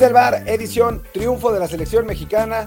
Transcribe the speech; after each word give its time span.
Desde 0.00 0.08
el 0.08 0.14
bar, 0.14 0.48
edición 0.48 1.02
triunfo 1.12 1.52
de 1.52 1.60
la 1.60 1.68
selección 1.68 2.06
mexicana. 2.06 2.66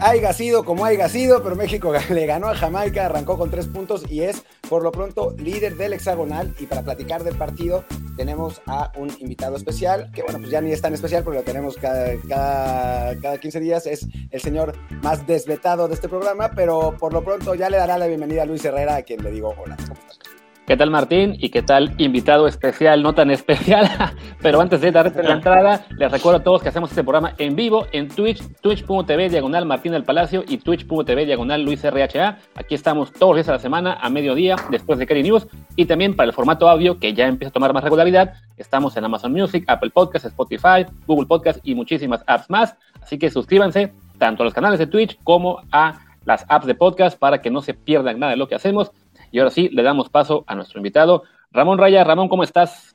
Haiga 0.00 0.32
sido 0.32 0.64
como 0.64 0.84
haya 0.84 1.08
sido, 1.08 1.44
pero 1.44 1.54
México 1.54 1.92
le 2.10 2.26
ganó 2.26 2.48
a 2.48 2.56
Jamaica, 2.56 3.06
arrancó 3.06 3.38
con 3.38 3.52
tres 3.52 3.68
puntos 3.68 4.02
y 4.10 4.22
es 4.22 4.42
por 4.68 4.82
lo 4.82 4.90
pronto 4.90 5.32
líder 5.38 5.76
del 5.76 5.92
hexagonal. 5.92 6.56
Y 6.58 6.66
para 6.66 6.82
platicar 6.82 7.22
del 7.22 7.36
partido 7.36 7.84
tenemos 8.16 8.60
a 8.66 8.90
un 8.96 9.12
invitado 9.20 9.54
especial, 9.54 10.10
que 10.12 10.24
bueno, 10.24 10.40
pues 10.40 10.50
ya 10.50 10.60
ni 10.60 10.72
es 10.72 10.82
tan 10.82 10.92
especial 10.92 11.22
porque 11.22 11.38
lo 11.38 11.44
tenemos 11.44 11.76
cada, 11.76 12.16
cada, 12.28 13.16
cada 13.20 13.38
15 13.38 13.60
días. 13.60 13.86
Es 13.86 14.08
el 14.32 14.40
señor 14.40 14.72
más 15.04 15.24
desvetado 15.24 15.86
de 15.86 15.94
este 15.94 16.08
programa, 16.08 16.50
pero 16.50 16.96
por 16.98 17.12
lo 17.12 17.22
pronto 17.22 17.54
ya 17.54 17.70
le 17.70 17.76
dará 17.76 17.96
la 17.96 18.08
bienvenida 18.08 18.42
a 18.42 18.44
Luis 18.44 18.64
Herrera, 18.64 18.96
a 18.96 19.02
quien 19.02 19.22
le 19.22 19.30
digo 19.30 19.54
hola. 19.56 19.76
¿Cómo 19.76 20.00
estás? 20.10 20.31
¿Qué 20.72 20.78
tal 20.78 20.90
Martín? 20.90 21.36
¿Y 21.38 21.50
qué 21.50 21.60
tal 21.60 21.92
invitado 21.98 22.48
especial, 22.48 23.02
no 23.02 23.12
tan 23.12 23.30
especial? 23.30 23.90
Pero 24.40 24.58
antes 24.58 24.80
de 24.80 24.90
darte 24.90 25.22
la 25.22 25.34
entrada, 25.34 25.84
les 25.98 26.10
recuerdo 26.10 26.40
a 26.40 26.42
todos 26.42 26.62
que 26.62 26.70
hacemos 26.70 26.88
este 26.88 27.04
programa 27.04 27.34
en 27.36 27.54
vivo 27.54 27.88
en 27.92 28.08
Twitch, 28.08 28.42
twitch.tv 28.62 29.28
diagonal 29.28 29.66
Martín 29.66 29.92
del 29.92 30.04
Palacio 30.04 30.42
y 30.48 30.56
twitch.tv 30.56 31.26
diagonal 31.26 31.62
Luis 31.62 31.84
RHA. 31.84 32.38
Aquí 32.54 32.74
estamos 32.74 33.12
todos 33.12 33.32
los 33.32 33.36
días 33.36 33.50
a 33.50 33.52
la 33.52 33.58
semana 33.58 33.98
a 34.00 34.08
mediodía 34.08 34.56
después 34.70 34.98
de 34.98 35.06
Kerry 35.06 35.22
News 35.22 35.46
y 35.76 35.84
también 35.84 36.16
para 36.16 36.28
el 36.28 36.32
formato 36.32 36.66
audio 36.70 36.98
que 36.98 37.12
ya 37.12 37.26
empieza 37.26 37.50
a 37.50 37.52
tomar 37.52 37.74
más 37.74 37.84
regularidad. 37.84 38.32
Estamos 38.56 38.96
en 38.96 39.04
Amazon 39.04 39.30
Music, 39.30 39.64
Apple 39.66 39.90
Podcasts, 39.90 40.28
Spotify, 40.28 40.86
Google 41.06 41.26
Podcasts 41.26 41.60
y 41.64 41.74
muchísimas 41.74 42.24
apps 42.26 42.48
más. 42.48 42.76
Así 42.98 43.18
que 43.18 43.30
suscríbanse 43.30 43.92
tanto 44.16 44.42
a 44.42 44.46
los 44.46 44.54
canales 44.54 44.78
de 44.78 44.86
Twitch 44.86 45.18
como 45.22 45.60
a 45.70 46.00
las 46.24 46.46
apps 46.48 46.66
de 46.66 46.74
podcast 46.74 47.18
para 47.18 47.42
que 47.42 47.50
no 47.50 47.60
se 47.60 47.74
pierdan 47.74 48.18
nada 48.20 48.30
de 48.30 48.38
lo 48.38 48.48
que 48.48 48.54
hacemos. 48.54 48.90
Y 49.32 49.38
ahora 49.38 49.50
sí, 49.50 49.70
le 49.70 49.82
damos 49.82 50.10
paso 50.10 50.44
a 50.46 50.54
nuestro 50.54 50.78
invitado, 50.78 51.24
Ramón 51.50 51.78
Raya. 51.78 52.04
Ramón, 52.04 52.28
¿cómo 52.28 52.44
estás? 52.44 52.94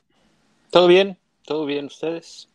Todo 0.70 0.86
bien, 0.86 1.18
todo 1.44 1.66
bien, 1.66 1.86
¿ustedes? 1.86 2.48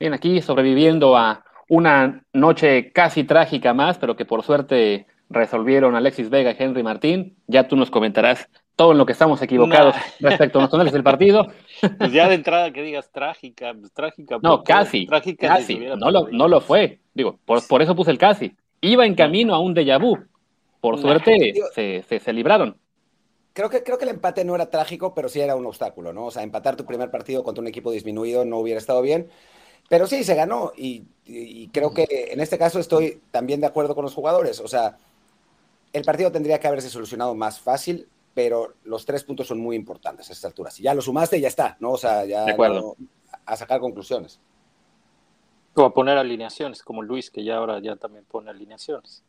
Bien, 0.00 0.12
aquí 0.12 0.42
sobreviviendo 0.42 1.16
a 1.16 1.44
una 1.68 2.24
noche 2.32 2.92
casi 2.92 3.22
trágica 3.22 3.72
más, 3.72 3.98
pero 3.98 4.16
que 4.16 4.24
por 4.24 4.42
suerte 4.42 5.06
resolvieron 5.30 5.94
Alexis 5.94 6.28
Vega 6.28 6.50
y 6.50 6.56
Henry 6.58 6.82
Martín. 6.82 7.36
Ya 7.46 7.68
tú 7.68 7.76
nos 7.76 7.90
comentarás 7.90 8.48
todo 8.74 8.92
en 8.92 8.98
lo 8.98 9.06
que 9.06 9.12
estamos 9.12 9.40
equivocados 9.40 9.94
respecto 10.18 10.58
a 10.58 10.62
los 10.62 10.70
tonales 10.70 10.92
del 10.92 11.04
partido. 11.04 11.46
Pues 11.98 12.12
ya 12.12 12.28
de 12.28 12.36
entrada 12.36 12.72
que 12.72 12.82
digas 12.82 13.10
trágica, 13.12 13.74
pues 13.78 13.92
trágica. 13.92 14.38
No, 14.42 14.62
casi. 14.62 15.06
Trágica 15.06 15.48
casi. 15.48 15.76
No 15.76 16.10
lo, 16.10 16.28
no 16.30 16.48
lo 16.48 16.62
fue. 16.62 17.00
Digo, 17.12 17.38
por, 17.44 17.66
por 17.66 17.82
eso 17.82 17.94
puse 17.94 18.10
el 18.10 18.16
casi. 18.16 18.54
Iba 18.80 19.04
en 19.04 19.14
camino 19.14 19.54
a 19.54 19.58
un 19.58 19.74
déjà 19.74 20.00
vu 20.00 20.16
por 20.84 21.00
suerte 21.00 21.54
se, 21.74 22.20
se, 22.20 22.32
libraron. 22.34 22.76
Creo 23.54 23.70
que, 23.70 23.82
creo 23.82 23.96
que 23.96 24.04
el 24.04 24.10
empate 24.10 24.44
no 24.44 24.54
era 24.54 24.68
trágico, 24.68 25.14
pero 25.14 25.30
sí 25.30 25.40
era 25.40 25.56
un 25.56 25.64
obstáculo, 25.64 26.12
¿no? 26.12 26.26
O 26.26 26.30
sea, 26.30 26.42
empatar 26.42 26.76
tu 26.76 26.84
primer 26.84 27.10
partido 27.10 27.42
contra 27.42 27.62
un 27.62 27.68
equipo 27.68 27.90
disminuido 27.90 28.44
no 28.44 28.58
hubiera 28.58 28.78
estado 28.78 29.00
bien. 29.00 29.30
Pero 29.88 30.06
sí, 30.06 30.24
se 30.24 30.34
ganó 30.34 30.72
y, 30.76 31.06
creo 31.72 31.94
que 31.94 32.28
en 32.32 32.40
este 32.40 32.58
caso 32.58 32.80
estoy 32.80 33.22
también 33.30 33.62
de 33.62 33.66
acuerdo 33.66 33.94
con 33.94 34.04
los 34.04 34.12
jugadores. 34.12 34.60
O 34.60 34.68
sea, 34.68 34.98
el 35.94 36.04
partido 36.04 36.30
tendría 36.30 36.60
que 36.60 36.68
haberse 36.68 36.90
solucionado 36.90 37.34
más 37.34 37.60
fácil, 37.60 38.06
pero 38.34 38.74
los 38.84 39.06
tres 39.06 39.24
puntos 39.24 39.46
son 39.46 39.60
muy 39.60 39.76
importantes 39.76 40.28
a 40.28 40.34
esta 40.34 40.48
altura. 40.48 40.70
Si 40.70 40.82
ya 40.82 40.92
lo 40.92 41.00
sumaste, 41.00 41.40
ya 41.40 41.48
está, 41.48 41.78
¿no? 41.80 41.92
O 41.92 41.98
sea, 41.98 42.26
ya 42.26 42.44
a 43.46 43.56
sacar 43.56 43.80
conclusiones. 43.80 44.38
O 45.76 45.82
a 45.82 45.94
poner 45.94 46.18
alineaciones, 46.18 46.82
como 46.82 47.02
Luis, 47.02 47.30
que 47.30 47.42
ya 47.42 47.56
ahora 47.56 47.80
ya 47.80 47.96
también 47.96 48.26
pone 48.26 48.50
alineaciones. 48.50 49.24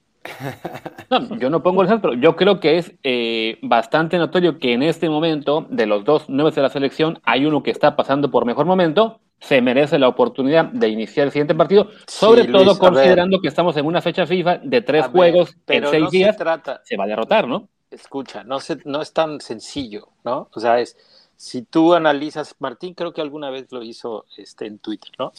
No, 1.09 1.37
yo 1.37 1.49
no 1.49 1.61
pongo 1.61 1.81
el 1.81 1.87
centro. 1.87 2.13
Yo 2.13 2.35
creo 2.35 2.59
que 2.59 2.77
es 2.77 2.93
eh, 3.03 3.59
bastante 3.61 4.17
notorio 4.17 4.57
que 4.57 4.73
en 4.73 4.83
este 4.83 5.09
momento, 5.09 5.67
de 5.69 5.85
los 5.85 6.03
dos 6.03 6.25
nueve 6.27 6.51
de 6.51 6.61
la 6.61 6.69
selección, 6.69 7.19
hay 7.23 7.45
uno 7.45 7.63
que 7.63 7.71
está 7.71 7.95
pasando 7.95 8.31
por 8.31 8.45
mejor 8.45 8.65
momento. 8.65 9.19
Se 9.39 9.61
merece 9.61 9.99
la 9.99 10.07
oportunidad 10.07 10.65
de 10.65 10.87
iniciar 10.87 11.27
el 11.27 11.31
siguiente 11.31 11.53
partido, 11.53 11.89
sobre 12.07 12.45
todo 12.45 12.79
considerando 12.79 13.39
que 13.41 13.49
estamos 13.49 13.75
en 13.77 13.85
una 13.85 14.01
fecha 14.01 14.25
FIFA 14.25 14.59
de 14.63 14.81
tres 14.81 15.07
juegos 15.07 15.55
en 15.67 15.85
seis 15.87 16.09
días. 16.09 16.35
Se, 16.35 16.43
trata, 16.43 16.81
se 16.83 16.97
va 16.97 17.03
a 17.03 17.07
derrotar, 17.07 17.47
¿no? 17.47 17.67
Escucha, 17.91 18.43
no, 18.43 18.59
se, 18.59 18.77
no 18.85 19.01
es 19.01 19.13
tan 19.13 19.41
sencillo, 19.41 20.07
¿no? 20.23 20.49
O 20.53 20.59
sea, 20.59 20.79
es 20.79 20.97
si 21.37 21.61
tú 21.61 21.93
analizas, 21.93 22.55
Martín 22.59 22.93
creo 22.93 23.13
que 23.13 23.21
alguna 23.21 23.49
vez 23.49 23.71
lo 23.71 23.83
hizo 23.83 24.25
este, 24.37 24.67
en 24.67 24.79
Twitter, 24.79 25.11
¿no? 25.19 25.33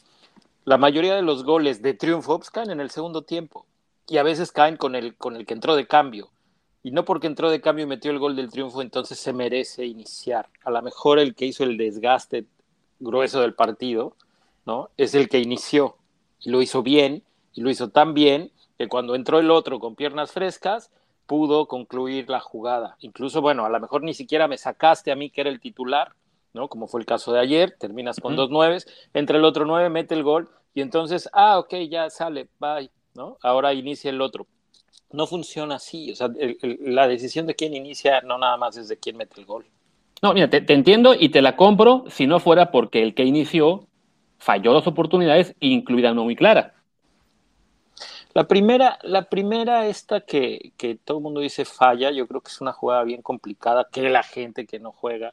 La 0.65 0.79
mayoría 0.79 1.15
de 1.15 1.23
los 1.23 1.43
goles 1.43 1.81
de 1.81 1.95
triunfo 1.95 2.39
pues, 2.39 2.51
caen 2.51 2.71
en 2.71 2.81
el 2.81 2.91
segundo 2.91 3.23
tiempo 3.23 3.67
y 4.09 4.19
a 4.19 4.23
veces 4.23 4.53
caen 4.53 4.77
con 4.77 4.95
el, 4.95 5.17
con 5.17 5.37
el 5.37 5.47
que 5.47 5.55
entró 5.55 5.77
de 5.77 5.87
cambio. 5.87 6.31
Y 6.83 6.93
no 6.93 7.05
porque 7.05 7.27
entró 7.27 7.51
de 7.51 7.61
cambio 7.61 7.85
y 7.85 7.89
metió 7.89 8.11
el 8.11 8.19
gol 8.19 8.37
del 8.37 8.51
triunfo, 8.51 8.81
entonces 8.81 9.19
se 9.19 9.33
merece 9.33 9.87
iniciar. 9.87 10.49
A 10.65 10.71
lo 10.71 10.81
mejor 10.83 11.19
el 11.19 11.35
que 11.35 11.47
hizo 11.47 11.65
el 11.65 11.77
desgaste 11.77 12.47
grueso 13.01 13.41
del 13.41 13.55
partido, 13.55 14.17
¿no? 14.65 14.91
Es 14.97 15.15
el 15.15 15.29
que 15.29 15.39
inició 15.39 15.97
y 16.41 16.51
lo 16.51 16.63
hizo 16.63 16.83
bien, 16.83 17.25
y 17.55 17.63
lo 17.63 17.71
hizo 17.71 17.89
tan 17.89 18.15
bien 18.15 18.53
que 18.79 18.89
cuando 18.89 19.15
entró 19.15 19.39
el 19.39 19.51
otro 19.51 19.81
con 19.81 19.97
piernas 19.97 20.31
frescas, 20.33 20.91
pudo 21.27 21.67
concluir 21.67 22.29
la 22.29 22.41
jugada. 22.41 22.97
Incluso, 23.01 23.41
bueno, 23.41 23.65
a 23.65 23.71
lo 23.71 23.81
mejor 23.81 24.03
ni 24.03 24.15
siquiera 24.15 24.47
me 24.47 24.59
sacaste 24.59 25.11
a 25.11 25.17
mí 25.17 25.31
que 25.31 25.41
era 25.41 25.51
el 25.51 25.59
titular, 25.59 26.13
¿no? 26.53 26.69
Como 26.69 26.87
fue 26.87 27.01
el 27.01 27.07
caso 27.07 27.33
de 27.33 27.41
ayer, 27.41 27.75
terminas 27.79 28.21
con 28.21 28.37
dos 28.37 28.51
nueves, 28.51 28.87
entra 29.13 29.39
el 29.39 29.45
otro 29.45 29.65
nueve, 29.65 29.89
mete 29.89 30.15
el 30.15 30.23
gol, 30.23 30.49
y 30.75 30.83
entonces, 30.83 31.29
ah, 31.33 31.59
ok, 31.59 31.75
ya 31.89 32.11
sale, 32.11 32.49
bye, 32.61 32.91
¿no? 33.17 33.39
Ahora 33.43 33.75
inicia 33.75 34.11
el 34.11 34.21
otro. 34.21 34.47
No 35.13 35.27
funciona 35.27 35.77
así, 35.77 36.13
o 36.13 36.17
sea, 36.17 36.29
la 36.81 37.09
decisión 37.09 37.47
de 37.47 37.55
quién 37.55 37.75
inicia 37.75 38.21
no 38.23 38.39
nada 38.39 38.57
más 38.57 38.77
es 38.77 38.89
de 38.89 38.99
quién 38.99 39.17
mete 39.17 39.41
el 39.41 39.47
gol. 39.47 39.65
No, 40.23 40.33
mira, 40.33 40.49
te, 40.49 40.73
entiendo 40.73 41.15
y 41.19 41.29
te 41.29 41.43
la 41.43 41.57
compro 41.57 42.05
si 42.09 42.27
no 42.27 42.41
fuera 42.41 42.71
porque 42.71 43.03
el 43.03 43.15
que 43.15 43.25
inició 43.25 43.87
falló 44.39 44.73
dos 44.73 44.87
oportunidades, 44.87 45.55
incluida 45.61 46.13
una 46.13 46.23
muy 46.23 46.37
clara. 46.37 46.75
La 48.35 48.47
primera, 48.47 48.99
la 49.03 49.29
primera 49.29 49.87
esta 49.87 50.21
que, 50.21 50.73
que, 50.77 50.97
todo 50.97 51.19
el 51.19 51.23
mundo 51.23 51.41
dice 51.41 51.65
falla, 51.65 52.11
yo 52.11 52.27
creo 52.27 52.43
que 52.43 52.51
es 52.51 52.61
una 52.61 52.73
jugada 52.73 53.03
bien 53.05 53.23
complicada, 53.23 53.89
que 53.91 54.11
la 54.11 54.23
gente 54.23 54.67
que 54.67 54.79
no 54.79 54.93
juega 54.93 55.33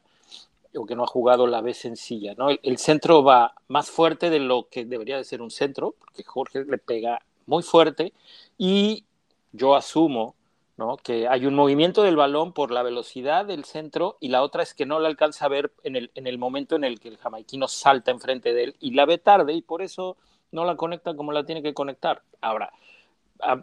o 0.76 0.86
que 0.86 0.96
no 0.96 1.04
ha 1.04 1.06
jugado 1.06 1.46
la 1.46 1.60
ve 1.60 1.74
sencilla, 1.74 2.34
¿no? 2.36 2.48
el, 2.50 2.78
centro 2.78 3.22
va 3.22 3.54
más 3.68 3.90
fuerte 3.90 4.30
de 4.30 4.40
lo 4.40 4.68
que 4.68 4.84
debería 4.84 5.16
de 5.16 5.24
ser 5.24 5.40
un 5.40 5.50
centro, 5.50 5.94
porque 5.98 6.24
Jorge 6.24 6.64
le 6.64 6.78
pega 6.78 7.20
muy 7.46 7.62
fuerte 7.62 8.12
y 8.58 9.04
yo 9.52 9.74
asumo 9.74 10.34
¿no? 10.76 10.96
que 10.96 11.28
hay 11.28 11.46
un 11.46 11.54
movimiento 11.54 12.02
del 12.02 12.16
balón 12.16 12.52
por 12.52 12.70
la 12.70 12.82
velocidad 12.82 13.44
del 13.44 13.64
centro 13.64 14.16
y 14.20 14.28
la 14.28 14.42
otra 14.42 14.62
es 14.62 14.74
que 14.74 14.86
no 14.86 14.98
la 14.98 15.08
alcanza 15.08 15.44
a 15.44 15.48
ver 15.48 15.72
en 15.84 15.96
el, 15.96 16.10
en 16.14 16.26
el 16.26 16.38
momento 16.38 16.76
en 16.76 16.84
el 16.84 17.00
que 17.00 17.08
el 17.08 17.18
jamaiquino 17.18 17.68
salta 17.68 18.10
enfrente 18.10 18.52
de 18.52 18.64
él 18.64 18.76
y 18.80 18.92
la 18.92 19.06
ve 19.06 19.18
tarde 19.18 19.52
y 19.52 19.62
por 19.62 19.82
eso 19.82 20.16
no 20.50 20.64
la 20.64 20.76
conecta 20.76 21.14
como 21.14 21.32
la 21.32 21.44
tiene 21.44 21.62
que 21.62 21.74
conectar. 21.74 22.22
Ahora, 22.40 22.72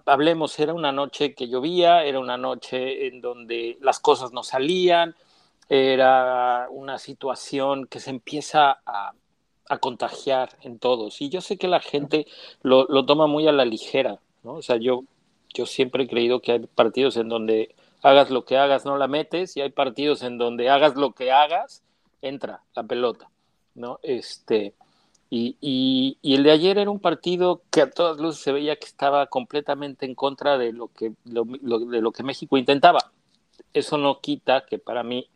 hablemos, 0.06 0.60
era 0.60 0.74
una 0.74 0.92
noche 0.92 1.34
que 1.34 1.48
llovía, 1.48 2.04
era 2.04 2.20
una 2.20 2.38
noche 2.38 3.08
en 3.08 3.22
donde 3.22 3.78
las 3.82 4.00
cosas 4.00 4.32
no 4.32 4.44
salían, 4.44 5.16
era 5.70 6.68
una 6.70 6.98
situación 6.98 7.88
que 7.88 8.00
se 8.00 8.10
empieza 8.10 8.82
a, 8.86 9.14
a 9.72 9.78
contagiar 9.78 10.58
en 10.64 10.80
todos. 10.80 11.22
Y 11.22 11.30
yo 11.30 11.40
sé 11.40 11.58
que 11.58 11.70
la 11.70 11.80
gente 11.80 12.28
lo, 12.62 13.06
toma 13.06 13.26
muy 13.26 13.48
a 13.48 13.54
la 13.54 13.64
ligera, 13.64 14.20
¿no? 14.44 14.56
O 14.56 14.62
sea, 14.62 14.76
yo, 14.76 15.06
yo 15.54 15.66
siempre 15.66 16.04
he 16.04 16.08
creído 16.10 16.42
que 16.42 16.52
hay 16.52 16.60
partidos 16.60 17.16
en 17.16 17.30
donde 17.30 17.74
hagas 18.02 18.30
lo 18.32 18.44
que 18.44 18.58
hagas, 18.58 18.84
no 18.84 18.98
la 18.98 19.08
metes, 19.08 19.56
y 19.56 19.62
hay 19.62 19.70
partidos 19.70 20.24
en 20.24 20.38
donde 20.38 20.70
hagas 20.70 20.96
lo 20.98 21.14
que 21.14 21.32
hagas, 21.32 21.84
entra 22.22 22.64
la 22.76 22.84
pelota, 22.84 23.30
¿no? 23.74 24.02
Este, 24.04 24.74
y, 25.30 25.56
y, 25.62 26.36
el 26.36 26.44
de 26.44 26.52
ayer 26.52 26.78
era 26.78 26.92
un 26.92 27.00
partido 27.00 27.62
que 27.72 27.80
a 27.80 27.90
todas 27.90 28.18
luces 28.18 28.44
se 28.44 28.52
veía 28.52 28.76
que 28.76 28.88
estaba 28.88 29.28
completamente 29.28 30.06
en 30.06 30.16
contra 30.16 30.58
de 30.58 30.74
lo 30.74 30.90
que, 30.90 31.14
de 31.24 32.02
lo 32.02 32.12
que 32.12 32.24
México 32.24 32.58
intentaba. 32.58 33.14
Eso 33.74 33.98
no 33.98 34.20
quita 34.20 34.66
que 34.66 34.80
para 34.80 35.04
mí 35.04 35.30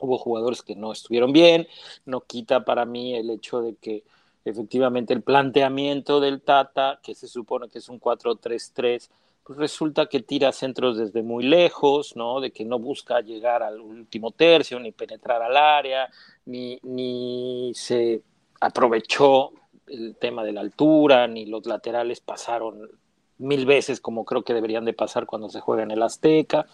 Hubo 0.00 0.18
jugadores 0.18 0.62
que 0.62 0.76
no 0.76 0.92
estuvieron 0.92 1.32
bien, 1.32 1.66
no 2.04 2.20
quita 2.20 2.64
para 2.64 2.84
mí 2.84 3.14
el 3.14 3.30
hecho 3.30 3.62
de 3.62 3.76
que 3.76 4.04
efectivamente 4.44 5.12
el 5.12 5.22
planteamiento 5.22 6.20
del 6.20 6.40
Tata, 6.40 7.00
que 7.02 7.14
se 7.14 7.28
supone 7.28 7.68
que 7.68 7.78
es 7.78 7.88
un 7.88 8.00
4-3-3, 8.00 9.08
pues 9.42 9.58
resulta 9.58 10.06
que 10.06 10.20
tira 10.20 10.50
centros 10.52 10.98
desde 10.98 11.22
muy 11.22 11.44
lejos, 11.44 12.16
¿no? 12.16 12.40
De 12.40 12.50
que 12.50 12.64
no 12.64 12.78
busca 12.78 13.20
llegar 13.20 13.62
al 13.62 13.80
último 13.80 14.32
tercio, 14.32 14.80
ni 14.80 14.90
penetrar 14.92 15.40
al 15.40 15.56
área, 15.56 16.08
ni, 16.46 16.80
ni 16.82 17.72
se 17.74 18.22
aprovechó 18.60 19.52
el 19.86 20.16
tema 20.16 20.42
de 20.42 20.52
la 20.52 20.62
altura, 20.62 21.28
ni 21.28 21.46
los 21.46 21.64
laterales 21.66 22.20
pasaron 22.20 22.90
mil 23.38 23.66
veces 23.66 24.00
como 24.00 24.24
creo 24.24 24.42
que 24.42 24.54
deberían 24.54 24.84
de 24.84 24.92
pasar 24.92 25.26
cuando 25.26 25.48
se 25.48 25.60
juega 25.60 25.82
en 25.82 25.90
el 25.90 26.02
Azteca. 26.02 26.66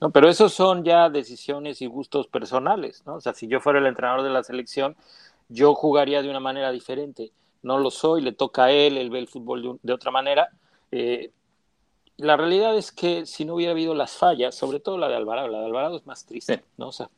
No, 0.00 0.10
pero 0.10 0.28
esos 0.28 0.54
son 0.54 0.82
ya 0.82 1.10
decisiones 1.10 1.82
y 1.82 1.86
gustos 1.86 2.26
personales, 2.26 3.02
¿no? 3.06 3.16
O 3.16 3.20
sea, 3.20 3.34
si 3.34 3.48
yo 3.48 3.60
fuera 3.60 3.78
el 3.78 3.86
entrenador 3.86 4.22
de 4.22 4.30
la 4.30 4.42
selección, 4.42 4.96
yo 5.48 5.74
jugaría 5.74 6.22
de 6.22 6.30
una 6.30 6.40
manera 6.40 6.72
diferente. 6.72 7.32
No 7.62 7.78
lo 7.78 7.90
soy, 7.90 8.22
le 8.22 8.32
toca 8.32 8.64
a 8.64 8.72
él, 8.72 8.96
él 8.96 9.10
ve 9.10 9.18
el 9.18 9.28
fútbol 9.28 9.78
de, 9.82 9.92
otra 9.92 10.10
manera. 10.10 10.48
Eh, 10.90 11.32
la 12.16 12.36
realidad 12.36 12.76
es 12.76 12.92
que 12.92 13.26
si 13.26 13.44
no 13.44 13.54
hubiera 13.54 13.72
habido 13.72 13.94
las 13.94 14.12
fallas, 14.12 14.54
sobre 14.54 14.80
todo 14.80 14.96
la 14.96 15.08
de 15.08 15.16
Alvarado, 15.16 15.48
la 15.48 15.60
de 15.60 15.66
Alvarado 15.66 15.96
es 15.96 16.06
más 16.06 16.24
triste, 16.24 16.64
¿no? 16.78 16.88
O 16.88 16.92
sea, 16.92 17.10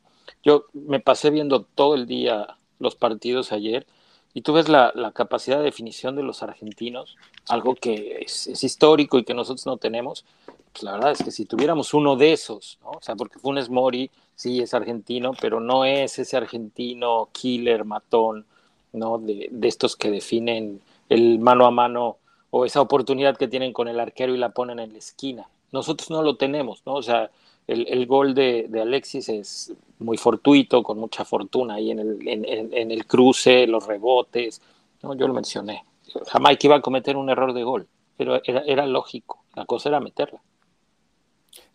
yo 0.43 0.65
me 0.73 0.99
pasé 0.99 1.29
viendo 1.29 1.63
todo 1.63 1.95
el 1.95 2.05
día 2.05 2.57
los 2.79 2.95
partidos 2.95 3.53
ayer 3.53 3.87
y 4.33 4.41
tú 4.41 4.53
ves 4.53 4.67
la, 4.67 4.91
capacidad 5.13 5.57
de 5.57 5.65
definición 5.65 6.15
de 6.15 6.23
los 6.23 6.41
argentinos, 6.41 7.17
algo 7.49 7.75
que 7.75 8.23
es, 8.25 8.63
histórico 8.63 9.17
y 9.17 9.23
que 9.23 9.33
nosotros 9.33 9.65
no 9.65 9.77
tenemos, 9.77 10.25
pues 10.71 10.83
la 10.83 10.93
verdad 10.93 11.11
es 11.11 11.23
que 11.23 11.31
si 11.31 11.45
tuviéramos 11.45 11.93
uno 11.93 12.15
de 12.15 12.33
esos, 12.33 12.79
¿no? 12.81 12.91
O 12.91 13.01
sea, 13.01 13.15
porque 13.15 13.37
Funes 13.37 13.69
Mori 13.69 14.09
sí 14.35 14.59
es 14.61 14.73
argentino, 14.73 15.33
pero 15.39 15.59
no 15.59 15.85
es 15.85 16.17
ese 16.17 16.35
argentino 16.35 17.29
killer, 17.31 17.85
matón, 17.85 18.45
¿no? 18.91 19.19
De, 19.19 19.49
de 19.51 19.67
estos 19.67 19.95
que 19.95 20.09
definen 20.09 20.81
el 21.09 21.37
mano 21.37 21.67
a 21.67 21.71
mano 21.71 22.17
o 22.49 22.65
esa 22.65 22.81
oportunidad 22.81 23.37
que 23.37 23.47
tienen 23.47 23.71
con 23.71 23.87
el 23.87 23.99
arquero 23.99 24.33
y 24.33 24.37
la 24.37 24.49
ponen 24.49 24.79
en 24.79 24.93
la 24.93 24.99
esquina. 24.99 25.47
Nosotros 25.71 26.09
no 26.09 26.23
lo 26.23 26.37
tenemos, 26.37 26.81
¿no? 26.85 26.95
O 26.95 27.03
sea, 27.03 27.29
el, 27.67 28.05
gol 28.07 28.33
de, 28.33 28.69
Alexis 28.81 29.29
es 29.29 29.73
muy 29.99 30.17
fortuito, 30.17 30.83
con 30.83 30.99
mucha 30.99 31.23
fortuna 31.25 31.75
ahí 31.75 31.91
en 31.91 31.99
el, 31.99 32.27
en, 32.27 32.91
el 32.91 33.05
cruce, 33.05 33.67
los 33.67 33.87
rebotes. 33.87 34.61
¿no? 35.01 35.15
Yo 35.15 35.27
lo 35.27 35.33
mencioné. 35.33 35.83
Jamaica 36.27 36.67
iba 36.67 36.75
a 36.75 36.81
cometer 36.81 37.15
un 37.15 37.29
error 37.29 37.53
de 37.53 37.63
gol, 37.63 37.87
pero 38.17 38.41
era, 38.43 38.85
lógico. 38.85 39.43
La 39.55 39.65
cosa 39.65 39.89
era 39.89 39.99
meterla. 39.99 40.41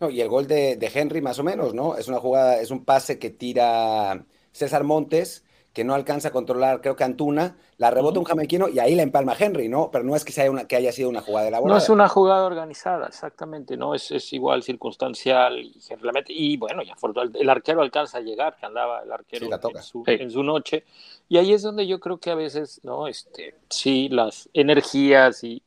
No, 0.01 0.11
y 0.11 0.21
el 0.21 0.29
gol 0.29 0.47
de, 0.47 0.77
de, 0.77 0.91
Henry, 0.93 1.21
más 1.21 1.39
o 1.39 1.45
menos, 1.45 1.75
¿no? 1.75 1.97
Es 1.97 2.09
una 2.09 2.19
jugada, 2.19 2.61
es 2.61 2.71
un 2.71 2.85
pase 2.85 3.19
que 3.19 3.31
tira 3.31 4.25
César 4.53 4.85
Montes 4.85 5.45
que 5.73 5.85
no 5.85 5.95
alcanza 5.95 6.29
a 6.29 6.31
controlar, 6.33 6.81
creo 6.81 6.97
que 6.97 7.05
Antuna, 7.05 7.57
la 7.77 7.91
rebota 7.91 8.19
un 8.19 8.25
jamaiquino 8.25 8.69
y 8.69 8.79
ahí 8.79 8.95
la 8.95 9.03
empalma 9.03 9.37
Henry, 9.39 9.69
¿no? 9.69 9.91
Pero 9.93 10.03
no 10.03 10.17
es 10.17 10.25
que, 10.25 10.33
sea 10.33 10.51
una, 10.51 10.67
que 10.67 10.75
haya 10.75 10.91
sido 10.91 11.09
una 11.09 11.21
jugada 11.21 11.49
elaborada. 11.49 11.79
No 11.79 11.83
es 11.83 11.89
una 11.89 12.09
jugada 12.09 12.47
organizada, 12.47 13.07
exactamente, 13.07 13.77
¿no? 13.77 13.95
Es, 13.95 14.11
es 14.11 14.33
igual 14.33 14.63
circunstancial 14.63 15.59
y 15.59 15.79
generalmente, 15.81 16.33
y 16.33 16.57
bueno, 16.57 16.83
ya 16.83 16.97
el 17.35 17.49
arquero 17.49 17.83
alcanza 17.83 18.19
a 18.19 18.21
llegar, 18.23 18.57
que 18.57 18.67
andaba 18.67 19.03
el 19.03 19.13
arquero 19.13 19.47
En, 19.47 19.83
su, 19.83 20.03
en, 20.07 20.31
su, 20.31 20.43
noche, 20.43 20.85
y 21.29 21.37
ahí 21.37 21.53
es 21.53 21.63
donde 21.63 21.87
yo 21.87 22.01
creo 22.01 22.19
que 22.19 22.31
a 22.31 22.35
veces, 22.35 22.81
¿no? 22.83 23.07
Este, 23.07 23.55
sí, 23.69 24.09
las 24.09 24.49
energías 24.55 25.45
y 25.45 25.63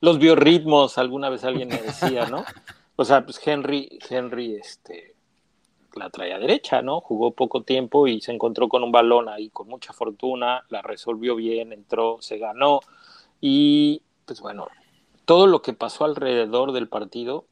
los 0.00 0.18
biorritmos, 0.18 0.98
alguna 0.98 1.30
vez 1.30 1.44
alguien 1.44 1.68
me 1.68 1.80
decía, 1.80 2.26
¿no? 2.26 2.44
O 2.96 3.04
sea, 3.06 3.24
pues 3.24 3.40
Henry, 3.46 3.98
Henry, 4.10 4.56
este, 4.56 5.14
la 5.94 6.10
traía 6.10 6.38
derecha, 6.38 6.82
¿no? 6.82 7.00
Jugó 7.00 7.32
poco 7.32 7.62
tiempo 7.62 8.06
y 8.06 8.20
se 8.20 8.32
encontró 8.32 8.68
con 8.68 8.82
un 8.82 8.92
balón 8.92 9.28
ahí 9.28 9.50
con 9.50 9.68
mucha 9.68 9.92
fortuna, 9.92 10.64
la 10.68 10.82
resolvió 10.82 11.36
bien, 11.36 11.72
entró, 11.72 12.18
se 12.20 12.38
ganó 12.38 12.80
y 13.40 14.02
pues 14.24 14.40
bueno, 14.40 14.68
todo 15.24 15.46
lo 15.46 15.62
que 15.62 15.72
pasó 15.72 16.04
alrededor 16.04 16.72
del 16.72 16.88
partido, 16.88 17.46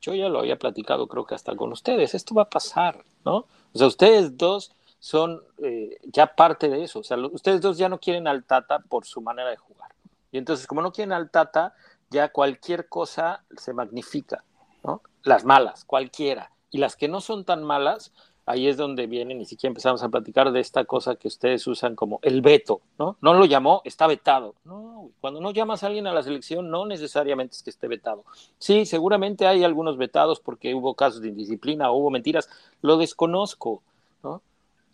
yo 0.00 0.14
ya 0.14 0.28
lo 0.28 0.40
había 0.40 0.58
platicado 0.58 1.06
creo 1.08 1.24
que 1.26 1.34
hasta 1.34 1.56
con 1.56 1.72
ustedes, 1.72 2.14
esto 2.14 2.34
va 2.34 2.42
a 2.42 2.50
pasar, 2.50 3.04
¿no? 3.24 3.46
O 3.72 3.78
sea, 3.78 3.86
ustedes 3.86 4.36
dos 4.36 4.72
son 4.98 5.42
eh, 5.62 5.98
ya 6.04 6.34
parte 6.34 6.68
de 6.68 6.82
eso, 6.82 7.00
o 7.00 7.04
sea, 7.04 7.16
ustedes 7.18 7.60
dos 7.60 7.78
ya 7.78 7.88
no 7.88 7.98
quieren 7.98 8.26
al 8.26 8.44
Tata 8.44 8.80
por 8.80 9.06
su 9.06 9.20
manera 9.20 9.50
de 9.50 9.56
jugar. 9.56 9.94
Y 10.32 10.38
entonces, 10.38 10.66
como 10.66 10.82
no 10.82 10.92
quieren 10.92 11.12
al 11.12 11.30
Tata, 11.30 11.74
ya 12.10 12.30
cualquier 12.30 12.88
cosa 12.88 13.44
se 13.56 13.72
magnifica, 13.72 14.44
¿no? 14.82 15.02
Las 15.22 15.44
malas, 15.44 15.84
cualquiera. 15.84 16.52
Y 16.70 16.78
las 16.78 16.96
que 16.96 17.08
no 17.08 17.20
son 17.20 17.44
tan 17.44 17.62
malas, 17.62 18.12
ahí 18.48 18.66
es 18.66 18.78
donde 18.78 19.06
vienen, 19.06 19.40
y 19.40 19.44
siquiera 19.44 19.70
empezamos 19.70 20.02
a 20.02 20.08
platicar 20.08 20.52
de 20.52 20.60
esta 20.60 20.86
cosa 20.86 21.16
que 21.16 21.28
ustedes 21.28 21.66
usan 21.66 21.94
como 21.94 22.18
el 22.22 22.40
veto, 22.40 22.80
¿no? 22.98 23.18
No 23.20 23.34
lo 23.34 23.44
llamó, 23.44 23.82
está 23.84 24.06
vetado. 24.06 24.54
No, 24.64 25.10
cuando 25.20 25.40
no 25.40 25.50
llamas 25.50 25.82
a 25.82 25.88
alguien 25.88 26.06
a 26.06 26.14
la 26.14 26.22
selección, 26.22 26.70
no 26.70 26.86
necesariamente 26.86 27.56
es 27.56 27.62
que 27.62 27.68
esté 27.68 27.88
vetado. 27.88 28.24
Sí, 28.58 28.86
seguramente 28.86 29.46
hay 29.46 29.64
algunos 29.64 29.98
vetados 29.98 30.40
porque 30.40 30.74
hubo 30.74 30.94
casos 30.94 31.20
de 31.20 31.28
indisciplina 31.28 31.90
o 31.90 31.98
hubo 31.98 32.10
mentiras, 32.10 32.48
lo 32.80 32.96
desconozco, 32.96 33.82
¿no? 34.22 34.40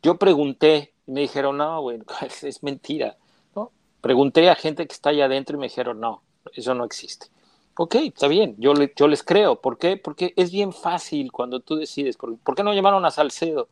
Yo 0.02 0.16
pregunté 0.16 0.92
y 1.06 1.12
me 1.12 1.20
dijeron, 1.20 1.56
no, 1.56 1.80
güey, 1.80 2.00
es 2.42 2.62
mentira, 2.64 3.16
¿no? 3.54 3.70
Pregunté 4.00 4.50
a 4.50 4.56
gente 4.56 4.84
que 4.84 4.92
está 4.92 5.10
allá 5.10 5.26
adentro 5.26 5.56
y 5.56 5.60
me 5.60 5.66
dijeron, 5.66 6.00
no, 6.00 6.22
eso 6.54 6.74
no 6.74 6.84
existe. 6.84 7.28
Ok, 7.76 7.96
está 7.96 8.28
bien, 8.28 8.54
yo, 8.58 8.72
yo 8.94 9.08
les 9.08 9.24
creo. 9.24 9.60
¿Por 9.60 9.78
qué? 9.78 9.96
Porque 9.96 10.32
es 10.36 10.52
bien 10.52 10.72
fácil 10.72 11.32
cuando 11.32 11.58
tú 11.60 11.74
decides. 11.76 12.16
¿Por, 12.16 12.38
qué 12.54 12.62
no 12.62 12.72
llamaron 12.72 13.04
a 13.04 13.10
Salcedo? 13.10 13.68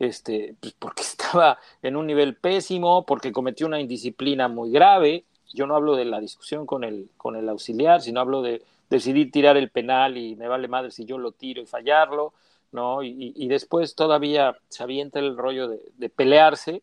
Este, 0.00 0.56
pues 0.60 0.74
porque 0.78 1.02
estaba 1.02 1.58
en 1.82 1.96
un 1.96 2.06
nivel 2.06 2.36
pésimo, 2.36 3.06
porque 3.06 3.32
cometió 3.32 3.66
una 3.66 3.80
indisciplina 3.80 4.48
muy 4.48 4.72
grave. 4.72 5.24
Yo 5.54 5.66
no 5.66 5.76
hablo 5.76 5.94
de 5.94 6.04
la 6.06 6.20
discusión 6.20 6.66
con 6.66 6.82
el, 6.82 7.08
con 7.16 7.36
el 7.36 7.48
auxiliar, 7.48 8.02
sino 8.02 8.20
hablo 8.20 8.42
de 8.42 8.62
decidir 8.90 9.30
tirar 9.30 9.56
el 9.56 9.70
penal 9.70 10.16
y 10.16 10.36
me 10.36 10.48
vale 10.48 10.68
madre 10.68 10.90
si 10.90 11.04
yo 11.04 11.18
lo 11.18 11.32
tiro 11.32 11.62
y 11.62 11.66
fallarlo, 11.66 12.34
¿no? 12.72 13.02
Y, 13.02 13.48
después 13.48 13.94
todavía 13.94 14.56
se 14.68 14.82
avienta 14.82 15.20
el 15.20 15.36
rollo 15.36 15.68
de, 15.68 16.08
pelearse. 16.10 16.82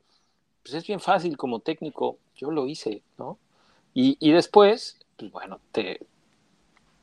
Pues 0.63 0.75
es 0.75 0.87
bien 0.87 1.01
fácil 1.01 1.35
como 1.37 1.59
técnico, 1.59 2.17
yo 2.37 2.51
lo 2.51 2.67
hice, 2.67 3.03
¿no? 3.17 3.37
Y, 3.93 4.17
y 4.19 4.31
después, 4.31 4.97
pues 5.17 5.31
bueno, 5.31 5.59
te, 5.71 5.99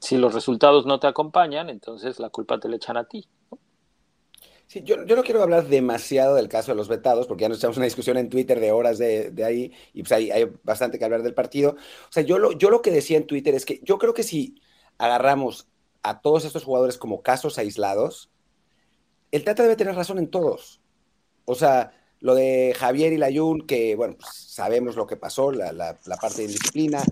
si 0.00 0.17
los 0.17 0.35
resultados 0.35 0.87
no 0.87 0.99
te 0.99 1.06
acompañan, 1.06 1.69
entonces 1.69 2.19
la 2.19 2.31
culpa 2.31 2.58
te 2.58 2.69
la 2.69 2.76
echan 2.76 2.97
a 2.97 3.05
ti. 3.05 3.29
Sí, 4.67 4.82
yo, 4.85 4.97
no 4.97 5.23
quiero 5.23 5.43
hablar 5.43 5.67
demasiado 5.67 6.37
del 6.37 6.49
caso 6.49 6.73
de 6.73 6.76
los 6.76 6.88
vetados, 6.88 7.26
porque 7.26 7.43
ya 7.43 7.49
nos 7.49 7.58
echamos 7.58 7.76
una 7.76 7.87
discusión 7.87 8.17
en 8.17 8.31
Twitter 8.31 8.61
de 8.61 8.73
horas 8.73 8.99
de, 8.99 9.32
ahí, 9.44 9.73
y 9.93 10.02
pues 10.02 10.12
hay, 10.12 10.31
hay, 10.31 10.50
bastante 10.62 10.99
que 10.99 11.05
hablar 11.05 11.23
del 11.23 11.35
partido. 11.35 11.73
O 11.73 12.12
sea, 12.12 12.23
yo 12.23 12.38
lo, 12.38 12.52
yo 12.52 12.70
lo 12.70 12.81
que 12.81 12.93
decía 12.93 13.17
en 13.17 13.26
Twitter 13.26 13.55
es 13.55 13.67
que 13.67 13.81
yo 13.82 13.99
creo 13.99 14.14
que 14.14 14.23
si 14.23 14.61
agarramos 14.97 15.69
a 16.02 16.20
todos 16.20 16.44
estos 16.44 16.64
jugadores 16.64 16.99
como 16.99 17.20
casos 17.20 17.58
aislados, 17.58 18.31
el 19.32 19.44
Tata 19.44 19.64
debe 19.64 19.76
tener 19.76 19.97
razón 19.97 20.19
en 20.19 20.31
todos. 20.31 20.81
O 21.47 21.56
sea, 21.56 21.93
lo 22.20 22.35
de 22.35 22.73
Javier 22.79 23.12
y 23.12 23.19
Layun, 23.19 23.67
que, 23.67 23.97
bueno, 23.97 24.17
pues 24.19 24.32
sabemos 24.32 24.94
lo 24.94 25.06
que 25.06 25.17
pasó, 25.17 25.50
la, 25.50 25.73
la, 25.73 25.99
la 26.06 26.17
parte 26.17 26.38
de 26.38 26.44
indisciplina, 26.44 27.02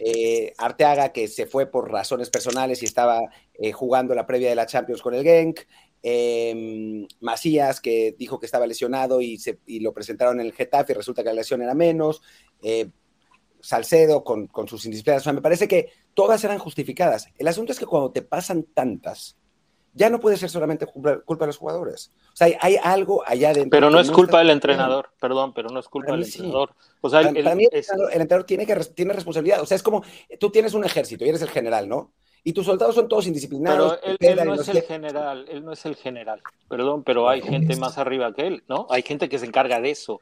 eh, 0.00 0.52
Arteaga, 0.58 1.12
que 1.12 1.26
se 1.26 1.46
fue 1.46 1.66
por 1.66 1.90
razones 1.90 2.30
personales 2.30 2.82
y 2.82 2.84
estaba 2.84 3.20
eh, 3.54 3.72
jugando 3.72 4.14
la 4.14 4.26
previa 4.26 4.48
de 4.48 4.54
la 4.54 4.66
Champions 4.66 5.02
con 5.02 5.12
el 5.12 5.24
Genk. 5.24 5.60
Em, 6.00 7.08
Macías, 7.20 7.80
que 7.80 8.14
dijo 8.16 8.38
que 8.38 8.46
estaba 8.46 8.68
lesionado 8.68 9.20
y, 9.20 9.40
lo 9.80 9.92
presentaron 9.92 10.38
en 10.38 10.46
el 10.46 10.52
Getafe 10.52 10.92
y 10.92 10.96
resulta 10.96 11.22
que 11.22 11.30
la 11.30 11.34
lesión 11.34 11.62
era 11.62 11.74
menos. 11.74 12.22
Eh, 12.62 12.90
Salcedo 13.60 14.22
con, 14.22 14.48
sus 14.68 14.84
indisciplinas. 14.84 15.22
O 15.22 15.24
sea, 15.24 15.32
me 15.32 15.42
parece 15.42 15.66
que 15.66 15.90
todas 16.14 16.44
eran 16.44 16.58
justificadas. 16.58 17.26
El 17.36 17.48
asunto 17.48 17.72
es 17.72 17.80
que 17.80 17.86
cuando 17.86 18.12
te 18.12 18.22
pasan 18.22 18.62
tantas, 18.72 19.36
ya 19.94 20.10
no 20.10 20.20
puede 20.20 20.36
ser 20.36 20.50
solamente 20.50 20.86
culpa, 20.86 21.20
de 21.26 21.46
los 21.46 21.56
jugadores. 21.56 22.12
O 22.32 22.36
sea, 22.36 22.48
hay, 22.60 22.76
algo 22.82 23.22
allá 23.26 23.52
dentro. 23.52 23.70
Pero 23.70 23.90
no 23.90 24.00
es 24.00 24.10
culpa 24.10 24.38
del 24.38 24.50
entrenador, 24.50 25.10
perdón, 25.20 25.52
pero 25.54 25.70
no 25.70 25.80
es 25.80 25.88
culpa 25.88 26.12
del 26.12 26.24
entrenador. 26.24 26.70
O 27.00 27.08
sea, 27.08 27.22
para, 27.22 27.54
mí 27.54 27.66
el, 27.70 27.84
entrenador 28.12 28.44
tiene, 28.44 28.66
que, 28.66 28.74
tiene 28.94 29.12
responsabilidad. 29.12 29.60
O 29.60 29.66
sea, 29.66 29.76
es 29.76 29.82
como 29.82 30.02
tú 30.38 30.50
tienes 30.50 30.74
un 30.74 30.84
ejército 30.84 31.24
y 31.24 31.28
eres 31.28 31.42
el 31.42 31.50
general, 31.50 31.88
¿no? 31.88 32.12
Y 32.44 32.52
tus 32.52 32.66
soldados 32.66 32.94
son 32.94 33.08
todos 33.08 33.26
indisciplinados. 33.26 33.98
Pero 34.18 34.42
él, 34.42 34.48
no 34.48 34.54
es 34.54 34.68
el 34.68 34.82
general, 34.82 35.46
él 35.48 35.64
no 35.64 35.72
es 35.72 35.84
el 35.84 35.96
general, 35.96 36.40
perdón, 36.68 37.02
pero 37.02 37.28
hay 37.28 37.42
gente 37.42 37.76
más 37.76 37.98
arriba 37.98 38.32
que 38.32 38.46
él, 38.46 38.64
¿no? 38.68 38.86
Hay 38.90 39.02
gente 39.02 39.28
que 39.28 39.38
se 39.38 39.46
encarga 39.46 39.80
de 39.80 39.90
eso. 39.90 40.20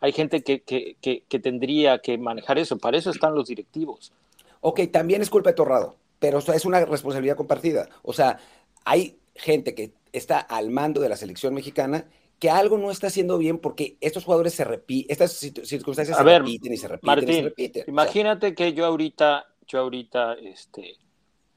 Hay 0.00 0.12
gente 0.12 0.42
que, 0.42 0.62
que, 0.62 0.96
que, 1.00 1.24
que 1.28 1.38
tendría 1.38 1.98
que 1.98 2.18
manejar 2.18 2.58
eso. 2.58 2.78
Para 2.78 2.98
eso 2.98 3.10
están 3.10 3.34
los 3.34 3.48
directivos. 3.48 4.12
Ok, 4.60 4.80
también 4.92 5.22
es 5.22 5.30
culpa 5.30 5.50
de 5.50 5.56
Torrado, 5.56 5.96
pero 6.18 6.38
es 6.38 6.64
una 6.64 6.84
responsabilidad 6.84 7.36
compartida. 7.36 7.88
O 8.02 8.12
sea, 8.12 8.38
hay 8.86 9.18
gente 9.34 9.74
que 9.74 9.92
está 10.12 10.38
al 10.38 10.70
mando 10.70 11.00
de 11.02 11.10
la 11.10 11.16
selección 11.16 11.52
mexicana 11.52 12.08
que 12.38 12.50
algo 12.50 12.78
no 12.78 12.90
está 12.90 13.08
haciendo 13.08 13.36
bien 13.36 13.58
porque 13.58 13.96
estos 14.00 14.24
jugadores 14.24 14.54
se 14.54 14.64
repiten, 14.64 15.10
estas 15.10 15.32
circunstancias 15.32 16.16
se 16.16 16.22
repiten 16.22 16.72
y 16.72 16.76
se 16.76 16.88
repiten 16.88 17.28
y 17.28 17.32
se 17.34 17.42
repiten. 17.42 17.84
Imagínate 17.88 18.54
que 18.54 18.72
yo 18.72 18.86
ahorita, 18.86 19.46
yo 19.66 19.80
ahorita, 19.80 20.34
este, 20.34 20.96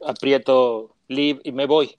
aprieto 0.05 0.95
live 1.07 1.41
y 1.43 1.51
me 1.51 1.65
voy. 1.65 1.97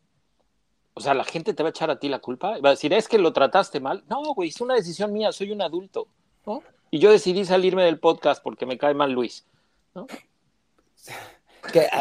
O 0.94 1.00
sea, 1.00 1.14
la 1.14 1.24
gente 1.24 1.54
te 1.54 1.62
va 1.62 1.68
a 1.68 1.70
echar 1.70 1.90
a 1.90 1.98
ti 1.98 2.08
la 2.08 2.18
culpa. 2.18 2.58
Va 2.58 2.70
a 2.70 2.72
decir, 2.72 2.92
es 2.92 3.06
que 3.06 3.18
lo 3.18 3.32
trataste 3.32 3.80
mal. 3.80 4.02
No, 4.08 4.34
güey, 4.34 4.48
es 4.48 4.60
una 4.60 4.74
decisión 4.74 5.12
mía, 5.12 5.30
soy 5.32 5.52
un 5.52 5.62
adulto. 5.62 6.08
¿no? 6.46 6.62
Y 6.90 6.98
yo 6.98 7.12
decidí 7.12 7.44
salirme 7.44 7.84
del 7.84 8.00
podcast 8.00 8.42
porque 8.42 8.66
me 8.66 8.78
cae 8.78 8.94
mal 8.94 9.12
Luis. 9.12 9.46
¿no? 9.94 10.06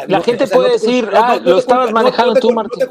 la 0.08 0.20
gente 0.22 0.46
puede 0.46 0.72
decir, 0.72 1.08
ah, 1.14 1.38
lo 1.42 1.58
estabas 1.58 1.92
manejando 1.92 2.34
tú, 2.34 2.52
Martín. 2.52 2.86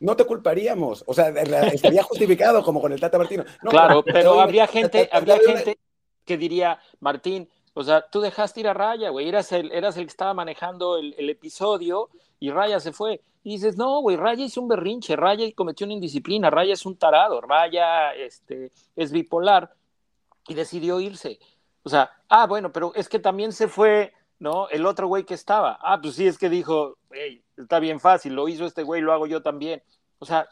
No 0.00 0.16
te 0.16 0.24
culparíamos, 0.24 1.04
o 1.06 1.14
sea, 1.14 1.28
estaría 1.28 2.02
justificado 2.02 2.62
como 2.62 2.80
con 2.80 2.92
el 2.92 3.00
Tata 3.00 3.18
Martino. 3.18 3.44
claro, 3.60 4.02
pero 4.04 4.40
habría 4.40 4.66
gente, 4.66 5.08
habría 5.12 5.38
gente 5.38 5.78
que 6.24 6.36
diría, 6.36 6.78
Martín, 7.00 7.48
o 7.74 7.82
sea, 7.82 8.02
tú 8.02 8.20
dejaste 8.20 8.60
ir 8.60 8.68
a 8.68 8.74
Raya, 8.74 9.10
güey, 9.10 9.28
eras 9.28 9.50
el, 9.52 9.72
eras 9.72 9.96
el 9.96 10.04
que 10.04 10.10
estaba 10.10 10.34
manejando 10.34 10.98
el, 10.98 11.30
episodio 11.30 12.10
y 12.38 12.50
Raya 12.50 12.80
se 12.80 12.92
fue. 12.92 13.20
Y 13.44 13.52
dices, 13.54 13.76
no, 13.76 14.00
güey, 14.00 14.16
Raya 14.16 14.44
hizo 14.44 14.60
un 14.60 14.68
berrinche, 14.68 15.16
Raya 15.16 15.46
cometió 15.54 15.86
una 15.86 15.94
indisciplina, 15.94 16.50
Raya 16.50 16.74
es 16.74 16.84
un 16.84 16.96
tarado, 16.96 17.40
Raya 17.40 18.14
este, 18.14 18.70
es 18.94 19.10
bipolar 19.10 19.74
y 20.46 20.54
decidió 20.54 21.00
irse. 21.00 21.38
O 21.82 21.88
sea, 21.88 22.10
ah, 22.28 22.46
bueno, 22.46 22.72
pero 22.72 22.92
es 22.94 23.08
que 23.08 23.18
también 23.18 23.52
se 23.52 23.68
fue 23.68 24.12
¿no? 24.42 24.68
El 24.70 24.86
otro 24.86 25.06
güey 25.06 25.22
que 25.22 25.34
estaba. 25.34 25.78
Ah, 25.80 26.00
pues 26.02 26.16
sí, 26.16 26.26
es 26.26 26.36
que 26.36 26.50
dijo, 26.50 26.98
hey, 27.12 27.44
está 27.56 27.78
bien 27.78 28.00
fácil, 28.00 28.34
lo 28.34 28.48
hizo 28.48 28.66
este 28.66 28.82
güey, 28.82 29.00
lo 29.00 29.12
hago 29.12 29.28
yo 29.28 29.40
también. 29.40 29.84
O 30.18 30.26
sea, 30.26 30.48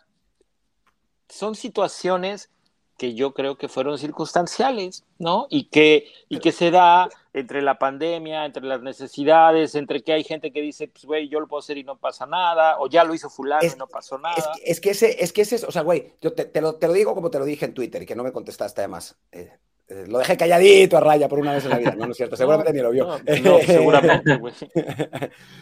son 1.29 1.57
situaciones 1.57 2.51
que 2.97 3.15
yo 3.15 3.35
creo 3.35 3.59
que 3.59 3.69
fueron 3.69 3.99
circunstanciales, 3.99 5.03
¿no? 5.19 5.49
Y 5.51 5.71
que, 5.71 6.07
y 6.29 6.39
que 6.39 6.53
se 6.53 6.71
da 6.71 7.09
entre 7.33 7.63
la 7.63 7.81
pandemia, 7.81 8.45
entre 8.45 8.63
las 8.63 8.81
necesidades, 8.81 9.75
entre 9.75 10.05
que 10.05 10.13
hay 10.13 10.23
gente 10.23 10.53
que 10.53 10.61
dice, 10.61 10.87
pues, 10.87 11.05
güey, 11.05 11.29
yo 11.29 11.41
lo 11.41 11.49
puedo 11.49 11.59
hacer 11.59 11.77
y 11.77 11.83
no 11.83 11.99
pasa 11.99 12.27
nada, 12.27 12.79
o 12.79 12.89
ya 12.89 13.03
lo 13.03 13.13
hizo 13.13 13.29
fulano 13.29 13.67
y 13.67 13.77
no 13.77 13.89
pasó 13.89 14.19
nada. 14.19 14.37
Es, 14.65 14.81
que 14.81 14.91
ese, 14.91 15.25
es 15.25 15.33
que 15.33 15.43
ese, 15.43 15.67
o 15.67 15.73
sea, 15.73 15.83
güey, 15.83 16.13
yo 16.21 16.33
te, 16.33 16.61
lo, 16.61 16.77
te, 16.77 16.87
lo, 16.87 16.93
digo 16.93 17.13
como 17.15 17.29
te 17.31 17.41
lo 17.41 17.45
dije 17.45 17.65
en 17.65 17.75
Twitter 17.75 18.03
y 18.03 18.07
que 18.07 18.15
no 18.15 18.23
me 18.23 18.33
contestaste 18.33 18.83
además. 18.83 19.19
Eh, 19.33 19.51
eh, 19.91 20.05
lo 20.07 20.19
dejé 20.19 20.37
calladito 20.37 20.97
a 20.97 21.01
raya 21.01 21.29
por 21.29 21.41
una 21.41 21.53
vez 21.53 21.65
en 21.65 21.71
la 21.71 21.79
vida, 21.79 21.97
no, 21.97 22.07
no 22.07 22.13
es 22.13 22.17
cierto, 22.17 22.37
seguramente 22.37 22.73
ni 22.73 22.81
lo 22.81 22.91
vio. 22.93 23.07
No, 23.43 23.59
seguramente, 23.67 24.37
güey. 24.37 24.55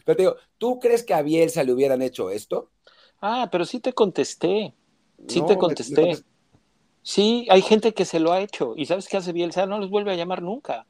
Pero 0.04 0.16
te 0.16 0.22
digo, 0.22 0.36
¿tú 0.58 0.78
crees 0.78 1.02
que 1.02 1.14
a 1.14 1.22
Bielsa 1.22 1.64
le 1.64 1.72
hubieran 1.72 2.02
hecho 2.02 2.30
esto? 2.30 2.70
Ah, 3.20 3.48
pero 3.50 3.64
sí 3.64 3.80
te 3.80 3.92
contesté, 3.94 4.74
sí 5.26 5.42
te 5.44 5.58
contesté. 5.58 6.22
Sí, 7.02 7.48
hay 7.50 7.62
gente 7.62 7.92
que 7.92 8.04
se 8.04 8.20
lo 8.20 8.30
ha 8.30 8.40
hecho. 8.40 8.74
¿Y 8.76 8.86
sabes 8.86 9.08
qué 9.08 9.16
hace 9.16 9.32
Bielsa? 9.32 9.66
No 9.66 9.78
los 9.78 9.90
vuelve 9.90 10.12
a 10.12 10.14
llamar 10.14 10.40
nunca. 10.40 10.86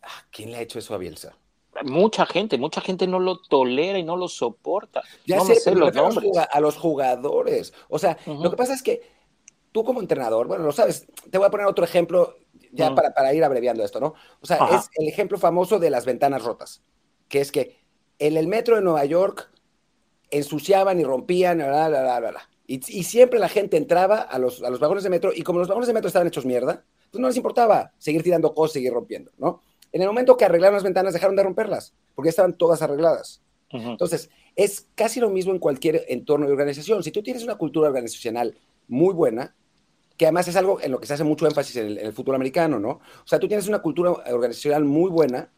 Ah, 0.00 0.24
¿Quién 0.30 0.52
le 0.52 0.58
ha 0.58 0.60
hecho 0.60 0.78
eso 0.78 0.94
a 0.94 0.98
Bielsa? 0.98 1.36
Mucha 1.82 2.24
gente, 2.24 2.56
mucha 2.56 2.80
gente 2.80 3.08
no 3.08 3.18
lo 3.18 3.40
tolera 3.40 3.98
y 3.98 4.04
no 4.04 4.16
lo 4.16 4.28
soporta. 4.28 5.02
Ya 5.26 5.38
no 5.38 5.44
sé, 5.44 5.56
sé 5.56 5.74
los 5.74 5.92
nombres. 5.92 6.30
A 6.48 6.60
los 6.60 6.76
jugadores. 6.76 7.74
O 7.88 7.98
sea, 7.98 8.16
lo 8.26 8.48
que 8.50 8.56
pasa 8.56 8.74
es 8.74 8.82
que 8.84 9.02
tú 9.72 9.84
como 9.84 10.00
entrenador, 10.00 10.46
bueno, 10.46 10.64
lo 10.64 10.72
sabes, 10.72 11.06
te 11.30 11.38
voy 11.38 11.46
a 11.46 11.50
poner 11.50 11.66
otro 11.66 11.84
ejemplo 11.84 12.36
ya 12.70 12.94
para, 12.94 13.12
para, 13.12 13.34
ir 13.34 13.42
abreviando 13.42 13.84
esto, 13.84 14.00
¿no? 14.00 14.14
O 14.40 14.46
sea, 14.46 14.58
es 14.72 14.88
el 14.94 15.08
ejemplo 15.08 15.38
famoso 15.38 15.78
de 15.78 15.90
las 15.90 16.04
ventanas 16.04 16.42
rotas, 16.42 16.82
que 17.28 17.40
es 17.40 17.50
que 17.50 17.78
en 18.18 18.36
el 18.36 18.48
metro 18.48 18.76
de 18.76 18.82
Nueva 18.82 19.04
York 19.04 19.50
ensuciaban 20.30 21.00
y 21.00 21.04
rompían, 21.04 21.58
bla, 21.58 21.88
bla, 21.88 22.02
bla, 22.02 22.30
bla, 22.30 22.48
y, 22.66 22.80
siempre 23.02 23.38
la 23.38 23.48
gente 23.48 23.76
entraba 23.76 24.18
a 24.18 24.38
los, 24.38 24.62
a 24.62 24.70
los 24.70 24.80
vagones 24.80 25.04
de 25.04 25.10
metro 25.10 25.32
y 25.34 25.42
como 25.42 25.58
los 25.58 25.68
vagones 25.68 25.88
de 25.88 25.92
metro 25.92 26.08
estaban 26.08 26.28
hechos 26.28 26.46
mierda, 26.46 26.84
pues 27.10 27.20
no 27.20 27.28
les 27.28 27.36
importaba 27.36 27.92
seguir 27.98 28.22
tirando 28.22 28.54
cosas, 28.54 28.74
seguir 28.74 28.92
rompiendo, 28.92 29.30
¿no? 29.36 29.62
En 29.92 30.00
el 30.00 30.08
momento 30.08 30.38
que 30.38 30.46
arreglaron 30.46 30.74
las 30.74 30.82
ventanas, 30.82 31.12
dejaron 31.12 31.36
de 31.36 31.42
romperlas, 31.42 31.94
porque 32.14 32.28
ya 32.28 32.30
estaban 32.30 32.54
todas 32.54 32.80
arregladas. 32.80 33.42
Entonces, 33.68 34.30
es 34.54 34.86
casi 34.94 35.18
lo 35.18 35.30
mismo 35.30 35.52
en 35.52 35.58
cualquier 35.58 36.04
entorno 36.08 36.46
de 36.46 36.52
organización. 36.52 37.02
Si 37.02 37.10
tú 37.10 37.22
tienes 37.22 37.42
una 37.42 37.56
cultura 37.56 37.88
organizacional 37.88 38.58
muy 38.86 39.14
buena, 39.14 39.54
que 40.22 40.26
además 40.26 40.46
es 40.46 40.54
algo 40.54 40.78
en 40.80 40.92
lo 40.92 41.00
que 41.00 41.06
se 41.08 41.14
hace 41.14 41.24
mucho 41.24 41.48
énfasis 41.48 41.74
en 41.74 41.86
el, 41.88 41.98
en 41.98 42.06
el 42.06 42.12
fútbol 42.12 42.36
americano, 42.36 42.78
¿no? 42.78 42.90
O 42.90 43.26
sea, 43.26 43.40
tú 43.40 43.48
tienes 43.48 43.66
una 43.66 43.82
cultura 43.82 44.12
organizacional 44.12 44.84
muy 44.84 45.10
buena 45.10 45.50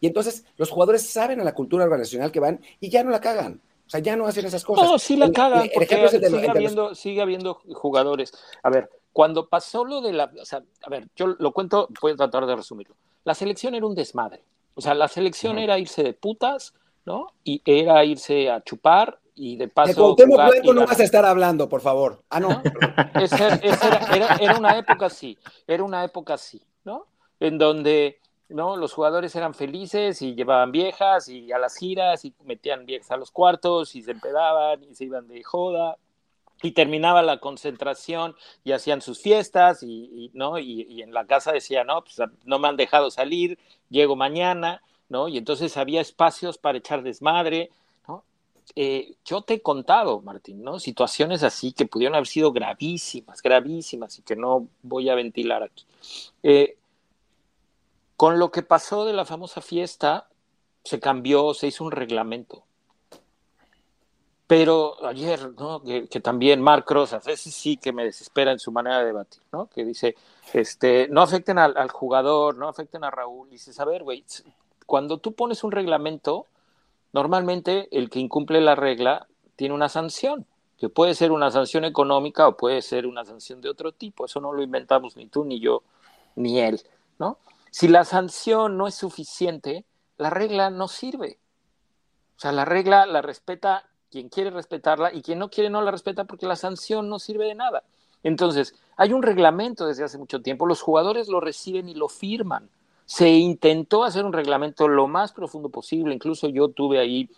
y 0.00 0.06
entonces 0.06 0.44
los 0.58 0.68
jugadores 0.68 1.08
saben 1.08 1.40
a 1.40 1.44
la 1.44 1.54
cultura 1.54 1.84
organizacional 1.84 2.30
que 2.30 2.38
van 2.38 2.60
y 2.78 2.90
ya 2.90 3.02
no 3.04 3.10
la 3.10 3.22
cagan. 3.22 3.62
O 3.86 3.88
sea, 3.88 4.00
ya 4.00 4.14
no 4.14 4.26
hacen 4.26 4.44
esas 4.44 4.64
cosas. 4.64 4.84
No, 4.84 4.98
sí 4.98 5.16
la 5.16 5.32
cagan, 5.32 5.66
porque 5.72 6.08
sigue, 6.10 6.50
habiendo, 6.50 6.94
sigue 6.94 7.22
habiendo 7.22 7.54
jugadores. 7.72 8.34
A 8.62 8.68
ver, 8.68 8.90
cuando 9.14 9.48
pasó 9.48 9.82
lo 9.82 10.02
de 10.02 10.12
la. 10.12 10.30
O 10.38 10.44
sea, 10.44 10.62
a 10.82 10.90
ver, 10.90 11.08
yo 11.16 11.28
lo 11.28 11.52
cuento, 11.52 11.88
voy 12.02 12.12
a 12.12 12.16
tratar 12.16 12.44
de 12.44 12.54
resumirlo. 12.54 12.94
La 13.24 13.34
selección 13.34 13.74
era 13.74 13.86
un 13.86 13.94
desmadre. 13.94 14.44
O 14.74 14.82
sea, 14.82 14.92
la 14.92 15.08
selección 15.08 15.58
era 15.58 15.78
irse 15.78 16.02
de 16.02 16.12
putas, 16.12 16.74
¿no? 17.06 17.28
Y 17.44 17.62
era 17.64 18.04
irse 18.04 18.50
a 18.50 18.62
chupar 18.62 19.21
y 19.34 19.56
de 19.56 19.68
paso. 19.68 20.14
De 20.16 20.24
Blanco 20.26 20.74
no 20.74 20.86
vas 20.86 21.00
a 21.00 21.04
estar 21.04 21.24
hablando, 21.24 21.68
por 21.68 21.80
favor. 21.80 22.22
Ah, 22.30 22.40
no. 22.40 22.62
era, 24.12 24.36
era, 24.40 24.58
una 24.58 24.78
época 24.78 25.06
así. 25.06 25.38
Era 25.66 25.82
una 25.84 26.04
época 26.04 26.34
así, 26.34 26.62
¿no? 26.84 27.06
En 27.40 27.58
donde 27.58 28.18
¿no? 28.48 28.76
Los 28.76 28.92
jugadores 28.92 29.34
eran 29.34 29.54
felices 29.54 30.22
y 30.22 30.34
llevaban 30.34 30.72
viejas 30.72 31.28
y 31.28 31.52
a 31.52 31.58
las 31.58 31.76
giras 31.76 32.24
y 32.24 32.34
metían 32.44 32.86
viejas 32.86 33.10
a 33.10 33.16
los 33.16 33.30
cuartos 33.30 33.96
y 33.96 34.02
se 34.02 34.10
empedaban 34.10 34.82
y 34.84 34.94
se 34.94 35.04
iban 35.04 35.26
de 35.26 35.42
joda 35.42 35.96
y 36.62 36.72
terminaba 36.72 37.22
la 37.22 37.38
concentración 37.38 38.36
y 38.62 38.72
hacían 38.72 39.02
sus 39.02 39.20
fiestas 39.20 39.82
y, 39.82 40.30
¿no? 40.32 40.58
Y, 40.58 41.02
en 41.02 41.12
la 41.12 41.26
casa 41.26 41.52
decía, 41.52 41.82
no, 41.84 42.04
pues 42.04 42.18
no 42.44 42.58
me 42.58 42.68
han 42.68 42.76
dejado 42.76 43.10
salir, 43.10 43.58
llego 43.90 44.14
mañana, 44.14 44.80
¿no? 45.08 45.28
Y 45.28 45.38
entonces 45.38 45.76
había 45.76 46.00
espacios 46.00 46.58
para 46.58 46.78
echar 46.78 47.02
desmadre. 47.02 47.70
Eh, 48.74 49.14
yo 49.24 49.42
te 49.42 49.54
he 49.54 49.62
contado, 49.62 50.20
Martín, 50.22 50.62
¿no? 50.62 50.78
Situaciones 50.78 51.42
así 51.42 51.72
que 51.72 51.86
pudieron 51.86 52.14
haber 52.14 52.26
sido 52.26 52.52
gravísimas, 52.52 53.42
gravísimas 53.42 54.18
y 54.18 54.22
que 54.22 54.36
no 54.36 54.68
voy 54.82 55.08
a 55.08 55.14
ventilar 55.14 55.62
aquí. 55.62 55.84
Eh, 56.42 56.76
con 58.16 58.38
lo 58.38 58.50
que 58.50 58.62
pasó 58.62 59.04
de 59.04 59.12
la 59.12 59.24
famosa 59.24 59.60
fiesta, 59.60 60.28
se 60.84 61.00
cambió, 61.00 61.54
se 61.54 61.66
hizo 61.66 61.84
un 61.84 61.90
reglamento. 61.90 62.64
Pero 64.46 65.04
ayer, 65.06 65.52
¿no? 65.58 65.82
que, 65.82 66.20
también 66.20 66.60
Mark 66.60 66.84
Cross, 66.84 67.14
a 67.14 67.20
sí 67.20 67.78
que 67.78 67.92
me 67.92 68.04
desespera 68.04 68.52
en 68.52 68.58
su 68.58 68.70
manera 68.70 68.98
de 68.98 69.06
debatir, 69.06 69.42
¿no? 69.50 69.66
que 69.66 69.84
dice, 69.84 70.14
este, 70.52 71.08
no 71.08 71.22
afecten 71.22 71.58
al, 71.58 71.90
jugador, 71.90 72.56
no 72.56 72.68
afecten 72.68 73.02
a 73.02 73.10
Raúl. 73.10 73.48
Y 73.48 73.52
dices, 73.52 73.80
a 73.80 73.84
ver, 73.84 74.02
güey, 74.02 74.24
cuando 74.84 75.18
tú 75.18 75.32
pones 75.32 75.64
un 75.64 75.72
reglamento, 75.72 76.46
normalmente 77.12 77.88
el 77.96 78.10
que 78.10 78.20
incumple 78.20 78.60
la 78.60 78.74
regla 78.74 79.26
tiene 79.56 79.74
una 79.74 79.88
sanción, 79.88 80.46
que 80.78 80.88
puede 80.88 81.14
ser 81.14 81.30
una 81.30 81.50
sanción 81.50 81.84
económica 81.84 82.48
o 82.48 82.56
puede 82.56 82.82
ser 82.82 83.06
una 83.06 83.24
sanción 83.24 83.60
de 83.60 83.68
otro 83.68 83.92
tipo. 83.92 84.24
Eso 84.24 84.40
no 84.40 84.52
lo 84.52 84.62
inventamos 84.62 85.16
ni 85.16 85.26
tú, 85.26 85.44
ni 85.44 85.60
yo, 85.60 85.82
ni 86.34 86.60
él, 86.60 86.80
¿no? 87.18 87.38
Si 87.70 87.88
la 87.88 88.04
sanción 88.04 88.76
no 88.76 88.86
es 88.86 88.94
suficiente, 88.94 89.84
la 90.18 90.30
regla 90.30 90.70
no 90.70 90.88
sirve. 90.88 91.38
O 92.36 92.40
sea, 92.40 92.52
la 92.52 92.64
regla 92.64 93.06
la 93.06 93.22
respeta 93.22 93.86
quien 94.10 94.28
quiere 94.28 94.50
respetarla 94.50 95.12
y 95.14 95.22
quien 95.22 95.38
no 95.38 95.48
quiere 95.48 95.70
no 95.70 95.80
la 95.80 95.90
respeta 95.90 96.24
porque 96.24 96.46
la 96.46 96.56
sanción 96.56 97.08
no 97.08 97.18
sirve 97.18 97.46
de 97.46 97.54
nada. 97.54 97.82
Entonces, 98.22 98.74
hay 98.96 99.12
un 99.12 99.22
reglamento 99.22 99.86
desde 99.86 100.04
hace 100.04 100.18
mucho 100.18 100.42
tiempo, 100.42 100.66
los 100.66 100.82
jugadores 100.82 101.28
lo 101.28 101.40
reciben 101.40 101.88
y 101.88 101.94
lo 101.94 102.08
firman. 102.08 102.68
Se 103.14 103.28
intentó 103.28 104.04
hacer 104.04 104.24
un 104.24 104.32
reglamento 104.32 104.88
lo 104.88 105.06
más 105.06 105.32
profundo 105.32 105.68
posible, 105.68 106.14
incluso 106.14 106.48
yo 106.48 106.68
tuve 106.68 106.98
ahí 106.98 107.28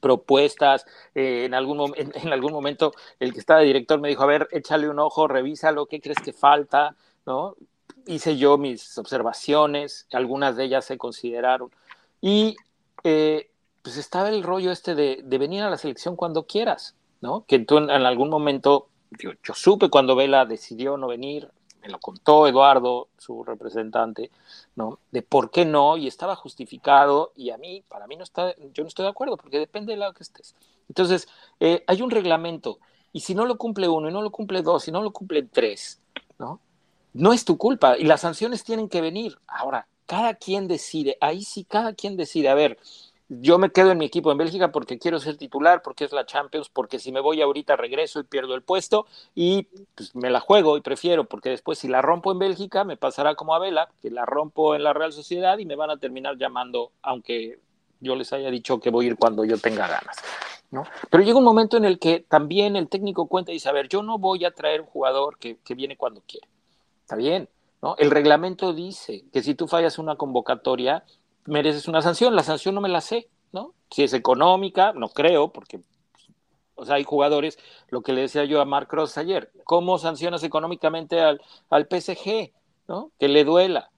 propuestas, 0.00 0.86
eh, 1.14 1.44
en, 1.44 1.54
algún, 1.54 1.92
en, 1.96 2.32
algún 2.32 2.52
momento 2.52 2.92
el 3.20 3.32
que 3.32 3.40
estaba 3.40 3.60
de 3.60 3.66
director 3.66 4.00
me 4.00 4.08
dijo, 4.08 4.22
a 4.22 4.26
ver, 4.26 4.48
échale 4.52 4.88
un 4.88 4.98
ojo, 4.98 5.28
revísalo, 5.28 5.86
¿qué 5.86 6.00
crees 6.00 6.18
que 6.18 6.32
falta? 6.32 6.96
¿no? 7.26 7.56
hice 8.06 8.36
yo 8.36 8.58
mis 8.58 8.96
observaciones, 8.98 10.06
algunas 10.12 10.56
de 10.56 10.64
ellas 10.64 10.84
se 10.84 10.98
consideraron. 10.98 11.70
Y 12.20 12.56
eh, 13.04 13.50
pues 13.82 13.96
estaba 13.96 14.28
el 14.28 14.42
rollo 14.42 14.70
este 14.70 14.94
de, 14.94 15.22
venir 15.38 15.62
a 15.62 15.70
la 15.70 15.78
selección 15.78 16.16
cuando 16.16 16.46
quieras, 16.46 16.94
¿no? 17.20 17.44
Que 17.46 17.58
tú 17.58 17.78
en, 17.78 17.90
algún 17.90 18.30
momento, 18.30 18.88
yo, 19.18 19.32
supe 19.54 19.90
cuando 19.90 20.16
Vela 20.16 20.44
decidió 20.44 20.96
no 20.96 21.08
venir, 21.08 21.48
me 21.82 21.88
lo 21.88 21.98
contó 21.98 22.46
Eduardo, 22.46 23.08
su 23.18 23.44
representante, 23.44 24.30
¿no? 24.76 25.00
De 25.10 25.22
por 25.22 25.50
qué 25.50 25.64
no, 25.64 25.96
y 25.96 26.06
estaba 26.06 26.36
justificado, 26.36 27.32
y 27.36 27.50
a 27.50 27.58
mí, 27.58 27.84
para 27.88 28.06
mí 28.06 28.16
no 28.16 28.24
está, 28.24 28.54
yo 28.72 28.84
no 28.84 28.88
estoy 28.88 29.04
de 29.04 29.10
acuerdo, 29.10 29.36
porque 29.36 29.58
depende 29.58 29.92
de 29.92 29.98
lado 29.98 30.14
que 30.14 30.22
estés. 30.22 30.54
Entonces, 30.88 31.28
eh, 31.60 31.84
hay 31.86 32.02
un 32.02 32.10
reglamento, 32.10 32.78
y 33.12 33.20
si 33.20 33.34
no 33.34 33.44
lo 33.44 33.58
cumple 33.58 33.88
uno, 33.88 34.08
y 34.08 34.12
no 34.12 34.22
lo 34.22 34.30
cumple 34.30 34.62
dos, 34.62 34.88
y 34.88 34.92
no 34.92 35.02
lo 35.02 35.12
cumple 35.12 35.42
tres, 35.42 36.00
¿no? 36.38 36.60
no 37.12 37.32
es 37.32 37.44
tu 37.44 37.58
culpa 37.58 37.98
y 37.98 38.04
las 38.04 38.22
sanciones 38.22 38.64
tienen 38.64 38.88
que 38.88 39.00
venir. 39.00 39.38
Ahora, 39.46 39.86
cada 40.06 40.34
quien 40.34 40.68
decide, 40.68 41.16
ahí 41.20 41.42
sí 41.42 41.64
cada 41.64 41.94
quien 41.94 42.16
decide, 42.16 42.48
a 42.48 42.54
ver, 42.54 42.78
yo 43.40 43.58
me 43.58 43.70
quedo 43.70 43.92
en 43.92 43.98
mi 43.98 44.04
equipo 44.04 44.30
en 44.30 44.38
Bélgica 44.38 44.72
porque 44.72 44.98
quiero 44.98 45.18
ser 45.18 45.36
titular, 45.36 45.82
porque 45.82 46.04
es 46.04 46.12
la 46.12 46.26
Champions, 46.26 46.68
porque 46.68 46.98
si 46.98 47.12
me 47.12 47.20
voy 47.20 47.40
ahorita 47.40 47.76
regreso 47.76 48.20
y 48.20 48.24
pierdo 48.24 48.54
el 48.54 48.62
puesto 48.62 49.06
y 49.34 49.64
pues, 49.94 50.14
me 50.14 50.30
la 50.30 50.40
juego 50.40 50.76
y 50.76 50.82
prefiero, 50.82 51.24
porque 51.24 51.50
después 51.50 51.78
si 51.78 51.88
la 51.88 52.02
rompo 52.02 52.32
en 52.32 52.38
Bélgica 52.38 52.84
me 52.84 52.96
pasará 52.96 53.34
como 53.34 53.54
a 53.54 53.58
Vela, 53.58 53.88
que 54.02 54.10
la 54.10 54.26
rompo 54.26 54.74
en 54.74 54.82
la 54.82 54.92
Real 54.92 55.12
Sociedad 55.12 55.58
y 55.58 55.64
me 55.64 55.76
van 55.76 55.90
a 55.90 55.96
terminar 55.96 56.36
llamando, 56.36 56.92
aunque 57.02 57.58
yo 58.00 58.16
les 58.16 58.32
haya 58.32 58.50
dicho 58.50 58.80
que 58.80 58.90
voy 58.90 59.06
a 59.06 59.08
ir 59.08 59.16
cuando 59.16 59.44
yo 59.44 59.56
tenga 59.56 59.86
ganas. 59.86 60.16
¿no? 60.70 60.84
Pero 61.10 61.22
llega 61.22 61.38
un 61.38 61.44
momento 61.44 61.76
en 61.76 61.84
el 61.84 61.98
que 61.98 62.20
también 62.20 62.76
el 62.76 62.88
técnico 62.88 63.26
cuenta 63.26 63.50
y 63.50 63.54
dice, 63.54 63.68
a 63.68 63.72
ver, 63.72 63.88
yo 63.88 64.02
no 64.02 64.18
voy 64.18 64.44
a 64.44 64.50
traer 64.50 64.80
un 64.80 64.86
jugador 64.86 65.38
que, 65.38 65.58
que 65.64 65.74
viene 65.74 65.96
cuando 65.96 66.22
quiere 66.26 66.48
Está 67.02 67.16
bien, 67.16 67.48
¿no? 67.82 67.94
El 67.98 68.10
reglamento 68.10 68.72
dice 68.72 69.24
que 69.32 69.42
si 69.42 69.54
tú 69.54 69.68
fallas 69.68 69.98
una 69.98 70.16
convocatoria, 70.16 71.04
mereces 71.46 71.88
una 71.88 72.02
sanción. 72.02 72.36
La 72.36 72.42
sanción 72.42 72.74
no 72.74 72.80
me 72.80 72.88
la 72.88 73.00
sé, 73.00 73.28
¿no? 73.52 73.74
Si 73.90 74.02
es 74.02 74.12
económica, 74.12 74.92
no 74.92 75.08
creo, 75.08 75.52
porque 75.52 75.80
o 76.74 76.84
sea, 76.84 76.96
hay 76.96 77.04
jugadores, 77.04 77.58
lo 77.90 78.02
que 78.02 78.12
le 78.12 78.22
decía 78.22 78.44
yo 78.44 78.60
a 78.60 78.64
Mark 78.64 78.88
Cross 78.88 79.18
ayer, 79.18 79.52
¿cómo 79.64 79.98
sancionas 79.98 80.42
económicamente 80.42 81.20
al, 81.20 81.40
al 81.70 81.86
PSG? 81.86 82.50
¿no? 82.88 83.12
Que 83.18 83.28
le 83.28 83.44
duela. 83.44 83.90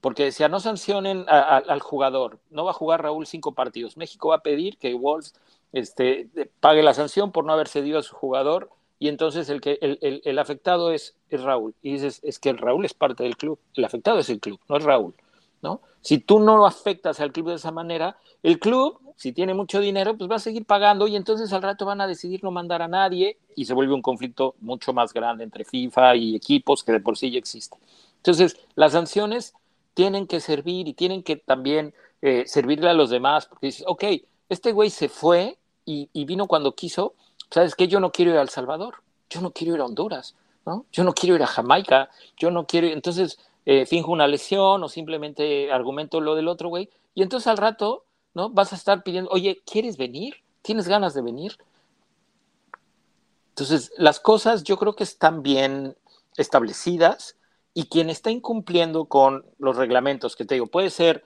Porque 0.00 0.24
decía, 0.24 0.48
no 0.48 0.58
sancionen 0.58 1.24
al 1.28 1.80
jugador, 1.80 2.40
no 2.50 2.64
va 2.64 2.72
a 2.72 2.74
jugar 2.74 3.02
Raúl 3.02 3.24
cinco 3.24 3.52
partidos. 3.52 3.96
México 3.96 4.30
va 4.30 4.36
a 4.36 4.42
pedir 4.42 4.76
que 4.76 4.94
Wolves 4.94 5.32
este, 5.72 6.28
pague 6.58 6.82
la 6.82 6.92
sanción 6.92 7.30
por 7.30 7.44
no 7.44 7.52
haber 7.52 7.68
cedido 7.68 8.00
a 8.00 8.02
su 8.02 8.16
jugador 8.16 8.70
y 8.98 9.06
entonces 9.06 9.48
el, 9.48 9.60
que, 9.60 9.78
el, 9.80 10.20
el, 10.24 10.38
afectado 10.40 10.90
es, 10.90 11.14
es, 11.28 11.40
Raúl. 11.42 11.76
Y 11.82 11.92
dices, 11.92 12.18
es 12.24 12.40
que 12.40 12.50
el 12.50 12.58
Raúl 12.58 12.84
es 12.84 12.94
parte 12.94 13.22
del 13.22 13.36
club, 13.36 13.60
el 13.76 13.84
afectado 13.84 14.18
es 14.18 14.28
el 14.28 14.40
club, 14.40 14.58
no 14.68 14.76
es 14.76 14.82
Raúl. 14.82 15.14
¿No? 15.62 15.80
Si 16.00 16.18
tú 16.18 16.40
no 16.40 16.56
lo 16.56 16.66
afectas 16.66 17.20
al 17.20 17.32
club 17.32 17.48
de 17.48 17.54
esa 17.54 17.70
manera, 17.70 18.16
el 18.42 18.58
club 18.58 18.98
Si 19.14 19.32
tiene 19.32 19.54
mucho 19.54 19.78
dinero, 19.78 20.16
pues 20.16 20.28
va 20.28 20.36
a 20.36 20.40
seguir 20.40 20.64
pagando 20.64 21.06
y 21.06 21.14
entonces 21.14 21.52
al 21.52 21.62
rato 21.62 21.84
van 21.86 22.00
a 22.00 22.08
decidir 22.08 22.42
no 22.42 22.50
mandar 22.50 22.82
a 22.82 22.88
nadie 22.88 23.38
y 23.54 23.66
se 23.66 23.74
vuelve 23.74 23.94
un 23.94 24.02
conflicto 24.02 24.56
mucho 24.60 24.92
más 24.92 25.12
grande 25.12 25.44
entre 25.44 25.64
FIFA 25.64 26.16
y 26.16 26.34
equipos 26.34 26.82
que 26.82 26.90
de 26.90 26.98
por 26.98 27.16
sí 27.16 27.30
ya 27.30 27.38
existe. 27.38 27.76
Entonces, 28.16 28.56
las 28.74 28.92
sanciones 28.92 29.54
tienen 29.94 30.26
que 30.26 30.40
servir 30.40 30.88
y 30.88 30.94
tienen 30.94 31.22
que 31.22 31.36
también 31.36 31.94
eh, 32.20 32.44
servirle 32.46 32.88
a 32.88 32.94
los 32.94 33.10
demás, 33.10 33.46
porque 33.46 33.66
dices, 33.66 33.84
ok, 33.86 34.04
este 34.48 34.72
güey 34.72 34.90
se 34.90 35.08
fue 35.08 35.58
y, 35.84 36.08
vino 36.24 36.46
cuando 36.46 36.74
quiso, 36.74 37.14
¿sabes 37.50 37.74
qué? 37.74 37.88
Yo 37.88 38.00
no 38.00 38.12
quiero 38.12 38.30
ir 38.30 38.38
a 38.38 38.42
El 38.42 38.48
Salvador, 38.48 39.02
yo 39.28 39.40
no 39.40 39.50
quiero 39.50 39.74
ir 39.74 39.80
a 39.80 39.84
Honduras, 39.84 40.34
¿no? 40.64 40.86
Yo 40.92 41.04
no 41.04 41.12
quiero 41.12 41.34
ir 41.34 41.42
a 41.42 41.46
Jamaica, 41.46 42.10
yo 42.36 42.50
no 42.50 42.66
quiero, 42.66 42.86
entonces 42.86 43.38
eh, 43.66 43.86
finjo 43.86 44.12
una 44.12 44.26
lesión 44.26 44.82
o 44.82 44.88
simplemente 44.88 45.72
argumento 45.72 46.20
lo 46.20 46.34
del 46.34 46.48
otro 46.48 46.68
güey, 46.68 46.90
y 47.14 47.22
entonces 47.22 47.46
al 47.46 47.58
rato, 47.58 48.04
¿no? 48.34 48.50
Vas 48.50 48.72
a 48.72 48.76
estar 48.76 49.02
pidiendo, 49.02 49.30
oye, 49.30 49.62
¿quieres 49.64 49.96
venir? 49.96 50.36
¿Tienes 50.62 50.88
ganas 50.88 51.14
de 51.14 51.22
venir? 51.22 51.56
Entonces, 53.50 53.92
las 53.98 54.18
cosas 54.18 54.64
yo 54.64 54.78
creo 54.78 54.94
que 54.94 55.04
están 55.04 55.42
bien 55.42 55.94
establecidas 56.36 57.36
y 57.74 57.86
quien 57.86 58.08
está 58.08 58.30
incumpliendo 58.30 59.04
con 59.06 59.44
los 59.58 59.76
reglamentos, 59.76 60.36
que 60.36 60.44
te 60.44 60.54
digo, 60.54 60.66
puede 60.66 60.90
ser, 60.90 61.24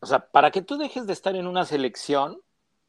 o 0.00 0.06
sea, 0.06 0.26
para 0.30 0.50
que 0.50 0.62
tú 0.62 0.76
dejes 0.76 1.06
de 1.06 1.12
estar 1.12 1.36
en 1.36 1.46
una 1.46 1.64
selección, 1.64 2.40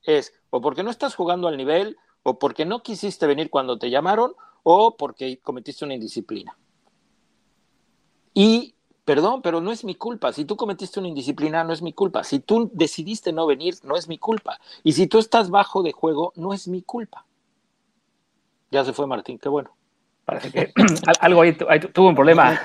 es 0.03 0.33
o 0.49 0.61
porque 0.61 0.83
no 0.83 0.89
estás 0.89 1.15
jugando 1.15 1.47
al 1.47 1.57
nivel, 1.57 1.97
o 2.23 2.39
porque 2.39 2.65
no 2.65 2.81
quisiste 2.81 3.27
venir 3.27 3.49
cuando 3.49 3.77
te 3.77 3.89
llamaron, 3.89 4.33
o 4.63 4.97
porque 4.97 5.39
cometiste 5.39 5.85
una 5.85 5.93
indisciplina. 5.93 6.57
Y, 8.35 8.75
perdón, 9.05 9.41
pero 9.41 9.61
no 9.61 9.71
es 9.71 9.83
mi 9.83 9.95
culpa. 9.95 10.31
Si 10.33 10.45
tú 10.45 10.57
cometiste 10.57 10.99
una 10.99 11.07
indisciplina, 11.07 11.63
no 11.63 11.73
es 11.73 11.81
mi 11.81 11.93
culpa. 11.93 12.23
Si 12.23 12.39
tú 12.39 12.69
decidiste 12.73 13.31
no 13.33 13.47
venir, 13.47 13.75
no 13.83 13.95
es 13.95 14.07
mi 14.07 14.19
culpa. 14.19 14.59
Y 14.83 14.91
si 14.91 15.07
tú 15.07 15.17
estás 15.17 15.49
bajo 15.49 15.81
de 15.81 15.93
juego, 15.93 16.33
no 16.35 16.53
es 16.53 16.67
mi 16.67 16.83
culpa. 16.83 17.25
Ya 18.69 18.83
se 18.83 18.93
fue 18.93 19.07
Martín, 19.07 19.39
qué 19.39 19.47
bueno. 19.47 19.71
Parece 20.25 20.51
que 20.51 20.73
algo 21.21 21.41
ahí, 21.41 21.53
tuvo 21.53 22.09
un 22.09 22.15
problema. 22.15 22.59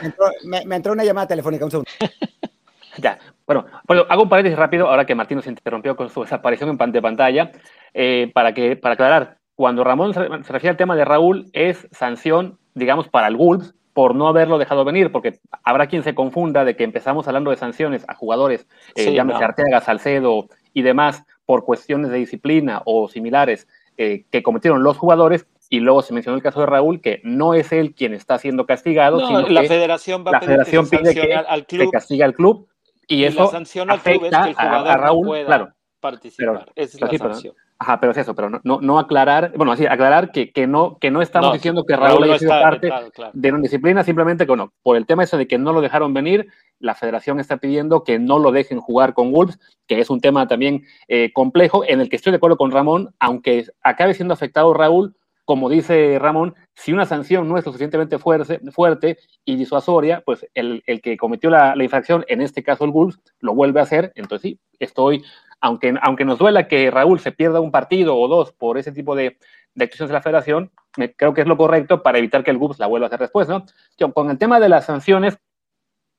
Me 0.44 0.76
entró, 0.76 0.92
una 0.92 1.04
llamada 1.04 1.28
telefónica, 1.28 1.64
un 1.64 1.70
segundo. 1.70 1.90
ya, 2.98 3.18
bueno, 3.46 3.66
bueno, 3.86 4.06
hago 4.08 4.24
un 4.24 4.28
paréntesis 4.28 4.58
rápido 4.58 4.88
ahora 4.88 5.06
que 5.06 5.14
Martín 5.14 5.36
nos 5.36 5.46
interrumpió 5.46 5.94
con 5.94 6.10
su 6.10 6.22
desaparición 6.22 6.76
en 6.80 6.92
de 6.92 7.00
pantalla, 7.00 7.52
eh, 7.94 8.28
para, 8.34 8.54
que, 8.54 8.74
para 8.74 8.94
aclarar, 8.94 9.38
cuando 9.54 9.84
Ramón 9.84 10.14
se, 10.14 10.26
refiere 10.26 10.70
al 10.70 10.76
tema 10.76 10.96
de 10.96 11.04
Raúl, 11.04 11.48
es 11.52 11.86
sanción, 11.92 12.58
digamos, 12.74 13.08
para 13.08 13.28
el 13.28 13.36
Wolves 13.36 13.74
por 13.92 14.14
no 14.14 14.28
haberlo 14.28 14.58
dejado 14.58 14.84
venir, 14.84 15.10
porque 15.12 15.40
habrá 15.64 15.86
quien 15.86 16.02
se 16.02 16.14
confunda 16.14 16.64
de 16.64 16.76
que 16.76 16.84
empezamos 16.84 17.26
hablando 17.26 17.50
de 17.50 17.56
sanciones 17.56 18.04
a 18.08 18.14
jugadores, 18.14 18.66
eh, 18.94 19.12
llámese 19.12 19.44
Arteaga, 19.44 19.80
Salcedo 19.80 20.48
y 20.72 20.82
demás, 20.82 21.24
por 21.44 21.64
cuestiones 21.64 22.10
de 22.10 22.18
disciplina 22.18 22.82
o 22.84 23.08
similares 23.08 23.66
eh, 23.96 24.24
que 24.30 24.42
cometieron 24.42 24.82
los 24.82 24.96
jugadores, 24.96 25.46
y 25.68 25.80
luego 25.80 26.02
se 26.02 26.12
mencionó 26.12 26.36
el 26.36 26.42
caso 26.42 26.60
de 26.60 26.66
Raúl, 26.66 27.00
que 27.00 27.20
no 27.22 27.54
es 27.54 27.72
él 27.72 27.94
quien 27.94 28.14
está 28.14 28.38
siendo 28.38 28.66
castigado, 28.66 29.26
sino 29.26 29.40
la 29.48 29.62
que 29.62 29.68
federación 29.68 30.24
va 30.26 30.32
la 30.32 30.40
federación 30.40 30.88
pide 30.88 31.14
que 31.14 31.34
al 31.34 31.66
club, 31.66 31.84
se 31.84 31.90
castiga 31.90 32.26
al 32.26 32.34
club, 32.34 32.68
y, 33.06 33.24
eso 33.24 33.44
la 33.44 33.50
sanción 33.50 33.90
al 33.90 34.00
club 34.00 34.24
es 34.24 34.30
que 34.30 34.48
el 34.50 34.54
jugador 34.54 34.88
a, 34.88 34.96
Raúl, 34.96 35.22
no 35.22 35.28
pueda 35.28 35.46
claro, 35.46 35.72
participar. 36.00 36.72
Esa 36.74 36.96
es 36.96 37.00
la 37.00 37.18
sanción. 37.18 37.54
Ajá, 37.82 37.98
pero 37.98 38.12
es 38.12 38.18
eso, 38.18 38.34
pero 38.34 38.50
no, 38.50 38.60
no, 38.62 38.98
aclarar, 38.98 39.54
bueno, 39.56 39.72
así, 39.72 39.86
aclarar 39.86 40.32
que, 40.32 40.52
que, 40.52 40.66
no, 40.66 40.98
que 40.98 41.10
no 41.10 41.22
estamos 41.22 41.54
diciendo 41.54 41.86
que 41.86 41.96
Raúl, 41.96 42.24
haya 42.24 42.38
sido 42.38 42.50
parte 42.50 42.90
de 43.32 43.52
una 43.52 43.62
disciplina, 43.62 44.04
simplemente 44.04 44.46
que 44.46 44.54
no, 44.54 44.74
por 44.82 44.98
el 44.98 45.06
tema 45.06 45.24
eso 45.24 45.38
de 45.38 45.48
que 45.48 45.56
no 45.56 45.72
lo 45.72 45.80
dejaron 45.80 46.12
venir, 46.12 46.48
la 46.78 46.94
federación 46.94 47.40
está 47.40 47.56
pidiendo 47.56 48.04
que 48.04 48.18
no 48.18 48.38
lo 48.38 48.52
dejen 48.52 48.80
jugar 48.80 49.14
con 49.14 49.32
Wolves, 49.32 49.58
que 49.86 49.98
es 49.98 50.10
un 50.10 50.20
tema 50.20 50.46
también 50.46 50.84
eh, 51.08 51.32
complejo, 51.32 51.82
en 51.88 52.02
el 52.02 52.10
que 52.10 52.16
estoy 52.16 52.32
de 52.32 52.36
acuerdo 52.36 52.58
con 52.58 52.70
Ramón, 52.70 53.14
aunque 53.18 53.64
acabe 53.82 54.12
siendo 54.12 54.34
afectado 54.34 54.74
Raúl, 54.74 55.16
como 55.46 55.70
dice 55.70 56.18
Ramón, 56.20 56.54
si 56.74 56.92
una 56.92 57.06
sanción 57.06 57.48
no 57.48 57.56
es 57.56 57.64
lo 57.64 57.72
suficientemente 57.72 58.18
fuerte, 58.18 58.60
fuerte 58.72 59.16
y 59.46 59.56
disuasoria, 59.56 60.22
pues 60.26 60.46
el, 60.52 60.82
el 60.86 61.00
que 61.00 61.16
cometió 61.16 61.48
la, 61.48 61.74
la, 61.74 61.82
infracción, 61.82 62.26
en 62.28 62.42
este 62.42 62.62
caso 62.62 62.84
el 62.84 62.90
Wolves, 62.90 63.18
lo 63.40 63.54
vuelve 63.54 63.80
a 63.80 63.84
hacer, 63.84 64.12
entonces 64.16 64.42
sí, 64.42 64.60
estoy 64.78 65.24
aunque, 65.60 65.94
aunque 66.02 66.24
nos 66.24 66.38
duela 66.38 66.68
que 66.68 66.90
Raúl 66.90 67.20
se 67.20 67.32
pierda 67.32 67.60
un 67.60 67.70
partido 67.70 68.16
o 68.16 68.28
dos 68.28 68.52
por 68.52 68.78
ese 68.78 68.92
tipo 68.92 69.14
de, 69.14 69.38
de 69.74 69.86
de 69.86 70.12
la 70.12 70.22
federación, 70.22 70.70
creo 71.16 71.34
que 71.34 71.42
es 71.42 71.46
lo 71.46 71.56
correcto 71.56 72.02
para 72.02 72.18
evitar 72.18 72.42
que 72.42 72.50
el 72.50 72.58
GUPS 72.58 72.78
la 72.78 72.86
vuelva 72.86 73.06
a 73.06 73.08
hacer 73.08 73.20
después, 73.20 73.48
¿no? 73.48 73.64
con 74.12 74.30
el 74.30 74.38
tema 74.38 74.60
de 74.60 74.68
las 74.68 74.86
sanciones, 74.86 75.38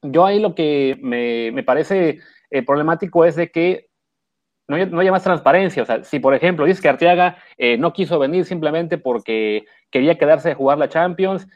yo 0.02 0.26
ahí 0.26 0.40
lo 0.40 0.56
que 0.56 0.98
me, 1.02 1.52
me 1.52 1.64
parece 1.64 2.20
eh, 2.50 2.64
problemático 2.64 3.26
es 3.26 3.36
de 3.36 3.52
que 3.52 3.88
no, 4.68 4.84
no, 4.86 5.00
haya 5.00 5.12
más 5.12 5.24
transparencia. 5.24 5.84
O 5.84 5.86
sea, 5.86 6.04
si 6.04 6.20
por 6.20 6.34
ejemplo 6.34 6.66
dices 6.66 6.82
que 6.82 6.90
Arteaga 6.90 7.38
eh, 7.58 7.78
no 7.78 7.94
quiso 7.94 8.18
venir 8.20 8.46
simplemente 8.46 8.98
porque 8.98 9.66
quería 9.92 10.18
quedarse 10.18 10.52
a 10.52 10.56
jugar 10.56 10.78
la 10.78 10.90
Champions, 10.90 11.48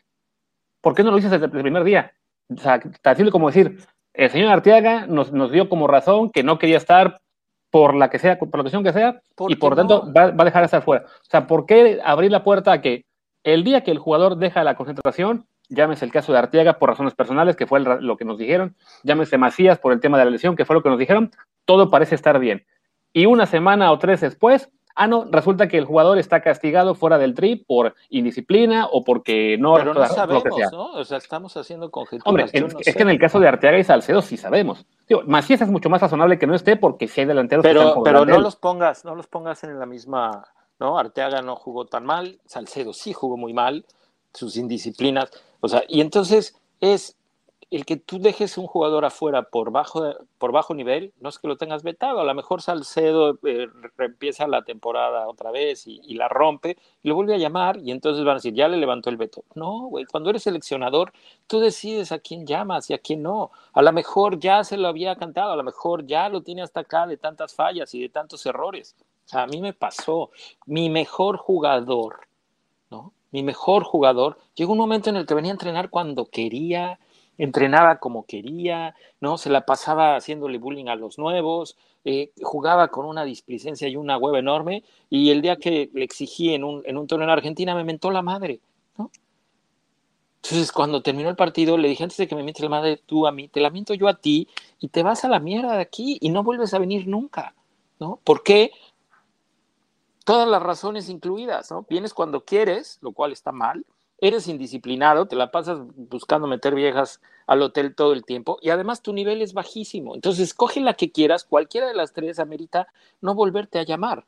¿por 0.81 0.93
qué 0.93 1.03
no 1.03 1.11
lo 1.11 1.15
dices 1.15 1.31
desde 1.31 1.45
el 1.45 1.51
primer 1.51 1.83
día? 1.83 2.13
O 2.49 2.57
sea, 2.57 2.79
tan 2.79 3.15
simple 3.15 3.31
como 3.31 3.47
decir, 3.47 3.77
el 4.13 4.29
señor 4.29 4.51
Arteaga 4.51 5.07
nos, 5.07 5.31
nos 5.31 5.51
dio 5.51 5.69
como 5.69 5.87
razón 5.87 6.29
que 6.29 6.43
no 6.43 6.59
quería 6.59 6.77
estar 6.77 7.19
por 7.75 7.93
la 7.93 8.09
que 8.09 8.19
sea, 8.19 8.39
por 8.39 8.55
la 8.55 8.63
cuestión 8.63 8.85
que 8.85 8.93
sea, 8.93 9.21
y 9.49 9.57
por 9.57 9.75
tanto 9.75 10.09
va, 10.13 10.27
a 10.27 10.45
dejar 10.45 10.61
de 10.61 10.67
estar 10.67 10.81
fuera. 10.81 11.03
O 11.07 11.29
sea, 11.29 11.45
¿por 11.45 11.65
qué 11.65 11.99
abrir 12.05 12.31
la 12.31 12.41
puerta 12.41 12.71
a 12.71 12.79
que 12.79 13.03
el 13.43 13.65
día 13.65 13.83
que 13.83 13.91
el 13.91 13.99
jugador 13.99 14.37
deja 14.37 14.63
la 14.63 14.75
concentración, 14.75 15.45
llámese 15.67 16.05
el 16.05 16.11
caso 16.13 16.31
de 16.31 16.39
Arteaga 16.39 16.79
por 16.79 16.87
razones 16.87 17.15
personales, 17.15 17.57
que 17.57 17.67
fue 17.67 17.81
lo 17.81 18.15
que 18.15 18.23
nos 18.23 18.37
dijeron, 18.37 18.77
llámese 19.03 19.37
Macías 19.37 19.77
por 19.77 19.91
el 19.91 19.99
tema 19.99 20.17
de 20.17 20.23
la 20.23 20.31
lesión, 20.31 20.55
que 20.55 20.63
fue 20.63 20.73
lo 20.73 20.83
que 20.83 20.87
nos 20.87 20.97
dijeron, 20.97 21.31
todo 21.65 21.89
parece 21.89 22.15
estar 22.15 22.39
bien. 22.39 22.65
Y 23.11 23.25
una 23.25 23.45
semana 23.45 23.91
o 23.91 23.99
tres 23.99 24.21
después, 24.21 24.69
Ah, 24.95 25.07
no, 25.07 25.25
resulta 25.29 25.67
que 25.67 25.77
el 25.77 25.85
jugador 25.85 26.17
está 26.17 26.41
castigado 26.41 26.95
fuera 26.95 27.17
del 27.17 27.35
trip 27.35 27.67
por 27.67 27.95
indisciplina 28.09 28.87
o 28.91 29.03
porque 29.03 29.57
no... 29.59 29.75
Pero 29.75 29.93
no 29.93 30.07
sabemos, 30.07 30.43
¿no? 30.71 30.93
O 30.93 31.03
sea, 31.03 31.17
estamos 31.17 31.57
haciendo 31.57 31.91
conjeturas. 31.91 32.25
Hombre, 32.25 32.45
es, 32.79 32.95
que 32.95 33.03
en 33.03 33.09
el 33.09 33.19
caso 33.19 33.39
de 33.39 33.47
Arteaga 33.47 33.77
y 33.77 33.83
Salcedo 33.83 34.21
sí 34.21 34.37
sabemos. 34.37 34.85
Digo, 35.07 35.21
Macías 35.25 35.61
es 35.61 35.69
mucho 35.69 35.89
más 35.89 36.01
razonable 36.01 36.39
que 36.39 36.47
no 36.47 36.55
esté 36.55 36.77
porque 36.77 37.07
si 37.07 37.21
hay 37.21 37.27
delanteros 37.27 37.63
pero, 37.63 38.01
Pero 38.03 38.25
no 38.25 38.39
los 38.39 38.55
pongas, 38.55 39.03
no 39.03 39.15
los 39.15 39.27
pongas 39.27 39.63
en 39.63 39.77
la 39.77 39.85
misma... 39.85 40.45
¿no? 40.79 40.97
Arteaga 40.97 41.41
no 41.41 41.55
jugó 41.55 41.85
tan 41.85 42.05
mal, 42.05 42.39
Salcedo 42.45 42.93
sí 42.93 43.13
jugó 43.13 43.37
muy 43.37 43.53
mal, 43.53 43.85
sus 44.33 44.57
indisciplinas, 44.57 45.31
o 45.61 45.67
sea, 45.67 45.83
y 45.87 46.01
entonces 46.01 46.59
es 46.81 47.17
el 47.71 47.85
que 47.85 47.97
tú 47.97 48.19
dejes 48.19 48.57
un 48.57 48.67
jugador 48.67 49.05
afuera 49.05 49.43
por 49.43 49.71
bajo, 49.71 50.13
por 50.37 50.51
bajo 50.51 50.75
nivel, 50.75 51.13
no 51.19 51.29
es 51.29 51.39
que 51.39 51.47
lo 51.47 51.57
tengas 51.57 51.83
vetado, 51.83 52.19
a 52.19 52.23
lo 52.23 52.33
mejor 52.35 52.61
Salcedo 52.61 53.39
eh, 53.43 53.67
empieza 53.97 54.47
la 54.47 54.63
temporada 54.63 55.27
otra 55.27 55.51
vez 55.51 55.87
y, 55.87 56.13
la 56.13 56.27
rompe, 56.27 56.77
y 57.01 57.09
lo 57.09 57.15
vuelve 57.15 57.33
a 57.33 57.39
llamar 57.39 57.77
y 57.77 57.91
entonces 57.91 58.23
van 58.23 58.33
a 58.33 58.35
decir, 58.35 58.53
ya 58.53 58.67
le 58.67 58.77
levantó 58.77 59.09
el 59.09 59.17
veto. 59.17 59.43
No, 59.55 59.87
güey, 59.87 60.05
cuando 60.05 60.29
eres 60.29 60.43
seleccionador, 60.43 61.11
tú 61.47 61.59
decides 61.59 62.11
a 62.11 62.19
quién 62.19 62.45
llamas 62.45 62.89
y 62.89 62.93
a 62.93 62.99
quién 62.99 63.23
no. 63.23 63.51
A 63.73 63.81
lo 63.81 63.91
mejor 63.91 64.39
ya 64.39 64.63
se 64.63 64.77
lo 64.77 64.87
había 64.87 65.15
cantado, 65.15 65.51
a 65.51 65.57
lo 65.57 65.63
mejor 65.63 66.05
ya 66.05 66.29
lo 66.29 66.41
tiene 66.41 66.61
hasta 66.61 66.81
acá 66.81 67.07
de 67.07 67.17
tantas 67.17 67.55
fallas 67.55 67.93
y 67.95 68.01
de 68.01 68.09
tantos 68.09 68.45
errores. 68.45 68.95
A 69.31 69.47
mí 69.47 69.59
me 69.59 69.73
pasó, 69.73 70.29
mi 70.67 70.89
mejor 70.89 71.37
jugador, 71.37 72.27
¿no? 72.91 73.11
Mi 73.31 73.41
mejor 73.43 73.83
jugador, 73.83 74.37
llegó 74.53 74.73
un 74.73 74.77
momento 74.77 75.09
en 75.09 75.17
el 75.17 75.25
que 75.25 75.33
venía 75.33 75.51
a 75.51 75.55
entrenar 75.55 75.89
cuando 75.89 76.25
quería, 76.27 76.99
entrenaba 77.37 77.97
como 77.97 78.25
quería, 78.25 78.95
¿no? 79.19 79.37
Se 79.37 79.49
la 79.49 79.65
pasaba 79.65 80.15
haciéndole 80.15 80.57
bullying 80.57 80.87
a 80.87 80.95
los 80.95 81.17
nuevos, 81.17 81.77
eh, 82.03 82.31
jugaba 82.41 82.89
con 82.89 83.05
una 83.05 83.23
displicencia 83.23 83.87
y 83.87 83.95
una 83.95 84.17
hueva 84.17 84.39
enorme, 84.39 84.83
y 85.09 85.31
el 85.31 85.41
día 85.41 85.57
que 85.57 85.89
le 85.93 86.03
exigí 86.03 86.53
en 86.53 86.63
un, 86.63 86.83
en 86.85 86.97
un 86.97 87.07
torneo 87.07 87.25
en 87.25 87.31
Argentina 87.31 87.75
me 87.75 87.83
mentó 87.83 88.11
la 88.11 88.21
madre, 88.21 88.59
¿no? 88.97 89.11
Entonces, 90.43 90.71
cuando 90.71 91.01
terminó 91.01 91.29
el 91.29 91.35
partido, 91.35 91.77
le 91.77 91.87
dije 91.87 92.03
antes 92.03 92.17
de 92.17 92.27
que 92.27 92.35
me 92.35 92.43
mientes 92.43 92.61
la 92.61 92.69
madre 92.69 93.01
tú 93.03 93.25
a 93.25 93.31
mí, 93.31 93.47
te 93.47 93.59
la 93.59 93.71
miento 93.71 93.95
yo 93.95 94.07
a 94.07 94.13
ti, 94.15 94.47
y 94.79 94.89
te 94.89 95.01
vas 95.01 95.25
a 95.25 95.29
la 95.29 95.39
mierda 95.39 95.73
de 95.73 95.81
aquí 95.81 96.19
y 96.21 96.29
no 96.29 96.43
vuelves 96.43 96.73
a 96.73 96.79
venir 96.79 97.07
nunca, 97.07 97.55
¿no? 97.99 98.19
¿Por 98.23 98.43
qué? 98.43 98.71
Todas 100.23 100.47
las 100.47 100.61
razones 100.61 101.09
incluidas, 101.09 101.71
¿no? 101.71 101.85
Vienes 101.89 102.13
cuando 102.13 102.45
quieres, 102.45 102.99
lo 103.01 103.11
cual 103.11 103.31
está 103.31 103.51
mal, 103.51 103.85
eres 104.19 104.47
indisciplinado, 104.47 105.27
te 105.27 105.35
la 105.35 105.51
pasas 105.51 105.79
buscando 105.95 106.47
meter 106.47 106.75
viejas 106.75 107.21
al 107.47 107.61
hotel 107.61 107.95
todo 107.95 108.13
el 108.13 108.25
tiempo 108.25 108.57
y 108.61 108.69
además 108.69 109.01
tu 109.01 109.13
nivel 109.13 109.41
es 109.41 109.53
bajísimo. 109.53 110.15
Entonces, 110.15 110.53
coge 110.53 110.79
la 110.79 110.93
que 110.93 111.11
quieras, 111.11 111.43
cualquiera 111.43 111.87
de 111.87 111.93
las 111.93 112.13
tres 112.13 112.39
amerita 112.39 112.87
no 113.21 113.35
volverte 113.35 113.79
a 113.79 113.83
llamar. 113.83 114.25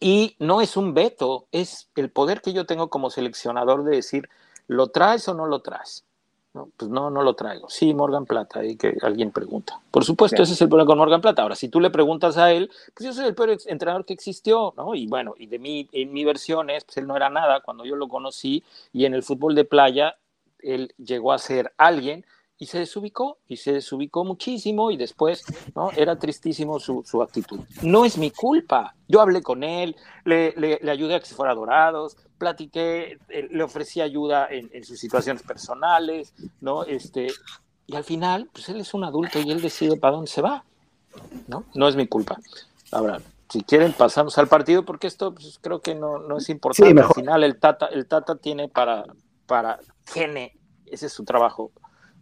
Y 0.00 0.36
no 0.38 0.60
es 0.60 0.76
un 0.76 0.92
veto, 0.92 1.46
es 1.50 1.88
el 1.96 2.10
poder 2.10 2.42
que 2.42 2.52
yo 2.52 2.66
tengo 2.66 2.90
como 2.90 3.08
seleccionador 3.10 3.84
de 3.84 3.96
decir, 3.96 4.28
¿lo 4.66 4.88
traes 4.88 5.28
o 5.28 5.34
no 5.34 5.46
lo 5.46 5.62
traes? 5.62 6.04
No, 6.54 6.68
pues 6.76 6.88
no, 6.88 7.10
no 7.10 7.22
lo 7.22 7.34
traigo. 7.34 7.68
Sí, 7.68 7.92
Morgan 7.94 8.26
Plata, 8.26 8.64
y 8.64 8.76
que 8.76 8.96
alguien 9.02 9.32
pregunta. 9.32 9.80
Por 9.90 10.04
supuesto, 10.04 10.40
ese 10.40 10.52
es 10.52 10.60
el 10.62 10.68
problema 10.68 10.86
con 10.86 10.98
Morgan 10.98 11.20
Plata. 11.20 11.42
Ahora, 11.42 11.56
si 11.56 11.68
tú 11.68 11.80
le 11.80 11.90
preguntas 11.90 12.38
a 12.38 12.52
él, 12.52 12.70
pues 12.94 13.06
yo 13.06 13.12
soy 13.12 13.26
el 13.26 13.34
peor 13.34 13.58
entrenador 13.66 14.04
que 14.04 14.12
existió, 14.12 14.72
¿no? 14.76 14.94
Y 14.94 15.08
bueno, 15.08 15.34
y 15.36 15.46
de 15.46 15.58
mí, 15.58 15.88
en 15.90 16.12
mi 16.12 16.24
versión 16.24 16.70
es, 16.70 16.84
pues 16.84 16.98
él 16.98 17.08
no 17.08 17.16
era 17.16 17.28
nada 17.28 17.60
cuando 17.60 17.84
yo 17.84 17.96
lo 17.96 18.06
conocí 18.06 18.62
y 18.92 19.04
en 19.04 19.14
el 19.14 19.24
fútbol 19.24 19.56
de 19.56 19.64
playa 19.64 20.16
él 20.60 20.94
llegó 20.96 21.32
a 21.32 21.38
ser 21.38 21.72
alguien 21.76 22.24
y 22.58 22.66
se 22.66 22.78
desubicó, 22.78 23.38
y 23.48 23.56
se 23.56 23.72
desubicó 23.72 24.24
muchísimo, 24.24 24.90
y 24.90 24.96
después, 24.96 25.44
¿no? 25.74 25.90
Era 25.92 26.18
tristísimo 26.18 26.78
su, 26.78 27.02
su 27.04 27.22
actitud. 27.22 27.60
No 27.82 28.04
es 28.04 28.16
mi 28.16 28.30
culpa. 28.30 28.94
Yo 29.08 29.20
hablé 29.20 29.42
con 29.42 29.64
él, 29.64 29.96
le, 30.24 30.52
le, 30.56 30.78
le 30.80 30.90
ayudé 30.90 31.16
a 31.16 31.20
que 31.20 31.26
se 31.26 31.34
fuera 31.34 31.52
a 31.52 31.56
Dorados, 31.56 32.16
platiqué, 32.38 33.18
eh, 33.28 33.48
le 33.50 33.62
ofrecí 33.62 34.00
ayuda 34.00 34.46
en, 34.50 34.70
en, 34.72 34.84
sus 34.84 34.98
situaciones 34.98 35.42
personales, 35.42 36.32
¿no? 36.60 36.84
Este, 36.84 37.28
y 37.86 37.96
al 37.96 38.04
final, 38.04 38.48
pues 38.52 38.68
él 38.68 38.80
es 38.80 38.94
un 38.94 39.04
adulto 39.04 39.40
y 39.40 39.50
él 39.50 39.60
decide 39.60 39.96
para 39.96 40.14
dónde 40.14 40.30
se 40.30 40.40
va, 40.40 40.64
¿no? 41.48 41.64
No 41.74 41.88
es 41.88 41.96
mi 41.96 42.06
culpa. 42.06 42.38
Ahora, 42.92 43.20
si 43.48 43.62
quieren 43.62 43.92
pasamos 43.92 44.36
al 44.38 44.48
partido 44.48 44.84
porque 44.84 45.06
esto 45.06 45.34
pues, 45.34 45.58
creo 45.60 45.80
que 45.80 45.94
no, 45.94 46.18
no 46.18 46.38
es 46.38 46.48
importante. 46.48 46.92
Sí, 46.92 46.98
al 46.98 47.14
final 47.14 47.44
el 47.44 47.58
Tata, 47.58 47.86
el 47.86 48.06
Tata 48.06 48.36
tiene 48.36 48.68
para, 48.68 49.04
para, 49.46 49.80
tiene, 50.12 50.56
ese 50.86 51.06
es 51.06 51.12
su 51.12 51.24
trabajo, 51.24 51.70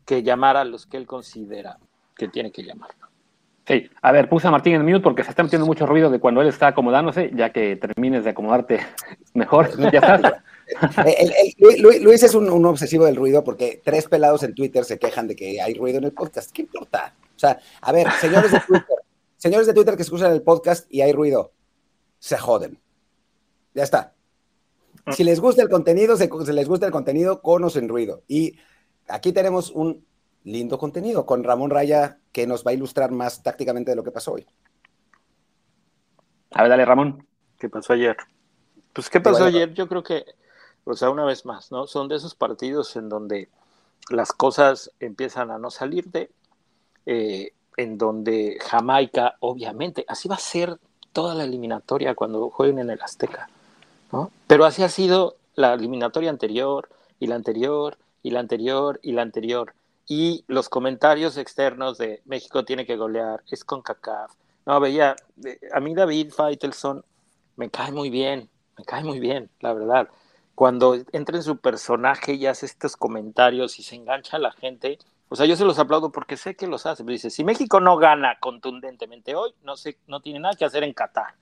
que 0.05 0.23
llamar 0.23 0.57
a 0.57 0.65
los 0.65 0.87
que 0.87 0.97
él 0.97 1.07
considera 1.07 1.79
que 2.17 2.29
tiene 2.29 2.53
que 2.53 2.63
llamar. 2.63 2.91
Sí, 3.67 3.89
a 4.01 4.11
ver, 4.11 4.29
puse 4.29 4.49
a 4.49 4.51
Martín 4.51 4.75
en 4.75 4.85
mute 4.85 5.01
porque 5.01 5.23
se 5.23 5.31
está 5.31 5.45
metiendo 5.45 5.67
mucho 5.67 5.87
ruido 5.87 6.11
de 6.11 6.19
cuando 6.19 6.43
él 6.43 6.49
está 6.49 6.69
acomodándose, 6.69 7.31
ya 7.35 7.53
que 7.53 7.77
termines 7.77 8.25
de 8.25 8.31
acomodarte 8.31 8.81
mejor, 9.35 9.71
ya 9.93 10.01
estás. 10.01 10.33
el, 11.07 11.33
el, 11.33 12.03
Luis 12.03 12.23
es 12.23 12.35
un, 12.35 12.51
un, 12.51 12.67
obsesivo 12.67 13.05
del 13.05 13.17
ruido 13.17 13.45
porque 13.45 13.81
tres 13.85 14.09
pelados 14.09 14.43
en 14.43 14.55
Twitter 14.55 14.85
se 14.85 14.99
quejan 14.99 15.29
de 15.29 15.37
que 15.37 15.61
hay 15.61 15.75
ruido 15.75 15.99
en 15.99 16.05
el 16.05 16.13
podcast. 16.13 16.51
¿Qué 16.51 16.63
importa? 16.63 17.15
O 17.37 17.39
sea, 17.39 17.61
a 17.81 17.93
ver, 17.93 18.11
señores 18.21 18.51
de 18.51 18.61
Twitter, 18.61 18.97
señores 19.37 19.67
de 19.67 19.75
Twitter 19.75 19.97
que 19.97 20.03
escuchan 20.03 20.33
el 20.33 20.43
podcast 20.43 20.93
y 20.93 21.03
hay 21.03 21.13
ruido, 21.13 21.53
se 22.19 22.37
joden. 22.39 22.79
Ya 23.75 23.85
está. 23.85 24.13
Si 25.11 25.25
les 25.25 25.41
gusta 25.41 25.63
el 25.63 25.69
contenido, 25.69 26.17
si 26.17 26.29
les 26.53 26.69
gusta 26.69 26.87
el 26.87 26.93
contenido, 26.93 27.43
conos 27.43 27.77
en 27.77 27.89
ruido. 27.89 28.23
Y 28.29 28.57
aquí 29.13 29.33
tenemos 29.33 29.71
un 29.71 30.05
lindo 30.45 30.79
contenido 30.79 31.27
con 31.27 31.45
Ramón 31.45 31.71
Raya 31.71 32.19
que 32.33 32.47
nos 32.47 32.67
va 32.67 32.73
a 32.73 32.75
ilustrar 32.75 33.13
más 33.13 33.43
tácticamente 33.43 33.93
de 33.93 33.97
lo 33.97 34.03
que 34.03 34.11
pasó 34.11 34.33
hoy. 34.33 34.47
A 36.51 36.63
ver, 36.63 36.71
dale, 36.71 36.85
Ramón. 36.85 37.27
¿Qué 37.59 37.69
pasó 37.69 37.93
ayer? 37.93 38.17
Pues, 38.93 39.09
¿qué 39.09 39.21
pasó 39.21 39.45
ayer? 39.45 39.73
Yo 39.75 39.89
creo 39.89 40.03
que, 40.03 40.25
o 40.85 40.95
sea, 40.95 41.11
una 41.11 41.25
vez 41.25 41.47
más, 41.47 41.71
¿no? 41.71 41.87
Son 41.87 42.09
de 42.09 42.17
esos 42.17 42.35
partidos 42.35 42.97
en 42.97 43.09
donde 43.09 43.49
las 44.11 44.33
cosas 44.33 44.91
empiezan 44.99 45.51
a 45.51 45.59
no 45.59 45.71
salir 45.71 46.07
de, 46.11 46.31
eh, 47.07 47.53
en 47.77 47.99
donde 47.99 48.59
Jamaica, 48.61 49.37
obviamente, 49.41 50.05
así 50.09 50.29
va 50.29 50.35
a 50.35 50.41
ser 50.41 50.79
toda 51.13 51.35
la 51.35 51.45
eliminatoria 51.45 52.15
cuando 52.15 52.51
jueguen 52.51 52.81
en 52.81 52.91
el 52.91 53.01
Azteca, 53.01 53.49
¿no? 54.11 54.31
Pero 54.47 54.65
así 54.65 54.83
ha 54.83 54.89
sido 54.89 55.37
la 55.55 55.75
eliminatoria 55.75 56.31
anterior, 56.31 56.89
y 57.23 57.29
la 57.29 57.37
anterior, 57.37 57.99
y 58.23 58.31
la 58.31 58.41
anterior, 58.41 59.01
y 59.03 59.13
la 59.13 59.23
anterior 59.23 59.75
y 60.07 60.45
los 60.49 60.69
comentarios 60.69 61.37
externos 61.37 61.99
de 61.99 62.23
México 62.25 62.65
tiene 62.65 62.87
que 62.87 62.97
golear, 62.97 63.43
es 63.51 63.65
con 63.65 63.83
CACAF. 63.83 64.33
No, 64.67 64.79
veía, 64.81 65.17
a 65.73 65.81
mí 65.81 65.95
David 65.95 66.33
Faitelson 66.33 67.05
me 67.57 67.71
cae 67.71 67.93
muy 67.93 68.11
bien, 68.11 68.49
me 68.77 68.85
cae 68.85 69.05
muy 69.05 69.21
bien, 69.21 69.51
la 69.61 69.73
verdad. 69.73 70.09
Cuando 70.55 70.97
entra 71.13 71.37
en 71.37 71.43
su 71.43 71.57
personaje 71.57 72.35
y 72.35 72.47
hace 72.47 72.67
estos 72.67 72.97
comentarios 72.97 73.79
y 73.79 73.83
se 73.83 73.97
engancha 73.97 74.37
a 74.37 74.41
la 74.41 74.53
gente, 74.53 74.99
o 75.29 75.37
sea, 75.37 75.47
yo 75.47 75.57
se 75.57 75.65
los 75.65 75.79
aplaudo 75.79 76.13
porque 76.13 76.37
sé 76.37 76.55
que 76.55 76.67
los 76.67 76.85
hace. 76.85 77.03
Pero 77.05 77.13
dice, 77.13 77.31
si 77.31 77.43
México 77.43 77.81
no 77.81 77.97
gana 77.97 78.39
contundentemente 78.39 79.35
hoy, 79.35 79.55
no, 79.63 79.77
sé, 79.77 79.99
no 80.07 80.21
tiene 80.21 80.41
nada 80.41 80.55
que 80.55 80.65
hacer 80.65 80.85
en 80.85 80.93
Qatar. 80.93 81.35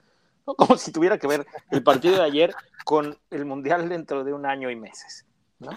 ¿no? 0.47 0.53
Como 0.55 0.77
si 0.77 0.91
tuviera 0.91 1.17
que 1.17 1.27
ver 1.27 1.45
el 1.71 1.83
partido 1.83 2.15
de 2.15 2.23
ayer 2.23 2.55
con 2.85 3.17
el 3.31 3.45
Mundial 3.45 3.89
dentro 3.89 4.23
de 4.23 4.33
un 4.33 4.45
año 4.45 4.71
y 4.71 4.75
meses. 4.77 5.25
¿no? 5.59 5.71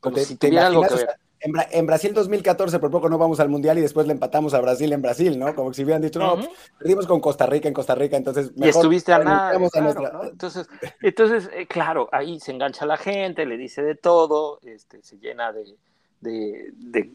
Como 0.00 0.16
si 0.18 0.36
tuviera 0.36 0.66
algo 0.66 0.82
que 0.82 0.94
ver 0.94 1.08
en, 1.40 1.54
en, 1.70 1.86
Brasil 1.86 2.14
2014 2.14 2.78
por 2.78 2.90
poco 2.90 3.08
no 3.08 3.18
vamos 3.18 3.40
al 3.40 3.48
Mundial 3.48 3.78
y 3.78 3.82
después 3.82 4.06
le 4.06 4.12
empatamos 4.12 4.54
a 4.54 4.60
Brasil 4.60 4.92
en 4.92 5.02
Brasil, 5.02 5.38
¿no? 5.38 5.54
Como 5.54 5.72
si 5.72 5.84
hubieran 5.84 6.02
dicho, 6.02 6.18
no, 6.18 6.34
uh 6.34 6.38
-huh. 6.38 6.50
perdimos 6.78 7.06
con 7.06 7.20
Costa 7.20 7.46
Rica 7.46 7.68
en 7.68 7.74
Costa 7.74 7.94
Rica, 7.94 8.16
entonces... 8.16 8.52
Mejor 8.56 8.66
y 8.66 8.70
estuviste 8.70 9.12
a 9.12 9.18
nada. 9.18 9.50
Claro, 9.50 9.68
a 9.72 9.80
nuestra... 9.80 10.12
¿no? 10.12 10.24
Entonces, 10.24 10.68
entonces 11.02 11.50
eh, 11.52 11.66
claro, 11.66 12.08
ahí 12.12 12.40
se 12.40 12.52
engancha 12.52 12.86
la 12.86 12.96
gente, 12.96 13.44
le 13.46 13.56
dice 13.56 13.82
de 13.82 13.94
todo, 13.94 14.60
este, 14.62 15.02
se 15.02 15.18
llena 15.18 15.52
de, 15.52 15.76
de, 16.20 16.70
de 16.72 17.12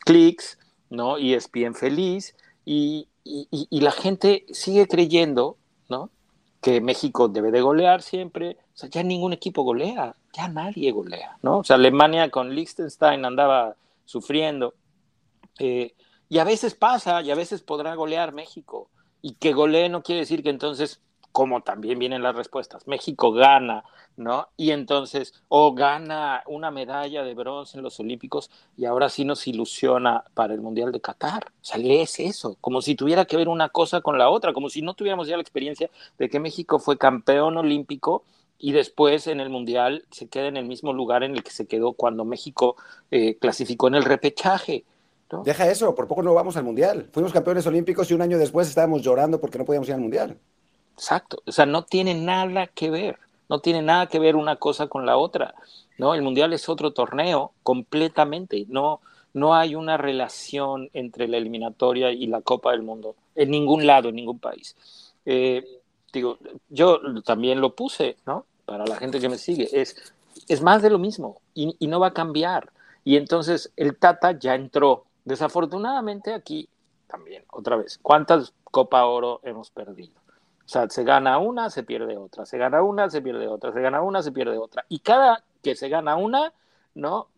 clics, 0.00 0.58
¿no? 0.90 1.18
Y 1.18 1.34
es 1.34 1.50
bien 1.50 1.74
feliz 1.74 2.34
y, 2.64 3.08
y, 3.22 3.48
y, 3.50 3.80
la 3.80 3.92
gente 3.92 4.44
sigue 4.50 4.86
creyendo, 4.86 5.56
¿no? 5.88 6.10
Que 6.64 6.80
México 6.80 7.28
debe 7.28 7.50
de 7.50 7.60
golear 7.60 8.00
siempre, 8.00 8.56
o 8.72 8.76
sea, 8.76 8.88
ya 8.88 9.02
ningún 9.02 9.34
equipo 9.34 9.64
golea, 9.64 10.16
ya 10.32 10.48
nadie 10.48 10.92
golea, 10.92 11.36
¿no? 11.42 11.58
O 11.58 11.64
sea, 11.64 11.76
Alemania 11.76 12.30
con 12.30 12.54
Liechtenstein 12.54 13.22
andaba 13.26 13.76
sufriendo. 14.06 14.72
Eh, 15.58 15.92
y 16.30 16.38
a 16.38 16.44
veces 16.44 16.74
pasa, 16.74 17.20
y 17.20 17.30
a 17.30 17.34
veces 17.34 17.60
podrá 17.60 17.94
golear 17.94 18.32
México. 18.32 18.88
Y 19.20 19.34
que 19.34 19.52
golee 19.52 19.90
no 19.90 20.02
quiere 20.02 20.20
decir 20.22 20.42
que 20.42 20.48
entonces, 20.48 21.02
como 21.34 21.62
también 21.62 21.98
vienen 21.98 22.22
las 22.22 22.36
respuestas, 22.36 22.86
México 22.86 23.32
gana, 23.32 23.82
¿no? 24.16 24.50
Y 24.56 24.70
entonces, 24.70 25.34
o 25.48 25.74
gana 25.74 26.44
una 26.46 26.70
medalla 26.70 27.24
de 27.24 27.34
bronce 27.34 27.76
en 27.76 27.82
los 27.82 27.98
Olímpicos 27.98 28.52
y 28.76 28.84
ahora 28.84 29.08
sí 29.08 29.24
nos 29.24 29.44
ilusiona 29.48 30.22
para 30.34 30.54
el 30.54 30.60
Mundial 30.60 30.92
de 30.92 31.00
Qatar. 31.00 31.46
O 31.60 31.64
sea, 31.64 31.78
lees 31.78 32.20
eso, 32.20 32.56
como 32.60 32.80
si 32.80 32.94
tuviera 32.94 33.24
que 33.24 33.36
ver 33.36 33.48
una 33.48 33.68
cosa 33.70 34.00
con 34.00 34.16
la 34.16 34.30
otra, 34.30 34.52
como 34.52 34.68
si 34.68 34.80
no 34.80 34.94
tuviéramos 34.94 35.26
ya 35.26 35.34
la 35.34 35.42
experiencia 35.42 35.90
de 36.18 36.28
que 36.28 36.38
México 36.38 36.78
fue 36.78 36.98
campeón 36.98 37.56
olímpico 37.56 38.22
y 38.56 38.70
después 38.70 39.26
en 39.26 39.40
el 39.40 39.50
Mundial 39.50 40.04
se 40.12 40.28
queda 40.28 40.46
en 40.46 40.56
el 40.56 40.66
mismo 40.66 40.92
lugar 40.92 41.24
en 41.24 41.32
el 41.32 41.42
que 41.42 41.50
se 41.50 41.66
quedó 41.66 41.94
cuando 41.94 42.24
México 42.24 42.76
eh, 43.10 43.38
clasificó 43.40 43.88
en 43.88 43.96
el 43.96 44.04
repechaje. 44.04 44.84
Deja 45.44 45.68
eso, 45.68 45.96
por 45.96 46.06
poco 46.06 46.22
no 46.22 46.32
vamos 46.32 46.56
al 46.56 46.62
Mundial. 46.62 47.08
Fuimos 47.10 47.32
campeones 47.32 47.66
olímpicos 47.66 48.08
y 48.08 48.14
un 48.14 48.22
año 48.22 48.38
después 48.38 48.68
estábamos 48.68 49.02
llorando 49.02 49.40
porque 49.40 49.58
no 49.58 49.64
podíamos 49.64 49.88
ir 49.88 49.94
al 49.94 50.00
Mundial. 50.00 50.38
Exacto, 50.94 51.42
o 51.44 51.52
sea, 51.52 51.66
no 51.66 51.84
tiene 51.84 52.14
nada 52.14 52.68
que 52.68 52.88
ver, 52.90 53.18
no 53.48 53.58
tiene 53.58 53.82
nada 53.82 54.06
que 54.06 54.20
ver 54.20 54.36
una 54.36 54.56
cosa 54.56 54.86
con 54.86 55.06
la 55.06 55.16
otra, 55.16 55.54
¿no? 55.98 56.14
El 56.14 56.22
Mundial 56.22 56.52
es 56.52 56.68
otro 56.68 56.92
torneo 56.92 57.52
completamente, 57.62 58.64
no, 58.68 59.00
no 59.32 59.54
hay 59.54 59.74
una 59.74 59.96
relación 59.96 60.88
entre 60.92 61.26
la 61.26 61.36
eliminatoria 61.36 62.12
y 62.12 62.26
la 62.26 62.40
Copa 62.40 62.70
del 62.70 62.82
Mundo, 62.82 63.16
en 63.34 63.50
ningún 63.50 63.86
lado, 63.86 64.08
en 64.08 64.14
ningún 64.14 64.38
país. 64.38 64.76
Eh, 65.26 65.64
digo, 66.12 66.38
yo 66.68 67.00
también 67.22 67.60
lo 67.60 67.74
puse, 67.74 68.16
¿no? 68.24 68.46
Para 68.64 68.86
la 68.86 68.96
gente 68.96 69.18
que 69.20 69.28
me 69.28 69.36
sigue, 69.36 69.68
es, 69.72 69.96
es 70.48 70.62
más 70.62 70.80
de 70.80 70.90
lo 70.90 70.98
mismo 70.98 71.40
y, 71.54 71.74
y, 71.78 71.88
no 71.88 71.98
va 72.00 72.08
a 72.08 72.14
cambiar. 72.14 72.70
Y 73.04 73.16
entonces 73.16 73.72
el 73.76 73.98
Tata 73.98 74.38
ya 74.38 74.54
entró. 74.54 75.04
Desafortunadamente 75.24 76.32
aquí 76.32 76.68
también, 77.08 77.44
otra 77.50 77.76
vez, 77.76 77.98
¿cuántas 78.00 78.52
Copa 78.64 79.04
Oro 79.04 79.40
hemos 79.42 79.70
perdido? 79.70 80.23
O 80.64 80.68
sea, 80.68 80.88
se 80.88 81.04
gana 81.04 81.38
una, 81.38 81.68
se 81.70 81.82
pierde 81.82 82.16
otra, 82.16 82.46
se 82.46 82.56
gana 82.56 82.82
una, 82.82 83.10
se 83.10 83.20
pierde 83.20 83.48
otra, 83.48 83.72
se 83.72 83.80
gana 83.80 84.00
una, 84.00 84.22
se 84.22 84.32
pierde 84.32 84.56
otra. 84.56 84.84
Y 84.88 85.00
cada 85.00 85.44
que 85.62 85.74
se 85.74 85.88
gana 85.88 86.16
una, 86.16 86.52
¿no? 86.94 87.28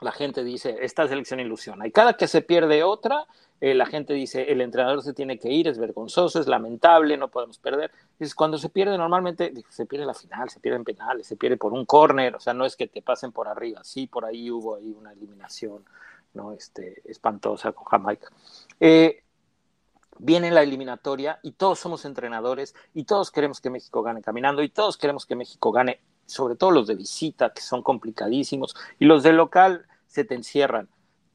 La 0.00 0.12
gente 0.12 0.44
dice, 0.44 0.76
esta 0.80 1.08
selección 1.08 1.40
ilusiona. 1.40 1.86
Y 1.86 1.90
cada 1.90 2.16
que 2.16 2.28
se 2.28 2.40
pierde 2.40 2.84
otra, 2.84 3.26
eh, 3.60 3.74
la 3.74 3.86
gente 3.86 4.14
dice, 4.14 4.52
el 4.52 4.60
entrenador 4.60 5.02
se 5.02 5.12
tiene 5.12 5.38
que 5.38 5.50
ir, 5.50 5.66
es 5.66 5.78
vergonzoso, 5.78 6.38
es 6.38 6.46
lamentable, 6.46 7.16
no 7.16 7.28
podemos 7.28 7.58
perder. 7.58 7.90
Entonces, 8.12 8.36
cuando 8.36 8.58
se 8.58 8.68
pierde 8.68 8.96
normalmente, 8.96 9.52
se 9.68 9.86
pierde 9.86 10.06
la 10.06 10.14
final, 10.14 10.48
se 10.48 10.60
pierden 10.60 10.84
penales, 10.84 11.26
se 11.26 11.36
pierde 11.36 11.56
por 11.56 11.72
un 11.72 11.84
córner, 11.84 12.36
o 12.36 12.40
sea, 12.40 12.54
no 12.54 12.64
es 12.64 12.76
que 12.76 12.86
te 12.86 13.02
pasen 13.02 13.32
por 13.32 13.48
arriba, 13.48 13.82
sí, 13.82 14.06
por 14.06 14.24
ahí 14.24 14.50
hubo 14.50 14.76
ahí 14.76 14.94
una 14.96 15.12
eliminación 15.12 15.84
no 16.34 16.52
este, 16.52 17.02
espantosa 17.06 17.72
con 17.72 17.84
Jamaica. 17.86 18.28
Eh, 18.78 19.24
viene 20.18 20.50
la 20.50 20.62
eliminatoria 20.62 21.38
y 21.42 21.52
todos 21.52 21.78
somos 21.78 22.04
entrenadores 22.04 22.74
y 22.94 23.04
todos 23.04 23.30
queremos 23.30 23.60
que 23.60 23.70
México 23.70 24.02
gane 24.02 24.22
caminando 24.22 24.62
y 24.62 24.68
todos 24.68 24.96
queremos 24.96 25.26
que 25.26 25.36
México 25.36 25.72
gane, 25.72 26.00
sobre 26.26 26.56
todo 26.56 26.70
los 26.70 26.86
de 26.86 26.94
visita, 26.94 27.52
que 27.52 27.62
son 27.62 27.82
complicadísimos, 27.82 28.74
y 28.98 29.06
los 29.06 29.22
de 29.22 29.32
local 29.32 29.86
se 30.06 30.24
te 30.24 30.34
encierran 30.34 30.88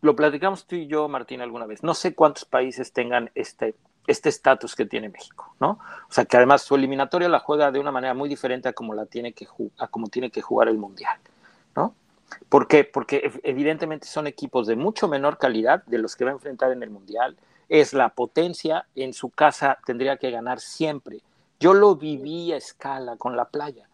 lo 0.04 0.18
platicamos 0.18 0.66
tú 0.66 0.76
y 0.76 0.86
yo, 0.86 1.08
Martín, 1.08 1.40
alguna 1.40 1.66
vez. 1.66 1.82
No 1.82 1.94
sé 1.94 2.14
cuántos 2.14 2.44
países 2.44 2.92
tengan 2.92 3.32
este 3.36 3.76
este 4.06 4.28
estatus 4.28 4.76
que 4.76 4.86
tiene 4.86 5.08
México, 5.08 5.56
¿no? 5.62 5.80
O 6.10 6.12
sea, 6.12 6.26
que 6.26 6.36
además 6.36 6.62
su 6.62 6.76
eliminatoria 6.76 7.30
la 7.30 7.40
juega 7.40 7.72
de 7.72 7.80
una 7.80 7.90
manera 7.90 8.14
muy 8.14 8.28
diferente 8.28 8.68
a 8.68 8.74
como 8.74 8.94
la 8.94 9.06
tiene 9.06 9.32
que 9.32 9.48
a 9.78 9.88
como 9.88 10.08
tiene 10.08 10.30
que 10.30 10.42
jugar 10.42 10.68
el 10.68 10.78
mundial, 10.78 11.18
¿no? 11.78 11.96
¿Por 12.50 12.68
qué? 12.68 12.84
Porque 12.84 13.32
evidentemente 13.44 14.06
son 14.06 14.28
equipos 14.28 14.68
de 14.68 14.76
mucho 14.76 15.08
menor 15.08 15.38
calidad 15.38 15.86
de 15.86 16.00
los 16.00 16.18
que 16.18 16.26
va 16.26 16.32
a 16.32 16.34
enfrentar 16.34 16.74
en 16.74 16.84
el 16.84 16.90
mundial. 16.90 17.38
Es 17.70 17.94
la 17.94 18.10
potencia 18.10 18.88
en 18.96 19.14
su 19.14 19.30
casa 19.30 19.78
tendría 19.86 20.18
que 20.18 20.32
ganar 20.32 20.60
siempre. 20.60 21.22
Yo 21.60 21.74
lo 21.74 21.96
viví 21.96 22.52
a 22.52 22.58
escala 22.58 23.16
con 23.18 23.36
la 23.38 23.46
playa, 23.46 23.88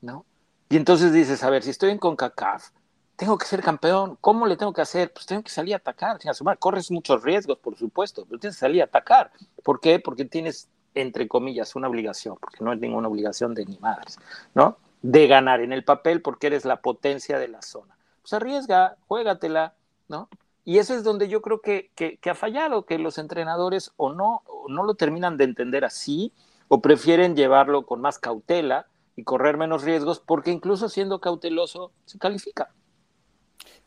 ¿no? 0.00 0.24
Y 0.68 0.76
entonces 0.76 1.12
dices, 1.12 1.42
a 1.42 1.50
ver, 1.50 1.62
si 1.62 1.70
estoy 1.70 1.90
en 1.90 1.98
CONCACAF, 1.98 2.70
tengo 3.16 3.38
que 3.38 3.46
ser 3.46 3.62
campeón. 3.62 4.18
¿Cómo 4.20 4.46
le 4.46 4.56
tengo 4.56 4.72
que 4.72 4.82
hacer? 4.82 5.12
Pues 5.12 5.26
tengo 5.26 5.42
que 5.42 5.50
salir 5.50 5.74
a 5.74 5.78
atacar. 5.78 6.18
Corres 6.58 6.90
muchos 6.90 7.22
riesgos, 7.22 7.58
por 7.58 7.76
supuesto, 7.76 8.24
pero 8.26 8.38
tienes 8.38 8.56
que 8.56 8.60
salir 8.60 8.82
a 8.82 8.84
atacar. 8.86 9.32
¿Por 9.62 9.80
qué? 9.80 9.98
Porque 9.98 10.24
tienes, 10.24 10.68
entre 10.94 11.26
comillas, 11.26 11.74
una 11.76 11.88
obligación, 11.88 12.36
porque 12.40 12.62
no 12.62 12.72
es 12.72 12.78
ninguna 12.78 13.08
obligación 13.08 13.54
de 13.54 13.64
ni 13.64 13.78
madres, 13.78 14.18
¿no? 14.54 14.76
De 15.02 15.26
ganar 15.26 15.60
en 15.60 15.72
el 15.72 15.84
papel 15.84 16.20
porque 16.20 16.48
eres 16.48 16.64
la 16.64 16.80
potencia 16.80 17.38
de 17.38 17.48
la 17.48 17.62
zona. 17.62 17.96
Pues 18.22 18.32
arriesga, 18.32 18.96
juégatela, 19.08 19.74
¿no? 20.08 20.28
Y 20.66 20.78
eso 20.78 20.96
es 20.96 21.04
donde 21.04 21.28
yo 21.28 21.42
creo 21.42 21.60
que, 21.60 21.92
que, 21.94 22.18
ha 22.28 22.34
fallado, 22.34 22.86
que 22.86 22.98
los 22.98 23.18
entrenadores 23.18 23.92
o 23.96 24.12
no, 24.12 24.42
o 24.46 24.68
no 24.68 24.82
lo 24.82 24.96
terminan 24.96 25.36
de 25.36 25.44
entender 25.44 25.84
así, 25.84 26.32
o 26.66 26.82
prefieren 26.82 27.36
llevarlo 27.36 27.86
con 27.86 28.00
más 28.00 28.18
cautela 28.18 28.88
y 29.14 29.22
correr 29.22 29.58
menos 29.58 29.84
riesgos, 29.84 30.18
porque 30.18 30.50
incluso 30.50 30.88
siendo 30.88 31.20
cauteloso 31.20 31.92
se 32.04 32.18
califica. 32.18 32.74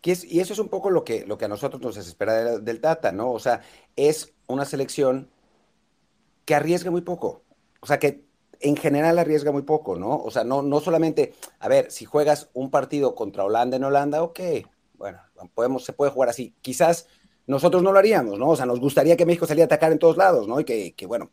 y 0.01 0.39
eso 0.39 0.53
es 0.53 0.59
un 0.59 0.69
poco 0.69 0.89
lo 0.89 1.03
que, 1.03 1.25
lo 1.25 1.37
que 1.37 1.43
a 1.43 1.49
nosotros 1.49 1.81
nos 1.81 1.95
desespera 1.95 2.59
del, 2.59 2.79
Tata, 2.79 3.11
¿no? 3.11 3.29
O 3.33 3.39
sea, 3.39 3.61
es 3.97 4.33
una 4.47 4.63
selección 4.63 5.29
que 6.45 6.55
arriesga 6.55 6.91
muy 6.91 7.01
poco. 7.01 7.43
O 7.81 7.87
sea, 7.87 7.99
que 7.99 8.23
en 8.61 8.77
general 8.77 9.19
arriesga 9.19 9.51
muy 9.51 9.63
poco, 9.63 9.97
¿no? 9.97 10.15
O 10.15 10.31
sea, 10.31 10.45
no, 10.45 10.61
no 10.61 10.79
solamente, 10.79 11.33
a 11.59 11.67
ver, 11.67 11.91
si 11.91 12.05
juegas 12.05 12.49
un 12.53 12.71
partido 12.71 13.15
contra 13.15 13.43
Holanda 13.43 13.75
en 13.75 13.83
Holanda, 13.83 14.23
ok, 14.23 14.39
bueno, 14.93 15.19
podemos, 15.53 15.85
se 15.85 15.93
puede 15.93 16.11
jugar 16.11 16.29
así. 16.29 16.55
Quizás 16.61 17.07
nosotros 17.47 17.81
no 17.81 17.91
lo 17.91 17.99
haríamos, 17.99 18.37
¿no? 18.37 18.49
O 18.49 18.55
sea, 18.55 18.65
nos 18.65 18.79
gustaría 18.79 19.17
que 19.17 19.25
México 19.25 19.47
saliera 19.47 19.65
a 19.65 19.67
atacar 19.67 19.91
en 19.91 19.99
todos 19.99 20.17
lados, 20.17 20.47
¿no? 20.47 20.59
Y 20.59 20.65
que, 20.65 20.93
que, 20.93 21.05
bueno, 21.05 21.31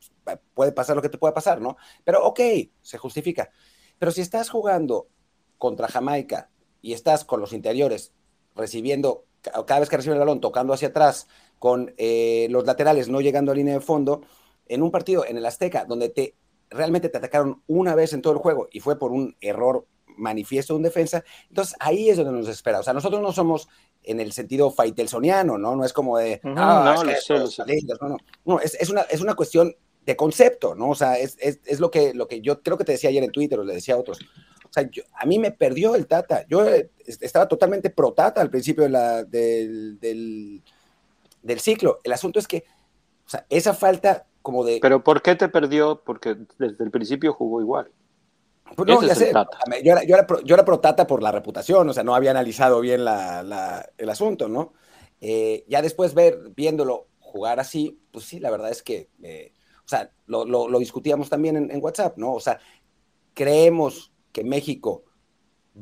puede 0.55 0.73
pasar 0.73 0.97
lo 0.97 1.03
que 1.03 1.09
te 1.09 1.19
pueda 1.19 1.35
pasar, 1.35 1.61
¿no? 1.61 1.77
Pero 2.05 2.25
ok, 2.25 2.41
se 2.81 2.99
justifica. 2.99 3.51
Pero 3.99 4.11
si 4.13 4.21
estás 4.21 4.49
jugando 4.49 5.09
contra 5.59 5.89
Jamaica 5.89 6.51
y 6.81 6.93
estás 6.93 7.25
con 7.25 7.41
los 7.41 7.53
interiores 7.53 8.13
recibiendo, 8.55 9.25
cada 9.67 9.81
vez 9.81 9.89
que 9.89 9.97
recibe 9.97 10.15
el 10.15 10.21
balón, 10.21 10.41
tocando 10.41 10.73
hacia 10.73 10.89
atrás, 10.89 11.29
con 11.59 11.95
eh, 11.97 12.49
los 12.51 12.65
laterales 12.65 13.09
no 13.09 13.21
llegando 13.21 13.53
a 13.53 13.55
línea 13.55 13.75
de 13.75 13.81
fondo, 13.81 14.23
en 14.69 14.83
un 14.83 14.91
partido 14.91 15.25
en 15.25 15.37
el 15.37 15.47
Azteca, 15.47 15.85
donde 15.85 16.09
te 16.09 16.35
realmente 16.71 17.09
te 17.09 17.19
atacaron 17.19 17.63
una 17.67 17.95
vez 17.95 18.13
en 18.13 18.23
todo 18.23 18.33
el 18.33 18.39
juego 18.39 18.69
y 18.73 18.81
fue 18.81 18.99
por 18.99 19.13
un 19.13 19.37
error 19.41 19.87
manifiesto 20.17 20.73
de 20.73 20.79
un 20.79 20.83
defensa, 20.83 21.23
entonces 21.49 21.77
ahí 21.79 22.09
es 22.09 22.17
donde 22.17 22.33
nos 22.33 22.49
espera. 22.49 22.81
O 22.81 22.83
sea, 22.83 22.93
nosotros 22.95 23.21
no 23.21 23.33
somos 23.33 23.69
en 24.07 24.21
el 24.21 24.33
sentido 24.33 24.71
faitelsoniano, 24.71 25.59
¿no? 25.59 25.77
No 25.77 25.85
es 25.85 25.93
como 25.93 26.17
de, 26.17 26.41
no, 26.45 26.55
no, 26.55 26.85
no, 26.85 27.05
no, 28.45 28.61
es, 28.61 28.75
es, 28.81 28.89
una, 28.89 29.03
es 29.03 29.21
una 29.21 29.35
cuestión 29.35 29.75
de 30.07 30.17
concepto, 30.17 30.75
¿no? 30.75 30.91
O 30.91 30.95
sea, 30.95 31.19
es, 31.19 31.37
es, 31.41 31.61
es, 31.65 31.81
lo, 31.81 31.91
que, 31.91 32.15
lo 32.15 32.29
que 32.29 32.41
yo 32.41 32.63
creo 32.63 32.79
que 32.79 32.85
te 32.85 32.93
decía 32.93 33.11
ayer 33.11 33.25
en 33.25 33.33
Twitter 33.33 33.59
o 33.59 33.65
le 33.65 33.75
decía 33.75 33.95
a 33.95 33.99
otros. 33.99 34.21
O 34.65 34.73
sea, 34.73 34.89
a 35.15 35.27
mí 35.27 35.39
me 35.41 35.51
perdió 35.51 35.97
el 35.97 36.07
Tata. 36.07 36.47
Yo 36.49 36.65
eh, 36.65 36.91
estaba 37.21 37.49
totalmente 37.49 37.91
pro 37.91 38.13
Tata 38.13 38.41
al 38.41 38.51
principio 38.51 38.85
de 38.85 38.91
la, 38.91 39.25
del, 39.25 39.99
del, 39.99 40.63
del, 41.43 41.61
ciclo. 41.61 41.99
El 42.05 42.13
asunto 42.13 42.39
es 42.39 42.47
que, 42.47 42.65
o 43.27 43.29
sea, 43.29 43.45
esa 43.51 43.75
falta 43.75 44.27
como 44.43 44.65
de... 44.65 44.79
Pero 44.81 45.03
¿por 45.03 45.23
qué 45.23 45.35
te 45.35 45.49
perdió? 45.49 46.03
Porque 46.05 46.37
desde 46.59 46.85
el 46.85 46.93
principio 46.93 47.33
jugó 47.33 47.61
igual. 47.61 47.91
Pues 48.75 48.89
no, 48.89 49.03
ya 49.03 49.15
sé. 49.15 49.33
Yo 49.85 49.93
era, 49.93 50.05
yo, 50.05 50.15
era 50.15 50.27
pro, 50.27 50.41
yo 50.43 50.55
era, 50.55 50.65
pro, 50.65 50.81
Tata 50.81 51.07
por 51.07 51.23
la 51.23 51.33
reputación, 51.33 51.89
o 51.89 51.93
sea, 51.93 52.03
no 52.03 52.15
había 52.15 52.33
analizado 52.33 52.81
bien 52.81 53.05
la, 53.05 53.43
la, 53.43 53.89
el 53.97 54.09
asunto, 54.11 54.49
¿no? 54.49 54.73
Eh, 55.21 55.65
ya 55.69 55.83
después 55.83 56.15
ver, 56.15 56.51
viéndolo 56.55 57.09
jugar 57.21 57.61
así, 57.61 58.01
pues 58.11 58.25
sí, 58.25 58.41
la 58.41 58.51
verdad 58.51 58.71
es 58.71 58.83
que... 58.83 59.11
Eh, 59.23 59.53
o 59.85 59.89
sea, 59.89 60.11
lo, 60.27 60.45
lo, 60.45 60.79
discutíamos 60.81 61.31
también 61.31 61.57
en, 61.57 61.85
WhatsApp, 61.85 62.19
¿no? 62.19 62.33
O 62.33 62.41
sea, 62.41 62.59
creemos 63.35 64.13
que 64.33 64.43
México 64.43 65.05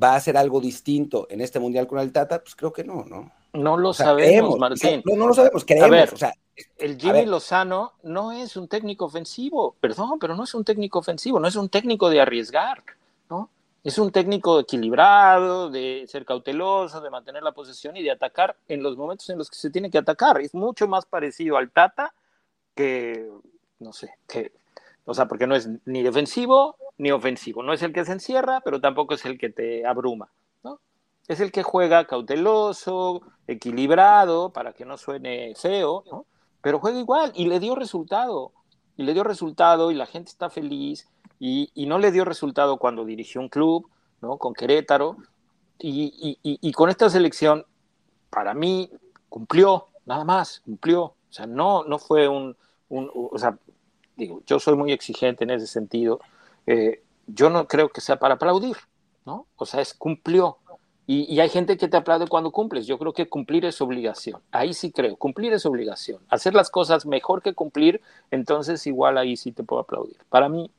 va 0.00 0.12
a 0.12 0.16
hacer 0.16 0.36
algo 0.36 0.60
distinto 0.60 1.26
en 1.30 1.40
este 1.40 1.58
Mundial 1.58 1.86
con 1.86 1.98
el 1.98 2.12
Tata, 2.12 2.42
pues 2.42 2.54
creo 2.54 2.70
que 2.70 2.84
no, 2.84 3.04
¿no? 3.06 3.32
No 3.54 3.76
lo 3.76 3.92
sabemos, 3.92 4.58
Martín. 4.58 5.02
No, 5.04 5.16
no, 5.16 5.28
lo 5.28 5.34
sabemos, 5.34 5.64
creemos. 5.64 6.12
o 6.12 6.16
sea, 6.16 6.34
el 6.76 6.98
Jimmy 6.98 7.24
Lozano 7.24 7.94
no 8.02 8.32
es 8.32 8.56
un 8.56 8.68
técnico 8.68 9.06
ofensivo, 9.06 9.76
perdón, 9.80 10.18
pero 10.18 10.36
no 10.36 10.44
es 10.44 10.54
un 10.54 10.64
técnico 10.64 10.98
ofensivo, 10.98 11.40
no 11.40 11.48
es 11.48 11.56
un 11.56 11.68
técnico 11.68 12.10
de 12.10 12.20
arriesgar, 12.20 12.82
¿no? 13.30 13.50
Es 13.82 13.98
un 13.98 14.10
técnico 14.12 14.60
equilibrado, 14.60 15.70
de 15.70 16.04
ser 16.08 16.24
cauteloso, 16.24 17.00
de 17.00 17.10
mantener 17.10 17.42
la 17.42 17.52
posesión 17.52 17.96
y 17.96 18.02
de 18.02 18.10
atacar 18.10 18.56
en 18.68 18.82
los 18.82 18.96
momentos 18.96 19.28
en 19.30 19.38
los 19.38 19.50
que 19.50 19.56
se 19.56 19.70
tiene 19.70 19.90
que 19.90 19.98
atacar. 19.98 20.40
Es 20.40 20.54
mucho 20.54 20.88
más 20.88 21.06
parecido 21.06 21.56
al 21.56 21.70
Tata 21.70 22.14
que 22.74 23.28
no 23.78 23.92
sé, 23.92 24.10
que, 24.26 24.52
o 25.04 25.14
sea, 25.14 25.26
porque 25.26 25.46
no 25.46 25.54
es 25.54 25.68
ni 25.84 26.02
defensivo 26.02 26.76
ni 26.98 27.10
ofensivo. 27.10 27.62
No 27.62 27.72
es 27.72 27.82
el 27.82 27.92
que 27.92 28.04
se 28.04 28.12
encierra, 28.12 28.60
pero 28.64 28.80
tampoco 28.80 29.14
es 29.14 29.24
el 29.24 29.38
que 29.38 29.50
te 29.50 29.86
abruma. 29.86 30.30
Es 31.28 31.40
el 31.40 31.52
que 31.52 31.62
juega 31.62 32.06
cauteloso, 32.06 33.22
equilibrado, 33.46 34.52
para 34.52 34.72
que 34.72 34.84
no 34.84 34.98
suene 34.98 35.54
feo. 35.56 36.04
Pero 36.60 36.78
juega 36.78 36.98
igual 36.98 37.32
y 37.34 37.46
le 37.46 37.60
dio 37.60 37.74
resultado. 37.74 38.52
Y 38.96 39.04
le 39.04 39.14
dio 39.14 39.24
resultado 39.24 39.90
y 39.90 39.94
la 39.94 40.06
gente 40.06 40.30
está 40.30 40.50
feliz. 40.50 41.08
Y, 41.38 41.70
no 41.86 41.98
le 41.98 42.12
dio 42.12 42.24
resultado 42.24 42.78
cuando 42.78 43.04
dirigió 43.04 43.40
un 43.40 43.48
club, 43.48 43.88
¿no? 44.20 44.38
Con 44.38 44.54
Querétaro. 44.54 45.16
Y, 45.78 46.38
y 46.42 46.72
con 46.72 46.88
esta 46.88 47.10
selección, 47.10 47.66
para 48.30 48.54
mí, 48.54 48.90
cumplió, 49.28 49.88
nada 50.06 50.24
más, 50.24 50.60
cumplió. 50.60 51.02
O 51.02 51.16
sea, 51.28 51.46
no, 51.46 51.82
no 51.82 51.98
fue 51.98 52.28
un, 52.28 52.56
o 52.88 53.36
sea, 53.36 53.58
digo, 54.16 54.42
yo 54.46 54.60
soy 54.60 54.76
muy 54.76 54.92
exigente 54.92 55.42
en 55.42 55.50
ese 55.50 55.66
sentido, 55.66 56.20
eh, 56.66 57.02
yo 57.26 57.50
no 57.50 57.66
creo 57.66 57.88
que 57.88 58.00
sea 58.00 58.18
para 58.18 58.34
aplaudir, 58.34 58.76
¿no? 59.26 59.48
O 59.56 59.66
sea, 59.66 59.80
es 59.80 59.94
cumplió. 59.94 60.58
Y, 61.06 61.38
hay 61.38 61.50
gente 61.50 61.76
que 61.76 61.86
te 61.86 61.98
aplaude 61.98 62.26
cuando 62.26 62.50
cumples. 62.50 62.86
Yo 62.86 62.98
creo 62.98 63.12
que 63.12 63.28
cumplir 63.28 63.66
es 63.66 63.80
obligación. 63.80 64.40
Ahí 64.50 64.72
sí 64.72 64.90
creo, 64.90 65.16
cumplir 65.16 65.52
es 65.52 65.66
obligación. 65.66 66.20
Hacer 66.28 66.54
las 66.54 66.70
cosas 66.70 67.04
mejor 67.04 67.42
que 67.42 67.52
cumplir, 67.52 68.00
entonces 68.30 68.86
igual 68.86 69.18
ahí 69.18 69.36
sí 69.36 69.52
te 69.52 69.62
puedo 69.62 69.82
aplaudir. 69.82 70.16
Para 70.30 70.48
mí, 70.48 70.70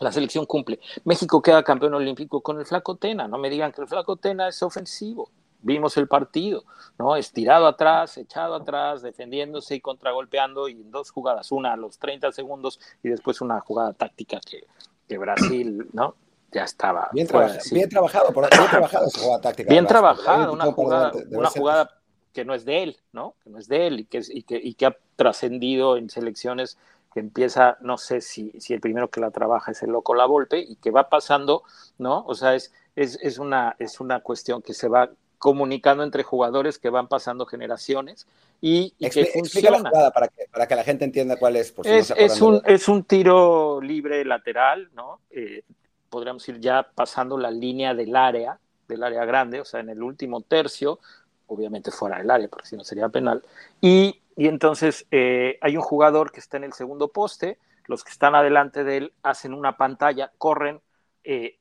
la 0.00 0.10
selección 0.10 0.46
cumple. 0.46 0.80
México 1.04 1.42
queda 1.42 1.62
campeón 1.62 1.94
olímpico 1.94 2.40
con 2.40 2.58
el 2.58 2.64
flaco 2.64 2.96
Tena. 2.96 3.28
No 3.28 3.36
me 3.36 3.50
digan 3.50 3.72
que 3.72 3.82
el 3.82 3.88
flaco 3.88 4.16
Tena 4.16 4.48
es 4.48 4.62
ofensivo 4.62 5.28
vimos 5.60 5.96
el 5.96 6.08
partido, 6.08 6.64
¿no? 6.98 7.16
Estirado 7.16 7.66
atrás, 7.66 8.16
echado 8.16 8.54
atrás, 8.54 9.02
defendiéndose 9.02 9.76
y 9.76 9.80
contragolpeando 9.80 10.68
y 10.68 10.72
en 10.72 10.90
dos 10.90 11.10
jugadas, 11.10 11.52
una 11.52 11.72
a 11.72 11.76
los 11.76 11.98
30 11.98 12.32
segundos 12.32 12.80
y 13.02 13.08
después 13.08 13.40
una 13.40 13.60
jugada 13.60 13.92
táctica 13.92 14.40
que, 14.40 14.64
que 15.08 15.18
Brasil, 15.18 15.88
¿no? 15.92 16.14
Ya 16.50 16.64
estaba. 16.64 17.08
Bien, 17.12 17.28
bien 17.72 17.88
trabajado, 17.88 18.32
por, 18.32 18.48
bien 18.48 18.70
trabajado 18.70 19.06
esa 19.06 19.20
jugada 19.20 19.40
táctica. 19.42 19.70
Bien 19.70 19.86
trabajada, 19.86 20.50
una 20.50 20.72
jugada, 20.72 21.12
una 21.30 21.50
jugada 21.50 21.90
que 22.32 22.44
no 22.44 22.54
es 22.54 22.64
de 22.64 22.82
él, 22.82 22.96
¿no? 23.12 23.34
Que 23.44 23.50
no 23.50 23.58
es 23.58 23.68
de 23.68 23.86
él 23.86 24.00
y 24.00 24.04
que, 24.04 24.22
y 24.26 24.42
que, 24.42 24.60
y 24.62 24.74
que 24.74 24.86
ha 24.86 24.96
trascendido 25.16 25.96
en 25.96 26.08
selecciones 26.08 26.78
que 27.12 27.20
empieza, 27.20 27.76
no 27.80 27.98
sé 27.98 28.20
si, 28.20 28.52
si 28.60 28.74
el 28.74 28.80
primero 28.80 29.10
que 29.10 29.20
la 29.20 29.30
trabaja 29.30 29.72
es 29.72 29.82
el 29.82 29.90
loco 29.90 30.14
La 30.14 30.26
Volpe 30.26 30.58
y 30.58 30.76
que 30.76 30.90
va 30.90 31.08
pasando, 31.08 31.64
¿no? 31.98 32.24
O 32.26 32.34
sea, 32.34 32.54
es, 32.54 32.72
es, 32.96 33.18
es, 33.22 33.38
una, 33.38 33.76
es 33.78 34.00
una 34.00 34.20
cuestión 34.20 34.62
que 34.62 34.74
se 34.74 34.88
va 34.88 35.10
comunicando 35.38 36.02
entre 36.02 36.22
jugadores 36.22 36.78
que 36.78 36.90
van 36.90 37.08
pasando 37.08 37.46
generaciones 37.46 38.26
y, 38.60 38.90
que 38.98 39.26
funciona. 39.26 39.90
La 39.90 40.10
para, 40.10 40.28
que, 40.28 40.46
para 40.50 40.66
que 40.66 40.76
la 40.76 40.84
gente 40.84 41.04
entienda 41.04 41.36
cuál 41.36 41.56
es. 41.56 41.72
es, 41.84 42.40
un, 42.40 42.60
es 42.64 42.88
un 42.88 43.04
tiro 43.04 43.80
libre 43.80 44.24
lateral, 44.24 44.90
¿no? 44.94 45.20
Eh, 45.30 45.62
podríamos 46.10 46.48
ir 46.48 46.60
ya 46.60 46.90
pasando 46.94 47.38
la 47.38 47.50
línea 47.50 47.94
del 47.94 48.16
área, 48.16 48.58
del 48.88 49.02
área 49.02 49.24
grande, 49.24 49.60
o 49.60 49.64
sea, 49.64 49.80
en 49.80 49.90
el 49.90 50.02
último 50.02 50.40
tercio, 50.40 50.98
obviamente 51.46 51.90
fuera 51.90 52.18
del 52.18 52.30
área, 52.30 52.48
porque 52.48 52.66
si 52.66 52.76
no 52.76 52.84
sería 52.84 53.08
penal. 53.08 53.42
Y, 53.80 54.20
y 54.36 54.48
entonces 54.48 55.06
eh, 55.10 55.58
hay 55.60 55.76
un 55.76 55.82
jugador 55.82 56.32
que 56.32 56.40
está 56.40 56.56
en 56.56 56.64
el 56.64 56.72
segundo 56.72 57.08
poste, 57.08 57.58
los 57.86 58.04
que 58.04 58.10
están 58.10 58.34
adelante 58.34 58.84
de 58.84 58.96
él 58.98 59.12
hacen 59.22 59.54
una 59.54 59.76
pantalla, 59.76 60.30
corren 60.38 60.80
eh, 61.24 61.58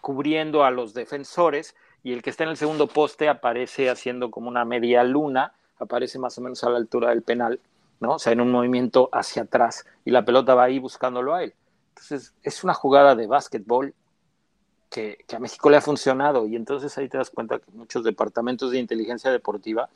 cubriendo 0.00 0.64
a 0.64 0.70
los 0.70 0.94
defensores 0.94 1.74
y 2.02 2.12
el 2.12 2.22
que 2.22 2.30
está 2.30 2.44
en 2.44 2.50
el 2.50 2.56
segundo 2.56 2.86
poste 2.86 3.28
aparece 3.28 3.90
haciendo 3.90 4.30
como 4.30 4.48
una 4.48 4.64
media 4.64 5.02
luna, 5.02 5.52
aparece 5.78 6.18
más 6.20 6.38
o 6.38 6.40
menos 6.42 6.62
a 6.62 6.70
la 6.70 6.76
altura 6.76 7.10
del 7.10 7.22
penal, 7.22 7.60
¿no? 7.98 8.12
O 8.14 8.18
sea, 8.20 8.32
en 8.32 8.40
un 8.40 8.52
movimiento 8.52 9.08
hacia 9.12 9.42
atrás 9.42 9.84
y 10.04 10.12
la 10.12 10.24
pelota 10.24 10.54
va 10.54 10.64
ahí 10.64 10.78
buscándolo 10.78 11.34
a 11.34 11.42
él. 11.42 11.54
Entonces, 11.96 12.34
es 12.42 12.62
una 12.62 12.74
jugada 12.74 13.14
de 13.14 13.26
básquetbol 13.26 13.94
que, 14.90 15.24
a 15.34 15.38
México 15.38 15.70
le 15.70 15.78
ha 15.78 15.80
funcionado 15.80 16.46
y 16.46 16.54
entonces 16.54 16.96
ahí 16.98 17.08
te 17.08 17.16
das 17.16 17.30
cuenta 17.30 17.58
que 17.58 17.70
muchos 17.72 18.04
departamentos 18.04 18.70
de 18.70 18.78
inteligencia 18.78 19.30
deportiva 19.30 19.88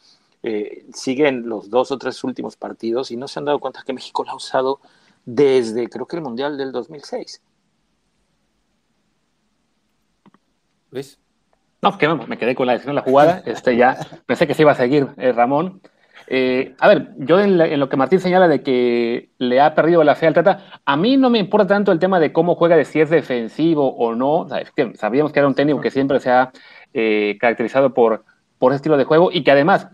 eh, 0.42 0.86
siguen 0.94 1.48
los 1.48 1.68
dos 1.68 1.90
o 1.90 1.98
tres 1.98 2.24
últimos 2.24 2.56
partidos 2.56 3.10
y 3.10 3.16
no 3.16 3.28
se 3.28 3.38
han 3.38 3.44
dado 3.44 3.58
cuenta 3.58 3.82
que 3.84 3.92
México 3.92 4.24
la 4.24 4.32
ha 4.32 4.34
usado 4.34 4.80
desde 5.26 5.88
creo 5.88 6.06
que 6.06 6.16
el 6.16 6.22
Mundial 6.22 6.56
del 6.56 6.72
2006. 6.72 7.42
Luis. 10.90 11.18
No, 11.82 11.96
que 11.96 12.08
me 12.08 12.38
quedé 12.38 12.54
con 12.54 12.66
la 12.66 12.72
decisión 12.72 12.94
de 12.94 13.02
la 13.02 13.06
jugada. 13.06 13.42
Este, 13.46 13.76
ya 13.76 13.96
pensé 14.26 14.46
que 14.46 14.54
se 14.54 14.62
iba 14.62 14.72
a 14.72 14.74
seguir 14.74 15.08
eh, 15.16 15.32
Ramón. 15.32 15.80
Eh, 16.32 16.76
a 16.78 16.86
ver, 16.86 17.08
yo 17.16 17.40
en, 17.40 17.58
lo 17.58 17.88
que 17.88 17.96
Martín 17.96 18.20
señala 18.20 18.46
de 18.46 18.62
que 18.62 19.30
le 19.38 19.60
ha 19.60 19.74
perdido 19.74 20.04
la 20.04 20.14
fe 20.14 20.28
al 20.28 20.34
Tata, 20.34 20.64
a 20.84 20.96
mí 20.96 21.16
no 21.16 21.28
me 21.28 21.40
importa 21.40 21.66
tanto 21.66 21.90
el 21.90 21.98
tema 21.98 22.20
de 22.20 22.32
cómo 22.32 22.54
juega, 22.54 22.76
de 22.76 22.84
si 22.84 23.00
es 23.00 23.10
defensivo 23.10 23.96
o 23.96 24.14
no. 24.14 24.46
sabíamos 24.94 25.32
que 25.32 25.40
era 25.40 25.48
un 25.48 25.56
técnico 25.56 25.80
que 25.80 25.90
siempre 25.90 26.20
se 26.20 26.30
ha 26.30 26.52
eh, 26.94 27.36
caracterizado 27.40 27.92
por, 27.92 28.24
por 28.58 28.70
ese 28.70 28.76
estilo 28.76 28.96
de 28.96 29.04
juego 29.04 29.30
y 29.32 29.42
que 29.42 29.50
además, 29.50 29.88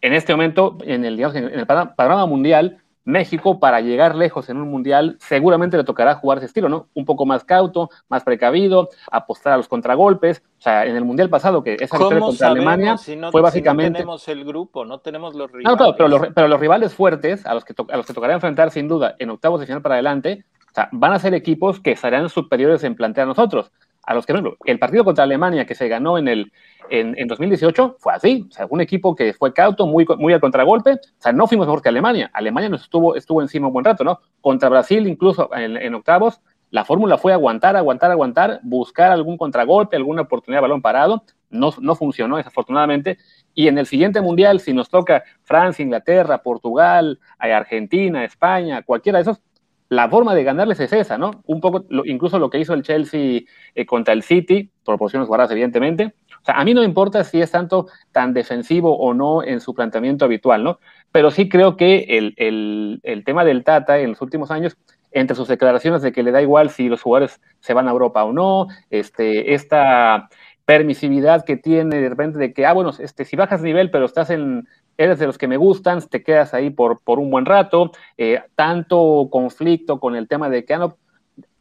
en 0.00 0.12
este 0.12 0.32
momento, 0.32 0.76
en 0.84 1.04
el, 1.04 1.14
digamos, 1.16 1.36
en 1.36 1.44
el 1.56 1.66
panorama 1.66 2.26
mundial, 2.26 2.78
México 3.06 3.60
para 3.60 3.80
llegar 3.80 4.16
lejos 4.16 4.50
en 4.50 4.56
un 4.58 4.68
mundial 4.68 5.16
seguramente 5.20 5.76
le 5.76 5.84
tocará 5.84 6.16
jugar 6.16 6.38
ese 6.38 6.48
estilo, 6.48 6.68
¿no? 6.68 6.88
Un 6.92 7.04
poco 7.04 7.24
más 7.24 7.44
cauto, 7.44 7.88
más 8.08 8.24
precavido, 8.24 8.90
apostar 9.10 9.52
a 9.52 9.56
los 9.56 9.68
contragolpes. 9.68 10.42
O 10.58 10.60
sea, 10.60 10.84
en 10.84 10.96
el 10.96 11.04
mundial 11.04 11.30
pasado, 11.30 11.62
que 11.62 11.76
esa 11.80 11.96
victoria 11.96 12.20
contra 12.20 12.48
Alemania 12.48 12.96
fue 13.30 13.40
básicamente. 13.40 13.90
no 13.90 13.96
tenemos 13.98 14.28
el 14.28 14.44
grupo, 14.44 14.84
no 14.84 14.98
tenemos 14.98 15.34
los 15.36 15.50
rivales. 15.52 15.80
No, 15.80 15.96
pero, 15.96 16.08
los, 16.08 16.28
pero, 16.34 16.48
los, 16.48 16.60
rivales 16.60 16.94
fuertes, 16.94 17.46
a 17.46 17.54
los, 17.54 17.64
que 17.64 17.74
a 17.88 17.96
los 17.96 18.06
que 18.06 18.12
tocará 18.12 18.34
enfrentar 18.34 18.72
sin 18.72 18.88
duda 18.88 19.14
en 19.20 19.30
octavos 19.30 19.60
de 19.60 19.66
final 19.66 19.82
para 19.82 19.94
adelante, 19.94 20.44
o 20.68 20.74
sea, 20.74 20.88
van 20.90 21.12
a 21.12 21.20
ser 21.20 21.32
equipos 21.32 21.78
que 21.78 21.94
serán 21.94 22.28
superiores 22.28 22.82
en 22.82 22.96
plantear 22.96 23.26
a 23.26 23.28
nosotros 23.28 23.70
a 24.06 24.14
los 24.14 24.24
que, 24.24 24.34
el 24.64 24.78
partido 24.78 25.04
contra 25.04 25.24
Alemania 25.24 25.66
que 25.66 25.74
se 25.74 25.88
ganó 25.88 26.16
en 26.16 26.28
el 26.28 26.52
en, 26.88 27.18
en, 27.18 27.26
2018 27.26 27.96
fue 27.98 28.12
así, 28.12 28.48
un 28.70 28.80
equipo 28.80 29.16
que 29.16 29.34
fue 29.34 29.52
cauto, 29.52 29.88
muy, 29.88 30.06
muy 30.18 30.32
al 30.32 30.40
contragolpe, 30.40 30.92
o 30.92 30.98
sea, 31.18 31.32
no 31.32 31.48
fuimos 31.48 31.66
mejor 31.66 31.82
que 31.82 31.88
Alemania, 31.88 32.30
Alemania 32.32 32.68
nos 32.68 32.82
estuvo, 32.82 33.16
estuvo 33.16 33.42
encima 33.42 33.66
un 33.66 33.72
buen 33.72 33.84
rato, 33.84 34.04
¿no? 34.04 34.20
Contra 34.40 34.68
Brasil, 34.68 35.04
incluso 35.08 35.50
en, 35.52 35.94
octavos, 35.94 36.40
la 36.70 36.84
fórmula 36.84 37.18
fue 37.18 37.32
aguantar, 37.32 37.76
aguantar, 37.76 38.12
aguantar, 38.12 38.60
buscar 38.62 39.10
algún 39.10 39.36
contragolpe, 39.36 39.96
alguna 39.96 40.22
oportunidad 40.22 40.58
de 40.58 40.62
balón 40.62 40.80
parado, 40.80 41.24
no, 41.50 41.70
no 41.80 41.96
funcionó 41.96 42.36
desafortunadamente, 42.36 43.18
y 43.52 43.66
en 43.66 43.78
el 43.78 43.86
siguiente 43.86 44.20
mundial, 44.20 44.60
si 44.60 44.72
nos 44.72 44.88
toca 44.88 45.24
Francia, 45.42 45.82
Inglaterra, 45.82 46.42
Portugal, 46.42 47.18
Argentina, 47.38 48.24
España, 48.24 48.82
cualquiera 48.82 49.18
de 49.18 49.22
esos, 49.22 49.40
la 49.88 50.08
forma 50.08 50.34
de 50.34 50.44
ganarles 50.44 50.80
es 50.80 50.92
esa, 50.92 51.18
¿no? 51.18 51.42
Un 51.46 51.60
poco, 51.60 51.84
incluso 52.04 52.38
lo 52.38 52.50
que 52.50 52.58
hizo 52.58 52.74
el 52.74 52.82
Chelsea 52.82 53.42
eh, 53.74 53.86
contra 53.86 54.14
el 54.14 54.22
City, 54.22 54.70
proporciones 54.84 55.28
guardadas, 55.28 55.52
evidentemente. 55.52 56.14
O 56.42 56.44
sea, 56.44 56.56
a 56.56 56.64
mí 56.64 56.74
no 56.74 56.82
importa 56.82 57.24
si 57.24 57.40
es 57.40 57.50
tanto 57.50 57.86
tan 58.12 58.32
defensivo 58.32 58.96
o 58.96 59.14
no 59.14 59.42
en 59.42 59.60
su 59.60 59.74
planteamiento 59.74 60.24
habitual, 60.24 60.64
¿no? 60.64 60.80
Pero 61.12 61.30
sí 61.30 61.48
creo 61.48 61.76
que 61.76 62.06
el, 62.08 62.34
el, 62.36 63.00
el 63.02 63.24
tema 63.24 63.44
del 63.44 63.64
Tata 63.64 63.98
en 63.98 64.10
los 64.10 64.22
últimos 64.22 64.50
años, 64.50 64.76
entre 65.12 65.36
sus 65.36 65.48
declaraciones 65.48 66.02
de 66.02 66.12
que 66.12 66.22
le 66.22 66.30
da 66.30 66.42
igual 66.42 66.70
si 66.70 66.88
los 66.88 67.00
jugadores 67.00 67.40
se 67.60 67.72
van 67.72 67.88
a 67.88 67.92
Europa 67.92 68.24
o 68.24 68.32
no, 68.32 68.66
este, 68.90 69.54
esta 69.54 70.28
permisividad 70.66 71.44
que 71.44 71.56
tiene 71.56 72.00
de 72.00 72.08
repente 72.08 72.38
de 72.38 72.52
que, 72.52 72.66
ah, 72.66 72.74
bueno, 72.74 72.90
este, 72.98 73.24
si 73.24 73.36
bajas 73.36 73.62
nivel 73.62 73.90
pero 73.90 74.04
estás 74.04 74.30
en, 74.30 74.68
eres 74.98 75.18
de 75.18 75.26
los 75.26 75.38
que 75.38 75.48
me 75.48 75.56
gustan, 75.56 76.02
te 76.02 76.22
quedas 76.22 76.52
ahí 76.52 76.70
por, 76.70 77.00
por 77.00 77.18
un 77.18 77.30
buen 77.30 77.46
rato, 77.46 77.92
eh, 78.18 78.42
tanto 78.56 79.28
conflicto 79.30 80.00
con 80.00 80.16
el 80.16 80.26
tema 80.26 80.50
de 80.50 80.64
que 80.64 80.74
han, 80.74 80.94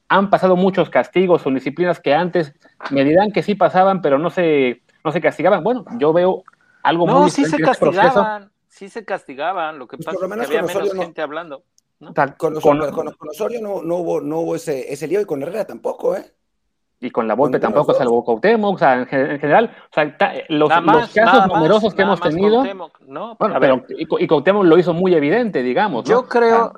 han, 0.09 0.29
pasado 0.31 0.55
muchos 0.55 0.89
castigos 0.89 1.45
o 1.45 1.51
disciplinas 1.51 1.99
que 1.99 2.15
antes 2.15 2.53
me 2.89 3.03
dirán 3.03 3.31
que 3.31 3.43
sí 3.43 3.53
pasaban, 3.53 4.01
pero 4.01 4.17
no 4.17 4.31
se, 4.31 4.81
no 5.03 5.11
se 5.11 5.21
castigaban. 5.21 5.63
Bueno, 5.63 5.85
yo 5.99 6.11
veo 6.11 6.43
algo 6.81 7.05
no, 7.05 7.21
muy 7.21 7.29
sí 7.29 7.45
se 7.45 7.57
este 7.57 7.63
castigaban, 7.63 8.51
sí 8.67 8.89
se 8.89 9.05
castigaban, 9.05 9.77
lo 9.77 9.87
que 9.87 9.97
pues 9.97 10.05
pasa 10.07 10.17
es 10.25 10.49
que 10.49 10.57
había 10.57 10.73
menos 10.73 10.93
gente 10.93 11.21
hablando. 11.21 11.63
¿no? 11.99 12.13
Con, 12.37 12.59
con, 12.59 12.81
Osorio 13.29 13.61
no, 13.61 13.81
no, 13.81 13.95
hubo, 13.97 14.19
no 14.19 14.39
hubo 14.39 14.55
ese, 14.55 14.91
ese 14.91 15.07
lío 15.07 15.21
y 15.21 15.25
con 15.25 15.41
Herrera 15.41 15.65
tampoco, 15.65 16.15
¿eh? 16.15 16.34
Y 17.05 17.11
con 17.11 17.27
la 17.27 17.35
Volpe 17.35 17.59
tampoco, 17.59 17.93
salvo 17.93 18.23
Cuauhtémoc, 18.23 18.75
o 18.75 18.77
sea, 18.77 18.95
en, 18.95 19.07
general, 19.07 19.75
o 19.89 19.93
sea, 19.93 20.15
los, 20.49 20.69
los, 20.69 21.13
casos 21.13 21.47
numerosos 21.47 21.93
que 21.93 22.01
hemos 22.01 22.19
tenido, 22.19 22.63
no, 23.07 23.35
bueno, 23.39 23.59
pero 23.59 23.85
y, 23.89 24.23
y 24.23 24.27
Cuauhtémoc 24.27 24.65
lo 24.65 24.77
hizo 24.77 24.93
muy 24.93 25.13
evidente, 25.13 25.61
digamos. 25.61 26.05
Yo 26.05 26.27
creo, 26.27 26.73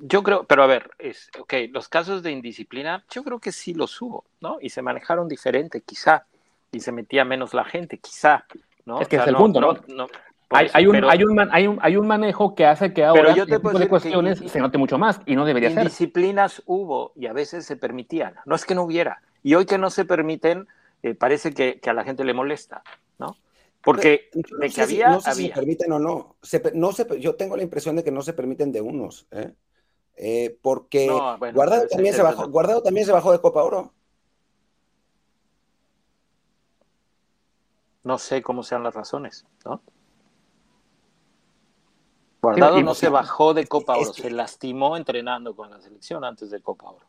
yo 0.00 0.22
creo, 0.22 0.44
pero 0.44 0.62
a 0.62 0.66
ver, 0.66 0.90
es, 0.98 1.30
ok, 1.38 1.54
los 1.72 1.88
casos 1.88 2.22
de 2.22 2.30
indisciplina, 2.30 3.04
yo 3.10 3.22
creo 3.24 3.38
que 3.38 3.52
sí 3.52 3.74
los 3.74 4.00
hubo, 4.02 4.24
¿no? 4.40 4.58
Y 4.60 4.70
se 4.70 4.82
manejaron 4.82 5.28
diferente, 5.28 5.80
quizá, 5.80 6.26
y 6.72 6.80
se 6.80 6.92
metía 6.92 7.24
menos 7.24 7.54
la 7.54 7.64
gente, 7.64 7.98
quizá, 7.98 8.44
¿no? 8.84 9.00
Es 9.00 9.08
que 9.08 9.16
es 9.16 9.26
el 9.26 9.36
punto, 9.36 9.60
¿no? 9.60 10.06
hay, 10.50 10.68
hay, 10.72 10.86
un, 10.86 10.96
hay, 11.04 11.22
un 11.22 11.48
hay, 11.52 11.66
un, 11.66 11.78
hay 11.80 11.96
un 11.96 12.06
manejo 12.06 12.54
que 12.56 12.66
hace 12.66 12.92
que 12.92 13.04
ahora 13.04 13.34
yo 13.34 13.46
te 13.46 13.56
tipo 13.56 13.78
de 13.78 13.88
cuestiones 13.88 14.42
se 14.44 14.58
note 14.58 14.78
mucho 14.78 14.98
más 14.98 15.20
y 15.24 15.36
no 15.36 15.44
debería 15.44 15.70
ser. 15.70 15.78
Indisciplinas 15.78 16.62
hubo 16.66 17.12
y 17.14 17.26
a 17.26 17.32
veces 17.32 17.64
se 17.64 17.76
permitían, 17.76 18.34
no 18.46 18.56
es 18.56 18.64
que 18.64 18.74
no 18.74 18.82
hubiera, 18.82 19.22
y 19.42 19.54
hoy 19.54 19.66
que 19.66 19.78
no 19.78 19.90
se 19.90 20.04
permiten, 20.04 20.68
eh, 21.02 21.14
parece 21.14 21.52
que, 21.52 21.80
que, 21.80 21.90
a 21.90 21.94
la 21.94 22.04
gente 22.04 22.24
le 22.24 22.34
molesta, 22.34 22.82
¿no? 23.18 23.36
Porque 23.82 24.28
no 24.34 24.58
de 24.58 24.70
que 24.70 24.82
había, 24.82 25.08
no 25.08 25.20
sé 25.20 25.34
si 25.34 25.48
se 25.48 25.54
permiten 25.54 25.92
o 25.92 25.98
no. 25.98 26.36
Se, 26.42 26.62
no 26.74 26.92
se, 26.92 27.06
yo 27.18 27.36
tengo 27.36 27.56
la 27.56 27.62
impresión 27.62 27.96
de 27.96 28.04
que 28.04 28.10
no 28.10 28.22
se 28.22 28.34
permiten 28.34 28.72
de 28.72 28.80
unos, 28.80 29.26
¿eh? 29.30 29.54
Eh, 30.16 30.58
porque 30.60 31.06
no, 31.06 31.38
bueno, 31.38 31.54
Guardado, 31.54 31.86
también 31.88 32.14
se 32.14 32.22
bajó, 32.22 32.48
Guardado 32.48 32.82
también 32.82 33.06
se 33.06 33.12
bajó 33.12 33.32
de 33.32 33.40
Copa 33.40 33.62
Oro. 33.62 33.94
No 38.02 38.18
sé 38.18 38.42
cómo 38.42 38.62
sean 38.62 38.82
las 38.82 38.94
razones, 38.94 39.46
¿no? 39.64 39.82
Guardado 42.42 42.82
no 42.82 42.94
se 42.94 43.08
bajó 43.08 43.54
de 43.54 43.66
Copa 43.66 43.96
Oro, 43.96 44.12
se 44.12 44.30
lastimó 44.30 44.98
entrenando 44.98 45.56
con 45.56 45.70
la 45.70 45.80
selección 45.80 46.24
antes 46.24 46.50
de 46.50 46.60
Copa 46.60 46.90
Oro 46.90 47.06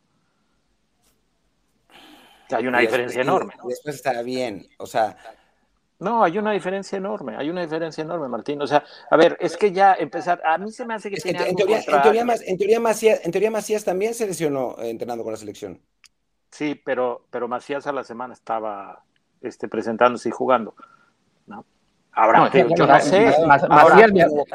hay 2.52 2.66
una 2.66 2.80
diferencia 2.80 3.22
enorme. 3.22 3.54
Después 3.64 3.96
está 3.96 4.22
bien, 4.22 4.66
o 4.78 4.86
sea. 4.86 5.16
No, 5.98 6.24
hay 6.24 6.36
una 6.36 6.50
diferencia 6.50 6.98
enorme, 6.98 7.36
hay 7.36 7.48
una 7.48 7.62
diferencia 7.62 8.02
enorme, 8.02 8.28
Martín. 8.28 8.60
O 8.60 8.66
sea, 8.66 8.84
a 9.08 9.16
ver, 9.16 9.36
es 9.40 9.56
que 9.56 9.70
ya 9.70 9.94
empezar, 9.94 10.42
a 10.44 10.58
mí 10.58 10.72
se 10.72 10.84
me 10.84 10.94
hace 10.94 11.10
que... 11.10 11.16
tiene 11.16 11.48
en, 11.48 11.54
teoría, 11.54 11.78
en, 11.78 11.84
teoría, 12.02 12.22
en, 12.22 12.58
teoría, 12.58 12.80
Macías, 12.80 13.20
en 13.24 13.30
teoría 13.30 13.50
Macías 13.52 13.84
también 13.84 14.12
se 14.12 14.26
lesionó 14.26 14.74
eh, 14.78 14.90
entrenando 14.90 15.22
con 15.22 15.32
la 15.32 15.38
selección. 15.38 15.80
Sí, 16.50 16.74
pero, 16.74 17.26
pero 17.30 17.46
Macías 17.46 17.86
a 17.86 17.92
la 17.92 18.02
semana 18.02 18.34
estaba 18.34 19.04
este, 19.40 19.68
presentándose 19.68 20.28
y 20.28 20.32
jugando. 20.32 20.74
¿no? 21.46 21.64
Ahora, 22.14 22.50
yo 22.52 22.86
no 22.86 23.00
sé. 23.00 23.34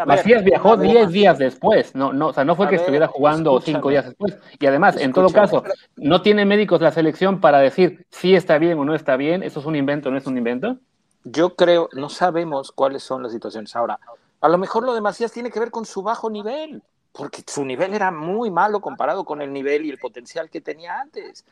Macías, 0.05 0.43
viajó 0.43 0.77
10 0.77 1.09
días 1.09 1.39
después, 1.39 1.95
no, 1.95 2.13
no, 2.13 2.27
o 2.27 2.33
sea, 2.33 2.45
no 2.45 2.55
fue 2.55 2.67
que 2.67 2.75
estuviera 2.75 3.07
jugando 3.07 3.59
5 3.59 3.89
días 3.89 4.05
después. 4.05 4.37
Y 4.59 4.65
además, 4.67 4.95
en 4.97 5.11
todo 5.11 5.29
caso, 5.29 5.63
no 5.95 6.21
tiene 6.21 6.45
médicos 6.45 6.81
la 6.81 6.91
selección 6.91 7.41
para 7.41 7.57
decir 7.59 8.05
si 8.11 8.35
está 8.35 8.59
bien 8.59 8.77
o 8.77 8.85
no 8.85 8.93
está 8.93 9.17
bien, 9.17 9.41
eso 9.41 9.59
es 9.59 9.65
un 9.65 9.75
invento 9.75 10.09
o 10.09 10.11
no 10.11 10.19
es 10.19 10.27
un 10.27 10.37
invento. 10.37 10.77
Yo 11.23 11.55
creo, 11.55 11.89
no 11.93 12.09
sabemos 12.09 12.71
cuáles 12.71 13.01
son 13.01 13.23
las 13.23 13.31
situaciones. 13.31 13.75
Ahora, 13.75 13.99
a 14.39 14.49
lo 14.49 14.57
mejor 14.59 14.83
lo 14.83 14.93
de 14.93 15.01
Macías 15.01 15.31
tiene 15.31 15.49
que 15.49 15.59
ver 15.59 15.71
con 15.71 15.85
su 15.85 16.03
bajo 16.03 16.29
nivel, 16.29 16.83
porque 17.11 17.41
su 17.47 17.65
nivel 17.65 17.95
era 17.95 18.11
muy 18.11 18.51
malo 18.51 18.81
comparado 18.81 19.25
con 19.25 19.41
el 19.41 19.51
nivel 19.51 19.83
y 19.85 19.89
el 19.89 19.97
potencial 19.97 20.51
que 20.51 20.61
tenía 20.61 20.99
antes. 20.99 21.43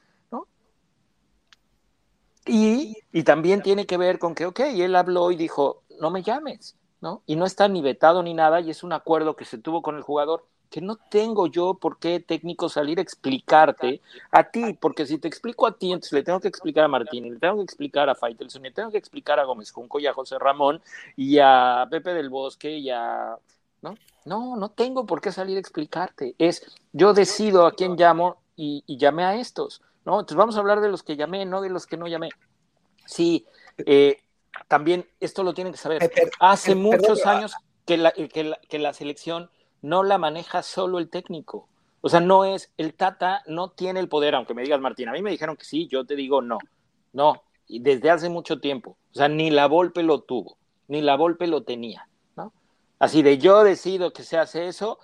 Y, 2.48 2.96
y 3.12 3.24
también 3.24 3.64
tiene 3.64 3.88
que 3.88 3.98
ver 3.98 4.20
con 4.20 4.36
que, 4.36 4.46
ok, 4.46 4.60
él 4.60 4.96
habló 4.96 5.32
y 5.32 5.36
dijo, 5.36 5.82
no 6.00 6.12
me 6.12 6.24
llames, 6.24 6.76
¿no? 7.02 7.22
Y 7.26 7.36
no 7.36 7.46
está 7.46 7.68
ni 7.68 7.82
vetado 7.82 8.24
ni 8.24 8.34
nada, 8.34 8.62
y 8.62 8.70
es 8.70 8.84
un 8.84 8.94
acuerdo 8.94 9.36
que 9.36 9.46
se 9.46 9.58
tuvo 9.58 9.82
con 9.82 9.96
el 9.96 10.02
jugador, 10.04 10.46
que 10.70 10.82
no 10.82 10.98
tengo 10.98 11.48
yo 11.48 11.76
por 11.76 12.00
qué 12.00 12.20
técnico 12.20 12.70
salir 12.70 13.00
a 13.00 13.02
explicarte 13.02 14.02
a 14.32 14.44
ti, 14.44 14.74
porque 14.74 15.06
si 15.06 15.18
te 15.18 15.28
explico 15.28 15.68
a 15.68 15.78
ti, 15.78 15.92
entonces 15.92 16.14
le 16.14 16.24
tengo 16.24 16.40
que 16.40 16.48
explicar 16.48 16.84
a 16.84 16.88
Martín, 16.88 17.32
le 17.32 17.40
tengo 17.40 17.58
que 17.58 17.64
explicar 17.64 18.10
a 18.10 18.16
Faitelson, 18.16 18.64
le 18.64 18.72
tengo 18.72 18.92
que 18.92 18.98
explicar 18.98 19.40
a 19.40 19.46
Gómez 19.46 19.72
Junco 19.72 20.00
y 20.00 20.08
a 20.08 20.14
José 20.14 20.38
Ramón 20.40 20.82
y 21.16 21.38
a 21.40 21.88
Pepe 21.90 22.14
del 22.14 22.30
Bosque 22.30 22.78
y 22.78 22.90
a... 22.90 23.38
¿No? 23.82 23.96
No, 24.26 24.56
no 24.56 24.70
tengo 24.70 25.06
por 25.06 25.22
qué 25.22 25.32
salir 25.32 25.58
a 25.58 25.60
explicarte. 25.60 26.34
Es, 26.40 26.66
yo 26.92 27.14
decido 27.14 27.68
a 27.68 27.74
quién 27.74 27.96
llamo 27.96 28.38
y, 28.56 28.84
y 28.88 28.98
llamé 28.98 29.24
a 29.24 29.36
estos, 29.36 29.82
¿no? 30.06 30.14
Entonces 30.20 30.38
vamos 30.38 30.58
a 30.58 30.60
hablar 30.60 30.82
de 30.82 30.90
los 30.90 31.04
que 31.04 31.16
llamé, 31.16 31.46
no 31.46 31.62
de 31.62 31.70
los 31.70 31.86
que 31.86 31.96
no 31.96 32.08
llamé. 32.08 32.30
Sí, 33.06 33.46
eh, 33.78 34.18
también 34.68 35.08
esto 35.20 35.44
lo 35.44 35.54
tienen 35.54 35.74
que 35.74 35.80
saber. 35.80 36.04
Eh, 36.04 36.30
Hace 36.40 36.74
eh, 36.74 36.76
muchos 36.76 37.26
años 37.26 37.54
que 37.86 37.98
la, 37.98 38.12
que, 38.12 38.80
la, 38.80 38.94
selección 38.94 39.50
no 39.82 40.04
la 40.04 40.18
maneja 40.18 40.64
solo 40.64 41.00
el 41.00 41.10
técnico. 41.10 41.68
O 42.02 42.10
sea, 42.10 42.20
no 42.20 42.46
es, 42.46 42.72
el 42.78 42.94
Tata 42.94 43.44
no 43.48 43.70
tiene 43.70 44.00
el 44.00 44.10
poder, 44.10 44.36
aunque 44.36 44.54
me 44.54 44.64
digas, 44.64 44.80
Martín, 44.80 45.10
a 45.10 45.12
mí 45.12 45.22
me 45.22 45.32
dijeron 45.32 45.56
que 45.56 45.66
sí, 45.66 45.88
yo 45.88 46.06
te 46.06 46.16
digo 46.16 46.42
no. 46.42 46.58
No, 47.14 47.44
y 47.68 47.80
desde 47.80 48.12
hace 48.12 48.30
mucho 48.30 48.60
tiempo. 48.60 48.98
O 49.12 49.16
sea, 49.16 49.28
ni 49.28 49.50
la 49.50 49.68
Volpe 49.68 50.04
lo 50.04 50.22
tuvo, 50.22 50.58
ni 50.88 51.02
la 51.02 51.16
Volpe 51.16 51.48
lo 51.48 51.64
tenía. 51.64 52.08
¿no? 52.36 52.54
Así 53.00 53.22
de 53.22 53.38
yo 53.38 53.64
decido 53.64 54.14
que 54.14 54.24
se 54.24 54.38
hace 54.38 54.68
eso, 54.68 55.00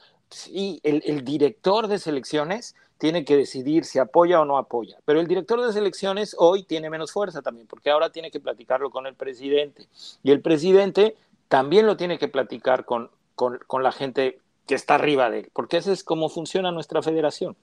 y 0.47 0.79
el, 0.83 1.01
el 1.05 1.23
director 1.23 1.87
de 1.87 1.99
selecciones 1.99 2.75
tiene 3.01 3.25
que 3.25 3.35
decidir 3.35 3.83
si 3.83 3.97
apoya 3.97 4.39
o 4.39 4.45
no 4.45 4.59
apoya. 4.59 4.99
Pero 5.05 5.19
el 5.19 5.27
director 5.27 5.59
de 5.59 5.73
selecciones 5.73 6.35
hoy 6.37 6.61
tiene 6.61 6.87
menos 6.87 7.11
fuerza 7.11 7.41
también, 7.41 7.65
porque 7.65 7.89
ahora 7.89 8.11
tiene 8.11 8.29
que 8.29 8.39
platicarlo 8.39 8.91
con 8.91 9.07
el 9.07 9.15
presidente. 9.15 9.87
Y 10.21 10.29
el 10.29 10.39
presidente 10.39 11.15
también 11.47 11.87
lo 11.87 11.97
tiene 11.97 12.19
que 12.19 12.27
platicar 12.27 12.85
con, 12.85 13.09
con, 13.33 13.81
la 13.81 13.91
gente 13.91 14.39
que 14.67 14.75
está 14.75 14.93
arriba 14.93 15.31
de 15.31 15.39
él, 15.39 15.51
porque 15.51 15.77
ese 15.77 15.93
es 15.93 16.03
como 16.03 16.29
funciona 16.29 16.71
nuestra 16.71 17.01
federación. 17.01 17.57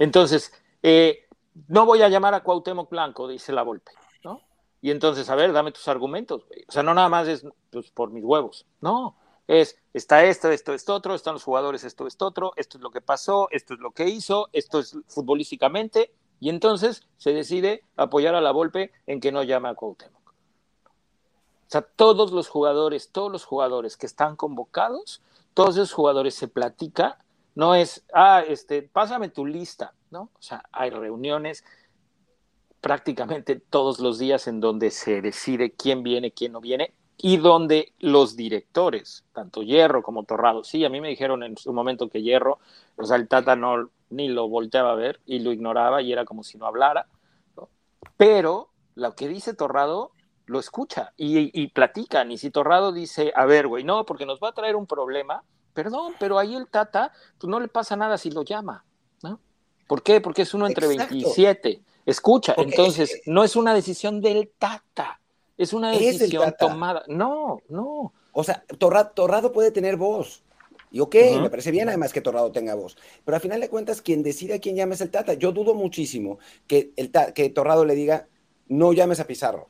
Entonces, 0.00 0.52
eh, 0.82 1.26
no 1.68 1.86
voy 1.86 2.02
a 2.02 2.08
llamar 2.08 2.34
a 2.34 2.42
Cuauhtémoc 2.42 2.90
Blanco, 2.90 3.28
dice 3.28 3.52
la 3.52 3.62
Volpe, 3.62 3.92
¿no? 4.24 4.40
Y 4.80 4.90
entonces, 4.90 5.30
a 5.30 5.36
ver, 5.36 5.52
dame 5.52 5.70
tus 5.70 5.86
argumentos. 5.86 6.42
O 6.66 6.72
sea, 6.72 6.82
no 6.82 6.94
nada 6.94 7.08
más 7.08 7.28
es 7.28 7.46
pues, 7.70 7.92
por 7.92 8.10
mis 8.10 8.24
huevos. 8.24 8.66
No, 8.80 9.14
es, 9.60 9.76
está 9.92 10.24
esto, 10.24 10.50
esto, 10.50 10.72
esto, 10.74 10.94
otro, 10.94 11.14
están 11.14 11.34
los 11.34 11.44
jugadores, 11.44 11.84
esto, 11.84 12.06
esto, 12.06 12.26
otro, 12.26 12.52
esto 12.56 12.78
es 12.78 12.82
lo 12.82 12.90
que 12.90 13.00
pasó, 13.00 13.48
esto 13.50 13.74
es 13.74 13.80
lo 13.80 13.92
que 13.92 14.08
hizo, 14.08 14.48
esto 14.52 14.78
es 14.78 14.96
futbolísticamente, 15.08 16.12
y 16.40 16.48
entonces 16.48 17.06
se 17.18 17.32
decide 17.32 17.84
apoyar 17.96 18.34
a 18.34 18.40
la 18.40 18.50
Volpe 18.50 18.92
en 19.06 19.20
que 19.20 19.32
no 19.32 19.42
llame 19.42 19.68
a 19.68 19.74
Cuauhtémoc. 19.74 20.28
O 20.28 21.70
sea, 21.72 21.82
todos 21.82 22.32
los 22.32 22.48
jugadores, 22.48 23.10
todos 23.12 23.30
los 23.30 23.44
jugadores 23.44 23.96
que 23.96 24.06
están 24.06 24.36
convocados 24.36 25.22
todos 25.54 25.76
esos 25.76 25.92
jugadores 25.92 26.34
se 26.34 26.48
platica, 26.48 27.18
no 27.54 27.74
es, 27.74 28.04
ah, 28.14 28.42
este, 28.46 28.82
pásame 28.82 29.28
tu 29.28 29.44
lista, 29.46 29.94
¿no? 30.10 30.22
O 30.34 30.42
sea, 30.42 30.62
hay 30.72 30.90
reuniones 30.90 31.64
prácticamente 32.80 33.56
todos 33.56 34.00
los 34.00 34.18
días 34.18 34.48
en 34.48 34.60
donde 34.60 34.90
se 34.90 35.20
decide 35.20 35.72
quién 35.72 36.02
viene, 36.02 36.32
quién 36.32 36.52
no 36.52 36.60
viene, 36.60 36.94
y 37.24 37.36
donde 37.36 37.94
los 38.00 38.36
directores, 38.36 39.24
tanto 39.32 39.62
Hierro 39.62 40.02
como 40.02 40.24
Torrado, 40.24 40.64
sí, 40.64 40.84
a 40.84 40.88
mí 40.88 41.00
me 41.00 41.08
dijeron 41.08 41.44
en 41.44 41.56
su 41.56 41.72
momento 41.72 42.08
que 42.08 42.20
Hierro, 42.20 42.58
o 42.96 43.04
sea, 43.04 43.16
el 43.16 43.28
Tata 43.28 43.54
no 43.54 43.90
ni 44.10 44.28
lo 44.28 44.48
volteaba 44.48 44.90
a 44.90 44.96
ver 44.96 45.20
y 45.24 45.38
lo 45.38 45.52
ignoraba 45.52 46.02
y 46.02 46.12
era 46.12 46.24
como 46.24 46.42
si 46.42 46.58
no 46.58 46.66
hablara, 46.66 47.06
pero 48.16 48.70
lo 48.96 49.14
que 49.14 49.28
dice 49.28 49.54
Torrado 49.54 50.10
lo 50.46 50.58
escucha 50.58 51.12
y, 51.16 51.58
y 51.58 51.68
platican, 51.68 52.32
y 52.32 52.38
si 52.38 52.50
Torrado 52.50 52.90
dice, 52.90 53.32
a 53.36 53.46
ver, 53.46 53.68
güey, 53.68 53.84
no, 53.84 54.04
porque 54.04 54.26
nos 54.26 54.40
va 54.40 54.48
a 54.48 54.52
traer 54.52 54.74
un 54.74 54.88
problema, 54.88 55.44
perdón, 55.74 56.14
pero 56.18 56.40
ahí 56.40 56.56
el 56.56 56.66
Tata, 56.66 57.12
pues 57.38 57.48
no 57.48 57.60
le 57.60 57.68
pasa 57.68 57.94
nada 57.94 58.18
si 58.18 58.32
lo 58.32 58.42
llama, 58.42 58.84
¿no? 59.22 59.38
¿Por 59.86 60.02
qué? 60.02 60.20
Porque 60.20 60.42
es 60.42 60.54
uno 60.54 60.66
entre 60.66 60.88
27. 60.88 61.82
Escucha, 62.04 62.56
entonces, 62.58 63.22
no 63.26 63.44
es 63.44 63.54
una 63.54 63.74
decisión 63.74 64.20
del 64.20 64.50
Tata, 64.58 65.20
es 65.56 65.72
una 65.72 65.90
decisión 65.90 66.54
tomada. 66.58 67.02
No, 67.08 67.60
no. 67.68 68.12
O 68.32 68.44
sea, 68.44 68.64
Torrado, 68.78 69.52
puede 69.52 69.70
tener 69.70 69.96
voz. 69.96 70.42
Y 70.90 71.00
ok, 71.00 71.14
me 71.40 71.48
parece 71.48 71.70
bien 71.70 71.88
además 71.88 72.12
que 72.12 72.20
Torrado 72.20 72.52
tenga 72.52 72.74
voz. 72.74 72.96
Pero 73.24 73.34
al 73.34 73.40
final 73.40 73.60
de 73.60 73.70
cuentas, 73.70 74.02
quien 74.02 74.22
decide 74.22 74.54
a 74.54 74.60
quién 74.60 74.76
llames 74.76 75.00
el 75.00 75.10
Tata. 75.10 75.34
Yo 75.34 75.52
dudo 75.52 75.74
muchísimo 75.74 76.38
que, 76.66 76.92
el 76.96 77.10
que 77.34 77.48
Torrado 77.50 77.84
le 77.84 77.94
diga, 77.94 78.28
no 78.68 78.92
llames 78.92 79.20
a 79.20 79.26
Pizarro. 79.26 79.68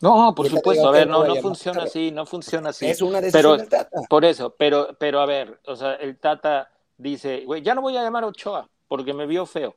No, 0.00 0.34
por 0.34 0.48
supuesto, 0.48 0.88
a 0.88 0.90
ver, 0.90 1.08
no, 1.08 1.24
no 1.24 1.36
funciona 1.36 1.84
así, 1.84 2.10
no 2.10 2.26
funciona 2.26 2.70
así. 2.70 2.86
Es 2.86 3.00
una 3.00 3.20
decisión 3.20 3.58
del 3.58 3.68
Tata. 3.68 4.02
Por 4.08 4.24
eso, 4.24 4.54
pero, 4.58 4.96
pero 4.98 5.20
a 5.20 5.26
ver, 5.26 5.60
o 5.66 5.76
sea, 5.76 5.94
el 5.94 6.18
Tata 6.18 6.70
dice, 6.98 7.44
güey, 7.46 7.62
ya 7.62 7.74
no 7.74 7.80
voy 7.80 7.96
a 7.96 8.02
llamar 8.02 8.24
a 8.24 8.26
Ochoa 8.26 8.68
porque 8.88 9.14
me 9.14 9.26
vio 9.26 9.46
feo. 9.46 9.76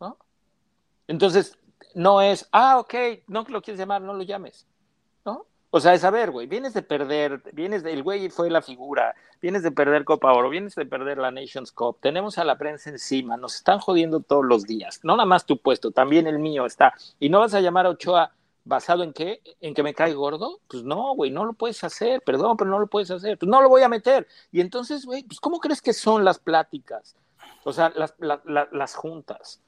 ¿No? 0.00 0.16
Entonces, 1.06 1.58
no 1.94 2.20
es, 2.20 2.48
ah, 2.52 2.78
ok, 2.78 2.94
no 3.26 3.44
lo 3.48 3.62
quieres 3.62 3.78
llamar, 3.78 4.02
no 4.02 4.14
lo 4.14 4.22
llames. 4.22 4.66
¿No? 5.24 5.46
O 5.70 5.80
sea, 5.80 5.94
es 5.94 6.04
a 6.04 6.10
ver, 6.10 6.30
güey, 6.30 6.46
vienes 6.46 6.74
de 6.74 6.82
perder, 6.82 7.42
vienes 7.52 7.82
de, 7.82 7.92
el 7.92 8.02
güey 8.02 8.28
fue 8.30 8.50
la 8.50 8.62
figura, 8.62 9.14
vienes 9.40 9.62
de 9.62 9.70
perder 9.70 10.04
Copa 10.04 10.32
Oro, 10.32 10.50
vienes 10.50 10.74
de 10.74 10.84
perder 10.84 11.18
la 11.18 11.30
Nations 11.30 11.70
Cup, 11.70 11.98
tenemos 12.00 12.38
a 12.38 12.44
la 12.44 12.58
prensa 12.58 12.90
encima, 12.90 13.36
nos 13.36 13.54
están 13.54 13.78
jodiendo 13.78 14.20
todos 14.20 14.44
los 14.44 14.64
días, 14.64 15.00
no 15.04 15.16
nada 15.16 15.26
más 15.26 15.46
tu 15.46 15.58
puesto, 15.58 15.92
también 15.92 16.26
el 16.26 16.40
mío 16.40 16.66
está, 16.66 16.94
y 17.20 17.28
no 17.28 17.38
vas 17.38 17.54
a 17.54 17.60
llamar 17.60 17.86
a 17.86 17.90
Ochoa 17.90 18.32
¿Basado 18.62 19.02
en 19.02 19.12
qué? 19.12 19.40
¿En 19.60 19.74
que 19.74 19.82
me 19.82 19.94
cae 19.94 20.12
gordo? 20.12 20.60
Pues 20.68 20.84
no, 20.84 21.14
güey, 21.14 21.30
no 21.30 21.44
lo 21.44 21.54
puedes 21.54 21.82
hacer, 21.82 22.20
perdón, 22.22 22.56
pero 22.58 22.70
no 22.70 22.78
lo 22.78 22.86
puedes 22.86 23.10
hacer. 23.10 23.38
Pues 23.38 23.48
no 23.48 23.62
lo 23.62 23.70
voy 23.70 23.82
a 23.82 23.88
meter. 23.88 24.28
Y 24.52 24.60
entonces, 24.60 25.06
güey, 25.06 25.24
pues 25.24 25.40
¿cómo 25.40 25.60
crees 25.60 25.80
que 25.80 25.94
son 25.94 26.24
las 26.24 26.38
pláticas? 26.38 27.16
O 27.64 27.72
sea, 27.72 27.90
las, 27.96 28.14
las 28.18 28.94
juntas 28.94 29.60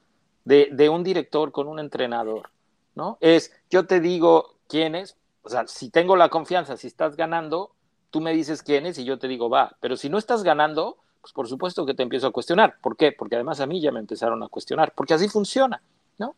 de, 0.45 0.69
de, 0.71 0.89
un 0.89 1.03
director 1.03 1.51
con 1.51 1.67
un 1.67 1.79
entrenador, 1.79 2.49
¿no? 2.95 3.17
Es, 3.21 3.51
yo 3.69 3.85
te 3.85 3.99
digo 3.99 4.55
quién 4.67 4.95
es, 4.95 5.15
o 5.43 5.49
sea, 5.49 5.67
si 5.67 5.89
tengo 5.89 6.15
la 6.15 6.29
confianza, 6.29 6.77
si 6.77 6.87
estás 6.87 7.15
ganando, 7.15 7.71
tú 8.11 8.21
me 8.21 8.33
dices 8.33 8.63
quién 8.63 8.85
es 8.85 8.97
y 8.97 9.05
yo 9.05 9.19
te 9.19 9.27
digo, 9.27 9.49
va. 9.49 9.75
Pero 9.79 9.97
si 9.97 10.09
no 10.09 10.17
estás 10.17 10.43
ganando, 10.43 10.97
pues 11.21 11.33
por 11.33 11.47
supuesto 11.47 11.85
que 11.85 11.93
te 11.93 12.03
empiezo 12.03 12.27
a 12.27 12.31
cuestionar. 12.31 12.77
¿Por 12.81 12.95
qué? 12.95 13.11
Porque 13.11 13.35
además 13.35 13.59
a 13.59 13.65
mí 13.65 13.81
ya 13.81 13.91
me 13.91 13.99
empezaron 13.99 14.43
a 14.43 14.47
cuestionar, 14.47 14.93
porque 14.95 15.13
así 15.13 15.27
funciona, 15.27 15.81
¿no? 16.17 16.35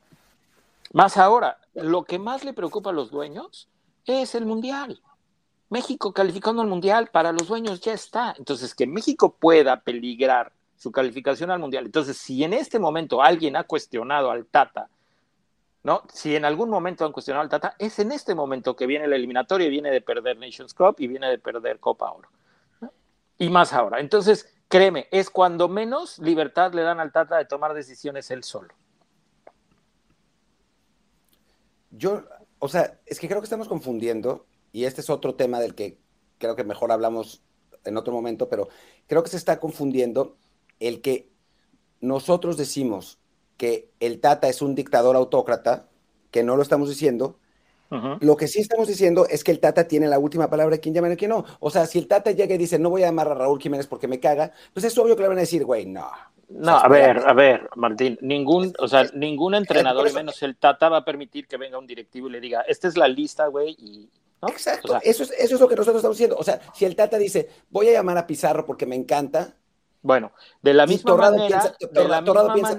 Más 0.93 1.17
ahora, 1.17 1.59
lo 1.73 2.03
que 2.03 2.19
más 2.19 2.45
le 2.45 2.53
preocupa 2.53 2.91
a 2.91 2.93
los 2.93 3.11
dueños 3.11 3.67
es 4.05 4.35
el 4.35 4.45
Mundial. 4.45 5.01
México 5.69 6.13
calificando 6.13 6.61
al 6.61 6.67
Mundial 6.67 7.09
para 7.11 7.31
los 7.31 7.47
dueños 7.47 7.81
ya 7.81 7.93
está. 7.93 8.35
Entonces, 8.37 8.73
que 8.73 8.87
México 8.87 9.35
pueda 9.37 9.81
peligrar 9.81 10.53
su 10.75 10.91
calificación 10.91 11.51
al 11.51 11.59
Mundial. 11.59 11.85
Entonces, 11.85 12.17
si 12.17 12.43
en 12.43 12.53
este 12.53 12.79
momento 12.79 13.21
alguien 13.21 13.55
ha 13.55 13.63
cuestionado 13.63 14.31
al 14.31 14.45
Tata, 14.45 14.89
¿no? 15.83 16.03
Si 16.11 16.35
en 16.35 16.45
algún 16.45 16.69
momento 16.69 17.05
han 17.05 17.11
cuestionado 17.11 17.43
al 17.43 17.49
Tata, 17.49 17.75
es 17.79 17.99
en 17.99 18.11
este 18.11 18.35
momento 18.35 18.75
que 18.75 18.87
viene 18.87 19.07
la 19.07 19.15
eliminatoria 19.15 19.67
y 19.67 19.69
viene 19.69 19.91
de 19.91 20.01
perder 20.01 20.37
Nations 20.37 20.73
Cup 20.73 20.95
y 20.97 21.07
viene 21.07 21.29
de 21.29 21.37
perder 21.37 21.79
Copa 21.79 22.11
Oro. 22.11 22.29
Y 23.37 23.49
más 23.49 23.73
ahora. 23.73 23.99
Entonces, 23.99 24.51
créeme, 24.67 25.07
es 25.11 25.29
cuando 25.29 25.67
menos 25.67 26.19
libertad 26.19 26.73
le 26.73 26.81
dan 26.81 26.99
al 26.99 27.11
Tata 27.11 27.37
de 27.37 27.45
tomar 27.45 27.73
decisiones 27.73 28.31
él 28.31 28.43
solo. 28.43 28.73
Yo, 31.91 32.23
o 32.59 32.67
sea, 32.67 32.99
es 33.05 33.19
que 33.19 33.27
creo 33.27 33.39
que 33.39 33.45
estamos 33.45 33.67
confundiendo, 33.67 34.47
y 34.71 34.85
este 34.85 35.01
es 35.01 35.09
otro 35.09 35.35
tema 35.35 35.59
del 35.59 35.75
que 35.75 35.99
creo 36.37 36.55
que 36.55 36.63
mejor 36.63 36.91
hablamos 36.91 37.43
en 37.85 37.95
otro 37.95 38.11
momento, 38.11 38.49
pero 38.49 38.67
creo 39.07 39.23
que 39.23 39.29
se 39.29 39.37
está 39.37 39.59
confundiendo 39.59 40.35
el 40.79 41.01
que 41.01 41.29
nosotros 42.01 42.57
decimos 42.57 43.19
que 43.57 43.89
el 43.99 44.19
Tata 44.19 44.49
es 44.49 44.61
un 44.61 44.75
dictador 44.75 45.15
autócrata, 45.15 45.87
que 46.31 46.43
no 46.43 46.55
lo 46.55 46.61
estamos 46.61 46.89
diciendo. 46.89 47.39
Lo 48.19 48.35
que 48.35 48.49
sí 48.49 48.59
estamos 48.59 48.89
diciendo 48.89 49.25
es 49.29 49.45
que 49.45 49.51
el 49.51 49.61
Tata 49.61 49.87
tiene 49.87 50.09
la 50.09 50.19
última 50.19 50.49
palabra, 50.49 50.79
quién 50.79 50.93
llama 50.93 51.13
y 51.13 51.15
quién 51.15 51.29
no. 51.29 51.45
O 51.61 51.69
sea, 51.69 51.85
si 51.85 51.97
el 51.97 52.09
Tata 52.09 52.31
llega 52.31 52.55
y 52.55 52.57
dice, 52.57 52.77
no 52.77 52.89
voy 52.89 53.03
a 53.03 53.05
llamar 53.05 53.29
a 53.29 53.35
Raúl 53.35 53.61
Jiménez 53.61 53.87
porque 53.87 54.09
me 54.09 54.19
caga, 54.19 54.51
pues 54.73 54.83
es 54.83 54.97
obvio 54.97 55.15
que 55.15 55.21
le 55.21 55.29
van 55.29 55.37
a 55.37 55.41
decir, 55.41 55.63
güey, 55.63 55.85
no, 55.85 56.09
no, 56.49 56.77
a 56.77 56.87
ver, 56.87 57.23
a 57.25 57.33
ver, 57.33 57.69
Martín, 57.75 58.17
ningún, 58.21 58.73
o 58.79 58.87
sea, 58.87 59.05
ningún 59.13 59.55
entrenador, 59.55 60.13
menos 60.13 60.41
el 60.43 60.57
Tata, 60.57 60.89
va 60.89 60.97
a 60.97 61.05
permitir 61.05 61.47
que 61.47 61.57
venga 61.57 61.79
un 61.79 61.87
directivo 61.87 62.27
y 62.27 62.31
le 62.31 62.39
diga, 62.39 62.61
esta 62.61 62.87
es 62.87 62.97
la 62.97 63.07
lista, 63.07 63.47
güey, 63.47 63.75
y... 63.79 64.09
Exacto, 64.47 64.99
eso, 65.01 65.23
es, 65.23 65.31
eso 65.31 65.55
es 65.55 65.61
lo 65.61 65.67
que 65.67 65.75
nosotros 65.75 65.97
estamos 65.97 66.17
diciendo. 66.17 66.35
O 66.37 66.43
sea, 66.43 66.59
si 66.73 66.85
el 66.85 66.95
Tata 66.95 67.17
dice, 67.17 67.49
voy 67.69 67.87
a 67.89 67.93
llamar 67.93 68.17
a 68.17 68.27
Pizarro 68.27 68.63
porque 68.63 68.85
me 68.85 68.95
encanta. 68.95 69.55
Bueno, 70.05 70.33
de 70.61 70.71
la 70.75 70.85
misma 70.85 71.17
manera... 71.17 71.75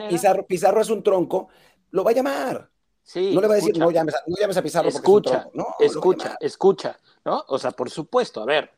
Pizarro, 0.08 0.46
Pizarro 0.46 0.80
es 0.80 0.90
un 0.90 1.02
tronco, 1.02 1.48
lo 1.90 2.04
va 2.04 2.12
a 2.12 2.14
llamar. 2.14 2.70
Sí, 3.02 3.34
no 3.34 3.40
le 3.40 3.48
va 3.48 3.54
a 3.54 3.56
decir, 3.56 3.76
no 3.76 3.90
llames, 3.90 4.14
a, 4.14 4.18
no 4.28 4.36
llames 4.36 4.56
a 4.56 4.62
Pizarro 4.62 4.88
escucha, 4.88 5.48
porque 5.52 5.84
es 5.84 5.96
un 5.96 6.02
tronco. 6.02 6.16
No, 6.20 6.24
escucha, 6.24 6.36
escucha, 6.38 7.00
¿no? 7.24 7.44
O 7.48 7.58
sea, 7.58 7.72
por 7.72 7.90
supuesto, 7.90 8.42
a 8.42 8.44
ver, 8.44 8.70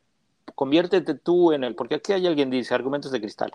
conviértete 0.55 1.14
tú 1.14 1.53
en 1.53 1.62
el, 1.62 1.74
porque 1.74 1.96
aquí 1.96 2.14
hay 2.14 2.26
alguien 2.26 2.49
dice 2.49 2.74
argumentos 2.74 3.12
de 3.12 3.20
cristal. 3.20 3.53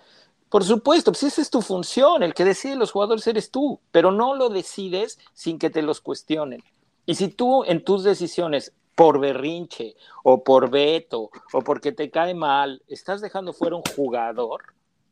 Por 0.47 0.63
supuesto, 0.63 1.11
pues 1.11 1.23
esa 1.23 1.41
es 1.41 1.49
tu 1.49 1.63
función, 1.63 2.21
el 2.21 2.35
que 2.35 2.45
decide 2.45 2.75
los 2.75 2.91
jugadores 2.91 3.25
eres 3.25 3.49
tú, 3.49 3.79
pero 3.91 4.11
no 4.11 4.35
lo 4.35 4.49
decides 4.49 5.17
sin 5.33 5.57
que 5.57 5.71
te 5.71 5.81
los 5.81 6.01
cuestionen. 6.01 6.63
Y 7.07 7.15
si 7.15 7.29
tú 7.29 7.63
en 7.63 7.83
tus 7.83 8.03
decisiones, 8.03 8.73
por 8.95 9.19
berrinche 9.19 9.95
o 10.23 10.43
por 10.43 10.69
veto 10.69 11.31
o 11.51 11.61
porque 11.61 11.91
te 11.91 12.11
cae 12.11 12.33
mal, 12.33 12.83
estás 12.87 13.21
dejando 13.21 13.53
fuera 13.53 13.75
un 13.75 13.83
jugador, 13.95 14.61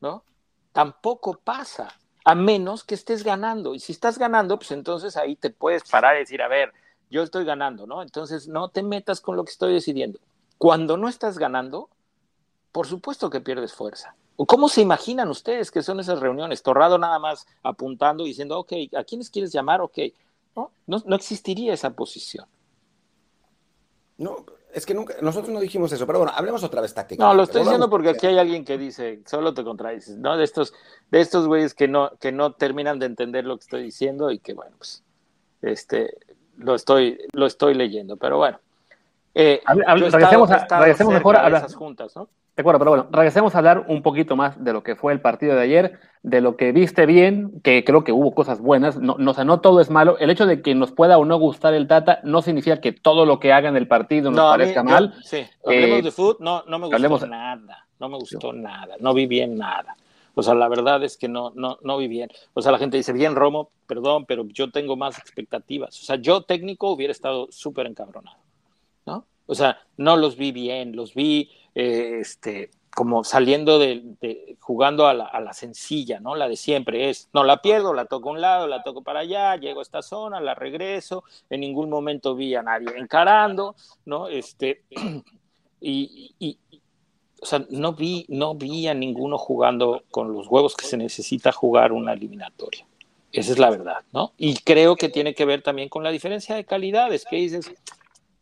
¿no? 0.02 0.24
Tampoco 0.74 1.40
pasa, 1.44 1.98
a 2.26 2.36
menos 2.36 2.84
que 2.84 2.96
estés 2.96 3.24
ganando. 3.24 3.74
Y 3.74 3.80
si 3.80 3.92
estás 3.92 4.18
ganando, 4.18 4.58
pues 4.58 4.72
entonces 4.72 5.18
ahí 5.18 5.36
te 5.36 5.50
puedes 5.50 5.84
parar 5.90 6.16
y 6.16 6.20
decir, 6.20 6.42
a 6.42 6.48
ver, 6.48 6.74
yo 7.10 7.24
estoy 7.24 7.46
ganando, 7.46 7.88
¿no? 7.88 8.02
Entonces 8.02 8.48
no 8.48 8.70
te 8.70 8.84
metas 8.84 9.22
con 9.22 9.36
lo 9.36 9.44
que 9.44 9.52
estoy 9.52 9.74
decidiendo. 9.74 10.20
Cuando 10.58 10.98
no 10.98 11.08
estás 11.10 11.38
ganando, 11.38 11.90
por 12.72 12.88
supuesto 12.88 13.30
que 13.30 13.42
pierdes 13.42 13.74
fuerza. 13.74 14.16
¿Cómo 14.48 14.70
se 14.70 14.82
imaginan 14.82 15.30
ustedes 15.30 15.72
que 15.72 15.84
son 15.84 16.00
esas 16.00 16.20
reuniones? 16.20 16.64
Torrado 16.64 16.98
nada 16.98 17.20
más 17.20 17.46
apuntando 17.64 18.24
y 18.24 18.30
diciendo, 18.30 18.58
ok, 18.60 18.74
¿a 18.98 19.04
quiénes 19.04 19.30
quieres 19.30 19.52
llamar? 19.52 19.82
Ok. 19.82 20.00
No, 20.56 20.72
no, 20.88 21.16
existiría 21.16 21.74
esa 21.74 21.92
posición. 21.92 22.46
No, 24.18 24.46
es 24.74 24.86
que 24.86 24.94
nunca, 24.94 25.16
nosotros 25.22 25.54
no 25.54 25.60
dijimos 25.60 25.92
eso, 25.92 26.06
pero 26.08 26.20
bueno, 26.20 26.34
hablemos 26.36 26.64
otra 26.64 26.82
vez 26.82 26.94
táctica. 26.94 27.24
No, 27.24 27.34
lo 27.34 27.44
estoy 27.44 27.64
diciendo 27.64 27.90
porque 27.90 28.10
aquí 28.10 28.28
hay 28.28 28.38
alguien 28.38 28.64
que 28.64 28.78
dice, 28.78 29.22
solo 29.26 29.54
te 29.54 29.64
contradices, 29.64 30.18
¿no? 30.18 30.38
De 30.38 30.44
estos, 30.44 30.74
de 31.10 31.22
estos 31.22 31.48
güeyes 31.48 31.74
que 31.74 31.88
no, 31.88 32.12
que 32.20 32.32
no 32.32 32.54
terminan 32.54 33.00
de 33.00 33.08
entender 33.08 33.46
lo 33.46 33.58
que 33.58 33.62
estoy 33.62 33.84
diciendo 33.84 34.32
y 34.32 34.40
que, 34.40 34.54
bueno, 34.54 34.76
pues, 34.78 35.04
este, 35.62 36.18
lo 36.58 36.76
estoy, 36.76 37.20
lo 37.34 37.46
estoy 37.46 37.74
leyendo, 37.74 38.18
pero 38.18 38.38
bueno. 38.38 38.60
Eh, 39.34 39.62
regresemos, 39.66 40.50
mejor 41.08 41.38
a 41.38 41.48
esas 41.48 41.76
juntas, 41.76 42.16
¿no? 42.16 42.28
De 42.56 42.62
acuerdo, 42.62 42.80
pero 42.80 42.92
bueno, 42.92 43.08
regresemos 43.12 43.56
a 43.56 43.60
hablar 43.60 43.86
un 43.88 44.02
poquito 44.02 44.36
más 44.36 44.62
de 44.62 44.74
lo 44.74 44.84
que 44.84 44.98
fue 44.98 45.14
el 45.14 45.22
partido 45.22 45.56
de 45.56 45.62
ayer, 45.62 46.00
de 46.22 46.42
lo 46.42 46.58
que 46.58 46.74
viste 46.74 47.06
bien, 47.06 47.62
que 47.64 47.86
creo 47.86 48.04
que 48.04 48.12
hubo 48.12 48.36
cosas 48.36 48.60
buenas, 48.60 48.98
no, 48.98 49.16
no, 49.18 49.32
o 49.32 49.44
no 49.46 49.62
todo 49.62 49.80
es 49.80 49.90
malo. 49.90 50.18
El 50.20 50.30
hecho 50.30 50.46
de 50.46 50.62
que 50.62 50.76
nos 50.76 50.92
pueda 50.92 51.18
o 51.18 51.24
no 51.24 51.40
gustar 51.40 51.74
el 51.74 51.88
Tata 51.88 52.20
no 52.24 52.42
significa 52.42 52.82
que 52.82 52.92
todo 52.92 53.26
lo 53.26 53.40
que 53.40 53.54
haga 53.54 53.70
en 53.70 53.78
el 53.78 53.88
partido 53.88 54.32
nos 54.32 54.52
parezca 54.52 54.84
mal. 54.84 55.16
sí, 55.24 55.46
hablemos 55.66 56.00
eh, 56.00 56.02
de 56.02 56.12
fútbol, 56.12 56.38
no, 56.42 56.64
no 56.68 56.80
me 56.80 56.88
gustó 56.88 57.26
nada, 57.26 57.88
no 58.00 58.10
me 58.10 58.18
gustó 58.18 58.52
nada, 58.52 58.96
no 59.00 59.14
vi 59.14 59.28
bien 59.28 59.58
nada. 59.58 59.96
O 60.34 60.44
sea, 60.44 60.54
la 60.54 60.68
verdad 60.68 61.04
es 61.04 61.18
que 61.18 61.28
no, 61.28 61.52
no, 61.56 61.78
no 61.84 61.98
vi 61.98 62.08
bien. 62.08 62.30
O 62.54 62.62
sea, 62.62 62.72
la 62.72 62.78
gente 62.78 62.98
dice, 62.98 63.14
bien, 63.14 63.36
Romo, 63.36 63.70
perdón, 63.88 64.26
pero 64.26 64.46
yo 64.48 64.72
tengo 64.72 64.96
más 64.96 65.18
expectativas. 65.18 66.00
O 66.02 66.06
sea, 66.06 66.16
yo 66.18 66.42
técnico 66.42 66.92
hubiera 66.92 67.12
estado 67.12 67.48
súper 67.52 67.88
encabronado, 67.88 68.38
¿no? 69.06 69.26
O 69.46 69.56
sea, 69.56 69.80
no 69.98 70.16
los 70.16 70.38
vi 70.38 70.52
bien, 70.52 70.96
los 70.96 71.14
vi 71.14 71.50
eh, 71.76 72.18
este, 72.22 72.72
como 72.94 73.24
saliendo 73.24 73.80
de, 73.80 74.58
jugando 74.60 75.08
a 75.08 75.14
la, 75.14 75.54
sencilla, 75.54 76.20
¿no? 76.20 76.36
La 76.36 76.48
de 76.48 76.58
siempre 76.58 77.10
es, 77.10 77.30
no 77.34 77.44
la 77.44 77.62
pierdo, 77.62 77.94
la 77.94 78.06
toco 78.06 78.30
a 78.30 78.32
un 78.34 78.42
lado, 78.42 78.68
la 78.68 78.84
toco 78.84 79.02
para 79.02 79.22
allá, 79.22 79.56
llego 79.56 79.80
a 79.80 79.84
esta 79.84 80.02
zona, 80.02 80.42
la 80.42 80.56
regreso, 80.56 81.24
en 81.50 81.62
ningún 81.62 81.90
momento 81.90 82.36
vi 82.36 82.56
a 82.56 82.64
nadie 82.64 82.90
encarando, 82.98 83.76
¿no? 84.06 84.28
Este, 84.28 84.84
y, 85.82 86.58
o 87.42 87.46
sea, 87.46 87.66
no 87.70 87.94
vi, 87.94 88.26
no 88.28 88.56
vi 88.56 88.88
a 88.88 88.94
ninguno 88.94 89.38
jugando 89.38 90.04
con 90.12 90.34
los 90.34 90.48
huevos 90.48 90.76
que 90.76 90.86
se 90.86 90.98
necesita 90.98 91.52
jugar 91.52 91.92
una 91.92 92.14
eliminatoria. 92.14 92.86
Esa 93.32 93.54
es 93.54 93.60
la 93.60 93.70
verdad, 93.70 94.04
¿no? 94.12 94.34
Y 94.38 94.56
creo 94.56 94.98
que 94.98 95.08
tiene 95.08 95.34
que 95.34 95.46
ver 95.46 95.62
también 95.62 95.88
con 95.88 96.04
la 96.04 96.12
diferencia 96.12 96.56
de 96.56 96.66
calidades, 96.66 97.26
que 97.26 97.38
dices, 97.38 97.72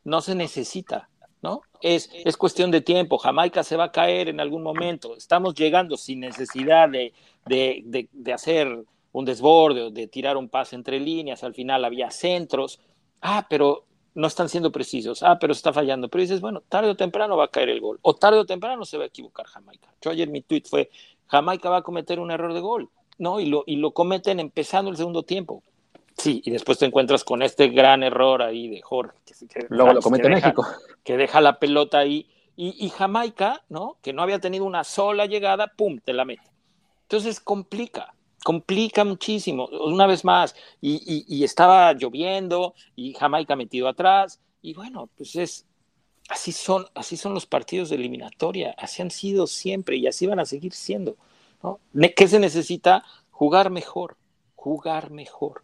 no 0.04 0.22
se 0.22 0.34
necesita, 0.34 1.08
¿no? 1.42 1.62
Es, 1.82 2.10
es 2.14 2.38
cuestión 2.38 2.72
de 2.72 2.82
tiempo, 2.82 3.18
Jamaica 3.18 3.64
se 3.64 3.78
va 3.78 3.86
a 3.86 3.92
caer 3.92 4.30
en 4.30 4.40
algún 4.40 4.64
momento, 4.64 5.16
estamos 5.16 5.56
llegando 5.56 5.98
sin 5.98 6.20
necesidad 6.20 6.90
de, 6.90 7.14
de, 7.46 8.10
de, 8.12 8.34
hacer 8.34 8.84
un 9.12 9.26
desborde 9.26 9.84
o 9.84 9.90
de 9.90 10.08
tirar 10.08 10.38
un 10.38 10.50
pase 10.50 10.76
entre 10.76 11.00
líneas, 11.00 11.44
al 11.44 11.54
final 11.54 11.86
había 11.86 12.12
centros, 12.12 12.80
ah, 13.22 13.48
pero 13.50 13.86
no 14.16 14.28
están 14.28 14.50
siendo 14.50 14.72
precisos, 14.72 15.24
ah, 15.24 15.38
pero 15.40 15.54
está 15.54 15.72
fallando, 15.72 16.10
pero 16.10 16.22
dices, 16.22 16.42
bueno, 16.42 16.62
tarde 16.68 16.90
o 16.90 16.96
temprano 16.96 17.38
va 17.38 17.46
a 17.46 17.50
caer 17.50 17.70
el 17.70 17.80
gol, 17.80 18.00
o 18.02 18.16
tarde 18.16 18.40
o 18.40 18.46
temprano 18.46 18.84
se 18.84 18.98
va 18.98 19.06
a 19.06 19.08
equivocar 19.08 19.46
Jamaica. 19.46 19.94
Yo 20.02 20.12
ayer 20.12 20.30
mi 20.30 20.42
tweet 20.42 20.64
fue, 20.66 20.90
Jamaica 21.28 21.70
va 21.70 21.78
a 21.78 21.82
cometer 21.84 22.20
un 22.20 22.32
error 22.32 22.54
de 22.54 22.60
gol, 22.60 22.90
¿no? 23.18 23.40
Y 23.40 23.46
lo, 23.46 23.64
y 23.66 23.78
lo 23.78 23.92
cometen 23.92 24.40
empezando 24.40 24.92
el 24.92 24.98
segundo 24.98 25.24
tiempo. 25.24 25.64
Sí, 26.20 26.42
y 26.44 26.52
después 26.52 26.78
te 26.78 26.86
encuentras 26.86 27.24
con 27.24 27.42
este 27.42 27.70
gran 27.70 28.04
error 28.04 28.42
ahí 28.42 28.68
de 28.68 28.82
Jorge. 28.82 29.18
Que, 29.26 29.66
Luego 29.70 29.94
lo 29.94 30.02
comete 30.02 30.28
México. 30.28 30.68
Que 31.04 31.16
deja 31.16 31.40
la 31.40 31.60
pelota 31.60 32.00
ahí. 32.00 32.30
Y, 32.62 32.90
Jamaica, 32.90 33.64
¿no? 33.70 33.98
Que 34.02 34.12
no 34.12 34.22
había 34.22 34.40
tenido 34.40 34.66
una 34.66 34.84
sola 34.84 35.26
llegada, 35.28 35.72
¡pum! 35.78 35.98
te 36.04 36.12
la 36.12 36.26
mete. 36.26 36.44
Entonces 37.04 37.40
complica, 37.40 38.14
complica 38.44 39.06
muchísimo. 39.06 39.68
Una 39.68 40.08
vez 40.08 40.26
más, 40.26 40.54
y, 40.82 41.24
y, 41.26 41.44
estaba 41.46 41.94
lloviendo 41.94 42.74
y 42.98 43.14
Jamaica 43.14 43.56
metido 43.56 43.88
atrás. 43.88 44.42
Y 44.62 44.74
bueno, 44.74 45.10
pues 45.16 45.38
es, 45.38 45.66
así 46.28 46.52
son, 46.52 46.86
así 46.96 47.16
son 47.16 47.34
los 47.34 47.46
partidos 47.46 47.90
de 47.90 47.96
eliminatoria, 47.96 48.76
así 48.78 49.02
han 49.02 49.12
sido 49.12 49.48
siempre 49.48 49.96
y 49.96 50.08
así 50.08 50.28
van 50.28 50.42
a 50.42 50.46
seguir 50.46 50.74
siendo. 50.74 51.16
¿no? 51.64 51.80
¿Qué 52.14 52.28
se 52.28 52.40
necesita? 52.40 53.06
Jugar 53.32 53.70
mejor, 53.70 54.18
jugar 54.56 55.12
mejor. 55.12 55.64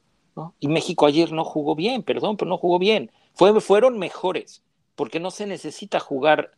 Y 0.60 0.68
México 0.68 1.06
ayer 1.06 1.32
no 1.32 1.44
jugó 1.44 1.76
bien, 1.76 2.04
perdón, 2.04 2.38
pero 2.38 2.50
no 2.50 2.58
jugó 2.58 2.80
bien. 2.80 3.12
Fue, 3.34 3.60
fueron 3.62 3.98
mejores, 3.98 4.62
porque 4.96 5.20
no 5.20 5.32
se 5.32 5.48
necesita 5.48 6.00
jugar 6.00 6.52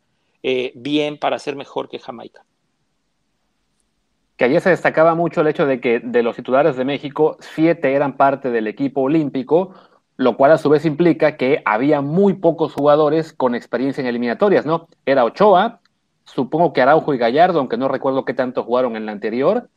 eh, 0.43 0.71
bien 0.75 1.17
para 1.17 1.39
ser 1.39 1.55
mejor 1.55 1.89
que 1.89 1.99
Jamaica. 1.99 2.43
Que 4.35 4.45
ayer 4.45 4.61
se 4.61 4.69
destacaba 4.69 5.15
mucho 5.15 5.41
el 5.41 5.47
hecho 5.47 5.65
de 5.65 5.79
que 5.79 5.99
de 5.99 6.23
los 6.23 6.35
titulares 6.35 6.75
de 6.75 6.85
México, 6.85 7.37
siete 7.39 7.93
eran 7.93 8.17
parte 8.17 8.51
del 8.51 8.67
equipo 8.67 9.01
olímpico, 9.01 9.73
lo 10.15 10.37
cual 10.37 10.51
a 10.51 10.57
su 10.57 10.69
vez 10.69 10.85
implica 10.85 11.37
que 11.37 11.61
había 11.65 12.01
muy 12.01 12.33
pocos 12.33 12.73
jugadores 12.73 13.33
con 13.33 13.55
experiencia 13.55 14.01
en 14.01 14.07
eliminatorias, 14.07 14.65
¿no? 14.65 14.87
Era 15.05 15.23
Ochoa, 15.23 15.81
supongo 16.23 16.73
que 16.73 16.81
Araujo 16.81 17.13
y 17.13 17.17
Gallardo, 17.17 17.59
aunque 17.59 17.77
no 17.77 17.87
recuerdo 17.87 18.25
qué 18.25 18.33
tanto 18.33 18.63
jugaron 18.63 18.95
en 18.95 19.05
la 19.05 19.11
anterior, 19.11 19.69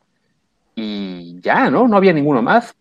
y 0.74 1.40
ya, 1.40 1.70
¿no? 1.70 1.88
No 1.88 1.96
había 1.96 2.12
ninguno 2.12 2.42
más. 2.42 2.74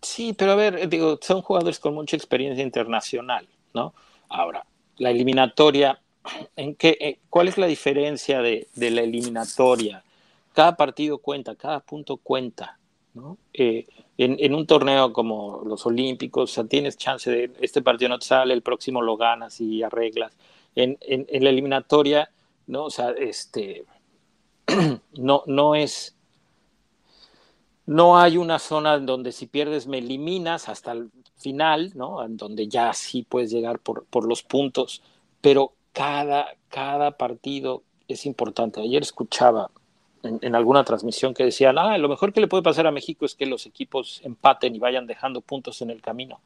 Sí, 0.00 0.32
pero 0.32 0.52
a 0.52 0.54
ver, 0.54 0.88
digo, 0.88 1.18
son 1.20 1.42
jugadores 1.42 1.78
con 1.78 1.94
mucha 1.94 2.16
experiencia 2.16 2.62
internacional, 2.62 3.48
¿no? 3.74 3.94
Ahora, 4.28 4.64
la 4.98 5.10
eliminatoria, 5.10 6.00
¿en 6.56 6.74
qué, 6.74 6.96
eh, 7.00 7.18
¿cuál 7.30 7.48
es 7.48 7.58
la 7.58 7.66
diferencia 7.66 8.40
de, 8.40 8.68
la 8.76 9.02
eliminatoria? 9.02 10.04
Cada 10.52 10.76
partido 10.76 11.18
cuenta, 11.18 11.54
cada 11.56 11.80
punto 11.80 12.16
cuenta, 12.16 12.78
¿no? 13.14 13.38
Eh, 13.52 13.86
en, 14.18 14.54
un 14.54 14.66
torneo 14.66 15.12
como 15.12 15.62
los 15.64 15.86
Olímpicos, 15.86 16.50
o 16.50 16.54
sea, 16.54 16.64
tienes 16.64 16.96
chance 16.96 17.30
de, 17.30 17.52
este 17.60 17.82
partido 17.82 18.08
no 18.08 18.18
te 18.18 18.26
sale, 18.26 18.54
el 18.54 18.62
próximo 18.62 19.00
lo 19.00 19.16
ganas 19.16 19.60
y 19.60 19.82
arreglas. 19.82 20.36
En, 20.74 20.96
en 21.00 21.44
la 21.44 21.50
eliminatoria, 21.50 22.30
¿no? 22.66 22.84
O 22.84 22.90
sea, 22.90 23.10
este, 23.10 23.84
no, 25.14 25.42
no 25.46 25.74
es 25.74 26.17
no 27.88 28.18
hay 28.18 28.36
una 28.36 28.58
zona 28.58 28.96
en 28.96 29.06
donde 29.06 29.32
si 29.32 29.46
pierdes 29.46 29.86
me 29.86 29.96
eliminas 29.96 30.68
hasta 30.68 30.92
el 30.92 31.10
final, 31.38 31.92
¿no? 31.94 32.22
En 32.22 32.36
donde 32.36 32.68
ya 32.68 32.92
sí 32.92 33.22
puedes 33.26 33.50
llegar 33.50 33.78
por, 33.78 34.26
los 34.26 34.42
puntos, 34.42 35.00
pero 35.40 35.72
cada, 35.94 36.48
cada 36.68 37.12
partido 37.12 37.82
es 38.06 38.26
importante. 38.26 38.82
Ayer 38.82 39.00
escuchaba 39.00 39.70
en, 40.22 40.54
alguna 40.54 40.84
transmisión 40.84 41.32
que 41.32 41.44
decían, 41.44 41.78
ah, 41.78 41.96
lo 41.96 42.10
mejor 42.10 42.34
que 42.34 42.42
le 42.42 42.46
puede 42.46 42.62
pasar 42.62 42.86
a 42.86 42.90
México 42.90 43.24
es 43.24 43.34
que 43.34 43.46
los 43.46 43.64
equipos 43.64 44.20
empaten 44.22 44.76
y 44.76 44.78
vayan 44.78 45.06
dejando 45.06 45.40
puntos 45.40 45.80
en 45.80 45.88
el 45.88 46.02
camino. 46.02 46.40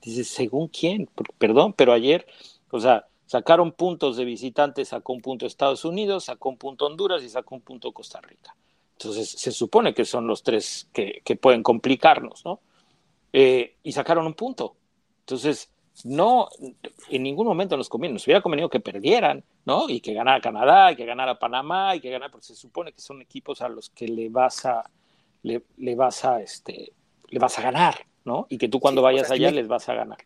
Dices, 0.00 0.28
¿según 0.28 0.68
quién? 0.68 1.06
Perdón, 1.36 1.74
pero 1.74 1.92
ayer, 1.92 2.26
o 2.70 2.80
sea, 2.80 3.04
sacaron 3.26 3.72
puntos 3.72 4.16
de 4.16 4.24
visitantes, 4.24 4.88
sacó 4.88 5.12
un 5.12 5.20
punto 5.20 5.44
Estados 5.44 5.84
Unidos, 5.84 6.24
sacó 6.24 6.48
un 6.48 6.56
punto 6.56 6.86
Honduras 6.86 7.22
y 7.22 7.28
sacó 7.28 7.56
un 7.56 7.60
punto 7.60 7.92
Costa 7.92 8.22
Rica. 8.22 8.56
Entonces 8.98 9.30
se 9.30 9.52
supone 9.52 9.94
que 9.94 10.04
son 10.04 10.26
los 10.26 10.42
tres 10.42 10.88
que, 10.92 11.22
pueden 11.40 11.62
complicarnos, 11.62 12.44
¿no? 12.44 12.60
Eh, 13.32 13.76
y 13.84 13.92
sacaron 13.92 14.26
un 14.26 14.34
punto. 14.34 14.74
Entonces, 15.20 15.70
no, 16.02 16.48
en 17.08 17.22
ningún 17.22 17.46
momento 17.46 17.76
nos 17.76 17.88
conviene, 17.88 18.14
nos 18.14 18.26
hubiera 18.26 18.42
convenido 18.42 18.68
que 18.68 18.80
perdieran, 18.80 19.44
¿no? 19.64 19.88
Y 19.88 20.00
que 20.00 20.14
ganara 20.14 20.40
Canadá, 20.40 20.90
y 20.90 20.96
que 20.96 21.04
ganara 21.04 21.38
Panamá, 21.38 21.94
y 21.94 22.00
que 22.00 22.10
ganara, 22.10 22.32
porque 22.32 22.46
se 22.46 22.56
supone 22.56 22.92
que 22.92 23.00
son 23.00 23.22
equipos 23.22 23.62
a 23.62 23.68
los 23.68 23.88
que 23.90 24.08
le 24.08 24.30
vas 24.30 24.66
a, 24.66 24.90
le, 25.44 25.62
vas 25.94 26.24
a, 26.24 26.40
este, 26.40 26.92
le 27.28 27.38
vas 27.38 27.56
a 27.56 27.62
ganar, 27.62 28.04
¿no? 28.24 28.48
Y 28.48 28.58
que 28.58 28.68
tú 28.68 28.80
cuando 28.80 29.00
vayas 29.00 29.30
allá 29.30 29.52
les 29.52 29.68
vas 29.68 29.88
a 29.88 29.94
ganar 29.94 30.18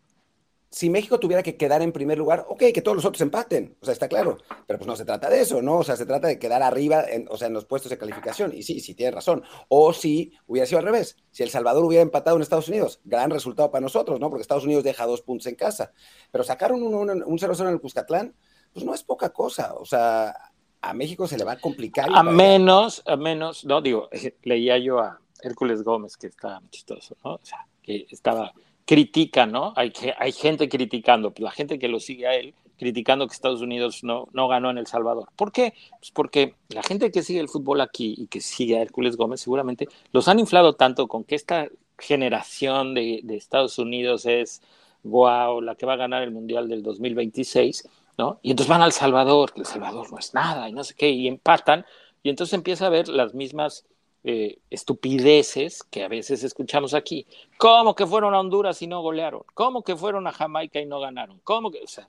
si 0.73 0.89
México 0.89 1.21
tuviera 1.21 1.43
que 1.43 1.59
quedar 1.59 1.83
en 1.83 1.93
primer 1.93 2.17
lugar, 2.17 2.47
ok, 2.49 2.65
que 2.73 2.81
todos 2.81 2.97
los 2.97 3.05
otros 3.05 3.21
empaten, 3.21 3.77
o 3.83 3.85
sea, 3.85 3.93
está 3.93 4.09
claro, 4.09 4.39
pero 4.67 4.79
pues 4.79 4.87
no 4.87 4.97
se 4.97 5.05
trata 5.05 5.29
de 5.29 5.43
eso, 5.43 5.61
¿no? 5.61 5.77
O 5.77 5.85
sea, 5.85 5.97
se 5.97 6.07
trata 6.07 6.29
de 6.29 6.39
quedar 6.39 6.63
arriba, 6.63 7.05
en, 7.07 7.29
o 7.31 7.37
sea, 7.37 7.49
en 7.49 7.55
los 7.55 7.67
puestos 7.67 7.91
de 7.91 7.99
calificación, 7.99 8.55
y 8.55 8.63
sí, 8.63 8.81
sí 8.81 8.95
tiene 8.95 9.13
razón. 9.13 9.45
O 9.69 9.93
si 9.93 10.33
hubiera 10.47 10.67
sido 10.67 10.79
al 10.79 10.87
revés, 10.87 11.19
si 11.31 11.43
El 11.43 11.51
Salvador 11.51 11.85
hubiera 11.85 12.03
empatado 12.03 12.37
en 12.37 12.43
Estados 12.43 12.69
Unidos, 12.69 13.01
gran 13.05 13.31
resultado 13.31 13.71
para 13.71 13.83
nosotros, 13.83 14.19
¿no? 14.19 14.31
Porque 14.31 14.41
Estados 14.41 14.65
Unidos 14.65 14.83
deja 14.83 15.05
dos 15.05 15.21
puntos 15.21 15.47
en 15.47 15.57
casa, 15.57 15.93
pero 16.31 16.43
sacaron 16.43 16.83
un 16.83 16.95
0-0 16.95 17.61
en 17.61 17.69
el 17.69 17.81
Cuscatlán, 17.81 18.35
pues 18.73 18.87
no 18.87 18.95
es 18.95 19.03
poca 19.03 19.29
cosa, 19.31 19.75
o 19.75 19.85
sea, 19.85 20.35
a 20.81 20.95
México 20.95 21.29
se 21.29 21.37
le 21.37 21.45
va 21.45 21.53
a 21.53 21.61
complicar. 21.61 22.09
A 22.15 22.23
menos, 22.23 23.03
a 23.05 23.17
menos, 23.17 23.67
no, 23.67 23.83
digo, 23.83 24.09
leía 24.43 24.79
yo 24.79 25.01
a 25.01 25.21
Hércules 25.43 25.83
Gómez, 25.83 26.17
que 26.17 26.29
está 26.29 26.63
chistoso, 26.71 27.15
¿no? 27.23 27.35
O 27.35 27.41
sea, 27.43 27.67
que 27.83 28.07
estaba 28.11 28.55
critica, 28.87 29.47
¿no? 29.47 29.73
Hay, 29.77 29.93
hay 30.19 30.33
gente 30.33 30.69
criticando, 30.69 31.33
la 31.39 31.51
gente 31.51 31.79
que 31.79 31.89
lo 31.89 32.01
sigue 32.01 32.27
a 32.27 32.35
él, 32.35 32.55
criticando 32.79 33.27
que 33.27 33.35
Estados 33.35 33.61
Unidos 33.61 34.03
no, 34.03 34.29
no 34.33 34.49
ganó 34.49 34.71
en 34.71 34.79
El 34.79 34.87
Salvador. 34.87 35.29
¿Por 35.37 35.53
qué? 35.53 35.75
Pues 35.99 36.11
porque 36.11 36.55
la 36.69 36.83
gente 36.83 37.11
que 37.11 37.23
sigue 37.23 37.41
el 37.41 37.49
fútbol 37.49 37.81
aquí 37.81 38.15
y 38.19 38.27
que 38.27 38.41
sigue 38.41 38.77
a 38.77 38.83
Hércules 38.83 39.17
Gómez 39.17 39.41
seguramente 39.41 39.89
los 40.13 40.27
han 40.29 40.41
inflado 40.41 40.75
tanto 40.75 41.07
con 41.07 41.25
que 41.25 41.37
esta 41.37 41.69
generación 41.99 42.95
de, 42.95 43.21
de 43.23 43.37
Estados 43.37 43.79
Unidos 43.79 44.27
es, 44.27 44.63
wow, 45.05 45.61
la 45.61 45.77
que 45.77 45.87
va 45.87 45.93
a 45.93 45.97
ganar 45.97 46.23
el 46.23 46.33
Mundial 46.33 46.69
del 46.69 46.83
2026, 46.83 47.89
¿no? 48.19 48.41
Y 48.43 48.51
entonces 48.51 48.69
van 48.69 48.83
al 48.83 48.93
Salvador, 48.93 49.53
que 49.53 49.61
El 49.61 49.67
Salvador 49.67 50.11
no 50.11 50.19
es 50.19 50.35
nada 50.35 50.69
y 50.69 50.73
no 50.73 50.83
sé 50.83 50.95
qué, 50.95 51.11
y 51.11 51.29
empatan, 51.29 51.87
y 52.23 52.31
entonces 52.31 52.55
empieza 52.55 52.87
a 52.87 52.91
ver 52.91 53.09
las 53.09 53.35
mismas 53.35 53.87
eh, 54.25 54.59
estupideces 54.71 55.83
que 55.83 56.05
a 56.05 56.09
veces 56.09 56.45
escuchamos 56.45 56.95
aquí. 56.95 57.27
¿Cómo 57.59 57.95
que 57.95 58.07
fueron 58.07 58.35
a 58.35 58.41
Honduras 58.41 58.81
y 58.83 58.87
no 58.87 59.03
golearon? 59.03 59.43
¿Cómo 59.55 59.83
que 59.83 59.97
fueron 59.97 60.27
a 60.27 60.33
Jamaica 60.33 60.81
y 60.81 60.87
no 60.87 61.01
ganaron? 61.01 61.41
¿Cómo 61.43 61.71
que, 61.71 61.83
o 61.83 61.87
sea, 61.89 62.09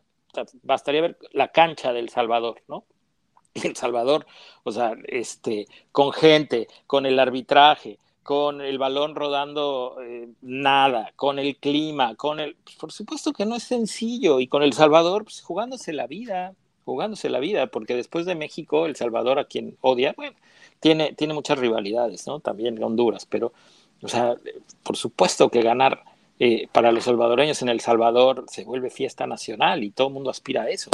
bastaría 0.61 1.01
ver 1.01 1.17
la 1.31 1.49
cancha 1.49 1.93
del 1.93 2.09
Salvador, 2.09 2.61
¿no? 2.67 2.85
El 3.53 3.75
Salvador, 3.75 4.25
o 4.63 4.71
sea, 4.71 4.93
este, 5.05 5.67
con 5.91 6.11
gente, 6.11 6.67
con 6.87 7.05
el 7.05 7.19
arbitraje, 7.19 7.99
con 8.23 8.61
el 8.61 8.77
balón 8.79 9.15
rodando 9.15 9.97
eh, 10.01 10.29
nada, 10.41 11.11
con 11.15 11.37
el 11.39 11.57
clima, 11.57 12.15
con 12.15 12.39
el, 12.39 12.55
pues, 12.55 12.75
por 12.77 12.91
supuesto 12.91 13.33
que 13.33 13.45
no 13.45 13.55
es 13.55 13.63
sencillo 13.63 14.39
y 14.39 14.47
con 14.47 14.63
el 14.63 14.73
Salvador, 14.73 15.23
pues, 15.23 15.41
jugándose 15.41 15.93
la 15.93 16.07
vida, 16.07 16.55
jugándose 16.85 17.29
la 17.29 17.39
vida, 17.39 17.67
porque 17.67 17.95
después 17.95 18.25
de 18.25 18.35
México, 18.35 18.85
el 18.85 18.95
Salvador 18.95 19.39
a 19.39 19.45
quien 19.45 19.77
odia, 19.81 20.13
bueno, 20.15 20.35
tiene, 20.79 21.13
tiene 21.13 21.33
muchas 21.33 21.59
rivalidades, 21.59 22.27
¿no? 22.27 22.39
También 22.39 22.81
Honduras, 22.83 23.25
pero, 23.25 23.53
o 24.01 24.07
sea, 24.07 24.35
por 24.83 24.97
supuesto 24.97 25.49
que 25.49 25.61
ganar 25.61 26.03
eh, 26.39 26.67
para 26.71 26.91
los 26.91 27.05
salvadoreños 27.05 27.61
en 27.61 27.69
El 27.69 27.79
Salvador 27.79 28.45
se 28.47 28.65
vuelve 28.65 28.89
fiesta 28.89 29.27
nacional 29.27 29.83
y 29.83 29.91
todo 29.91 30.07
el 30.07 30.13
mundo 30.13 30.29
aspira 30.29 30.63
a 30.63 30.69
eso, 30.69 30.89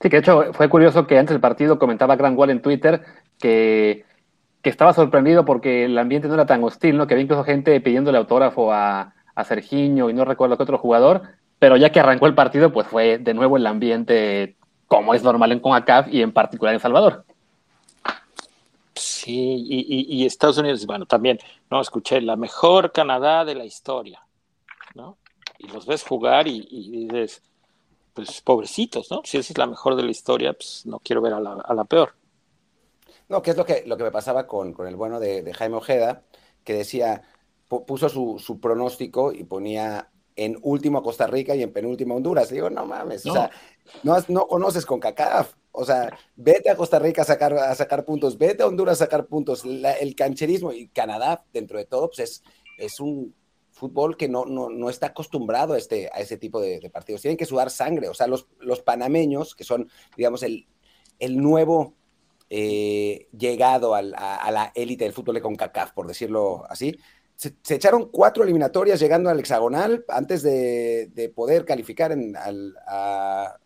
Sí, 0.00 0.10
que 0.10 0.16
de 0.16 0.20
hecho 0.20 0.52
fue 0.52 0.68
curioso 0.68 1.06
que 1.06 1.18
antes 1.18 1.32
del 1.32 1.40
partido 1.40 1.78
comentaba 1.78 2.16
Gran 2.16 2.36
Wall 2.36 2.50
en 2.50 2.60
Twitter 2.60 3.02
que, 3.38 4.04
que, 4.60 4.68
estaba 4.68 4.92
sorprendido 4.92 5.46
porque 5.46 5.86
el 5.86 5.96
ambiente 5.96 6.28
no 6.28 6.34
era 6.34 6.44
tan 6.44 6.62
hostil, 6.62 6.98
¿no? 6.98 7.06
Que 7.06 7.14
había 7.14 7.24
incluso 7.24 7.44
gente 7.44 7.80
pidiéndole 7.80 8.18
autógrafo 8.18 8.72
a, 8.72 9.14
a 9.34 9.44
Sergiño 9.44 10.10
y 10.10 10.14
no 10.14 10.24
recuerdo 10.24 10.56
qué 10.56 10.64
otro 10.64 10.78
jugador, 10.78 11.22
pero 11.66 11.76
ya 11.76 11.90
que 11.90 11.98
arrancó 11.98 12.26
el 12.26 12.34
partido, 12.36 12.72
pues 12.72 12.86
fue 12.86 13.18
de 13.18 13.34
nuevo 13.34 13.56
el 13.56 13.66
ambiente 13.66 14.56
como 14.86 15.14
es 15.14 15.24
normal 15.24 15.50
en 15.50 15.58
CONCACAF 15.58 16.06
y 16.14 16.22
en 16.22 16.30
particular 16.30 16.72
en 16.72 16.78
Salvador. 16.78 17.24
Sí, 18.94 19.64
y, 19.68 20.24
Estados 20.24 20.58
Unidos, 20.58 20.86
bueno, 20.86 21.06
también, 21.06 21.40
no, 21.68 21.80
escuché, 21.80 22.20
la 22.20 22.36
mejor 22.36 22.92
Canadá 22.92 23.44
de 23.44 23.56
la 23.56 23.64
historia, 23.64 24.20
¿no? 24.94 25.18
Y 25.58 25.66
los 25.66 25.86
ves 25.86 26.04
jugar 26.04 26.46
y, 26.46 27.08
dices, 27.08 27.42
pues 28.14 28.40
pobrecitos, 28.42 29.10
¿no? 29.10 29.22
Si 29.24 29.36
esa 29.36 29.52
es 29.52 29.58
la 29.58 29.66
mejor 29.66 29.96
de 29.96 30.04
la 30.04 30.12
historia, 30.12 30.52
pues 30.52 30.86
no 30.86 31.00
quiero 31.00 31.20
ver 31.20 31.32
a 31.32 31.40
la, 31.40 31.84
peor. 31.84 32.14
No, 33.28 33.42
que 33.42 33.50
es 33.50 33.56
lo 33.56 33.64
que, 33.64 33.82
lo 33.86 33.96
que 33.96 34.04
me 34.04 34.12
pasaba 34.12 34.46
con, 34.46 34.72
con 34.72 34.86
el 34.86 34.94
bueno 34.94 35.18
de, 35.18 35.52
Jaime 35.52 35.78
Ojeda, 35.78 36.22
que 36.62 36.74
decía, 36.74 37.22
puso 37.66 38.08
su, 38.08 38.38
su, 38.38 38.60
pronóstico 38.60 39.32
y 39.32 39.42
ponía 39.42 40.10
en 40.36 40.58
último 40.62 40.98
a 40.98 41.02
Costa 41.02 41.26
Rica 41.26 41.56
y 41.56 41.62
en 41.62 41.72
penúltimo 41.72 42.14
a 42.14 42.16
Honduras. 42.18 42.50
digo, 42.50 42.70
no 42.70 42.86
mames, 42.86 43.26
o 43.26 43.32
sea, 43.32 43.50
no, 44.02 44.16
no 44.28 44.46
conoces 44.46 44.86
con 44.86 45.00
CACAF. 45.00 45.54
O 45.72 45.84
sea, 45.84 46.16
vete 46.36 46.70
a 46.70 46.76
Costa 46.76 46.98
Rica 46.98 47.22
a 47.22 47.24
sacar, 47.24 47.54
a 47.54 47.74
sacar 47.74 48.04
puntos, 48.04 48.38
vete 48.38 48.62
a 48.62 48.66
Honduras 48.66 49.00
a 49.00 49.04
sacar 49.04 49.26
puntos. 49.26 49.64
el 49.64 50.14
cancherismo 50.14 50.72
y 50.72 50.88
Canadá, 50.88 51.44
dentro 51.52 51.78
de 51.78 51.84
todo, 51.84 52.08
pues 52.08 52.20
es, 52.20 52.42
es 52.78 53.00
un 53.00 53.34
fútbol 53.72 54.16
que 54.16 54.28
no, 54.28 54.46
no, 54.46 54.88
está 54.88 55.08
acostumbrado 55.08 55.74
a, 55.74 55.78
este, 55.78 56.08
a 56.12 56.20
ese 56.20 56.38
tipo 56.38 56.60
de, 56.60 56.88
partidos. 56.90 57.20
Tienen 57.20 57.36
que 57.36 57.44
sudar 57.44 57.70
sangre. 57.70 58.08
O 58.08 58.14
sea, 58.14 58.26
los, 58.26 58.46
los 58.58 58.80
panameños, 58.80 59.54
que 59.54 59.64
son, 59.64 59.90
digamos, 60.16 60.42
el, 60.42 60.66
el 61.18 61.36
nuevo 61.36 61.94
eh, 62.48 63.28
llegado 63.36 63.94
a, 63.94 64.02
la 64.02 64.72
élite 64.74 65.04
del 65.04 65.12
fútbol 65.12 65.34
de 65.34 65.42
CONCACAF, 65.42 65.92
por 65.92 66.06
decirlo 66.06 66.64
así, 66.70 66.96
se, 67.36 67.54
echaron 67.74 68.10
cuatro 68.10 68.42
eliminatorias 68.42 68.98
llegando 68.98 69.30
al 69.30 69.38
hexagonal 69.38 70.04
antes 70.08 70.42
de, 70.42 71.32
poder 71.34 71.64
calificar 71.64 72.12
en, 72.12 72.34
a, 72.36 73.56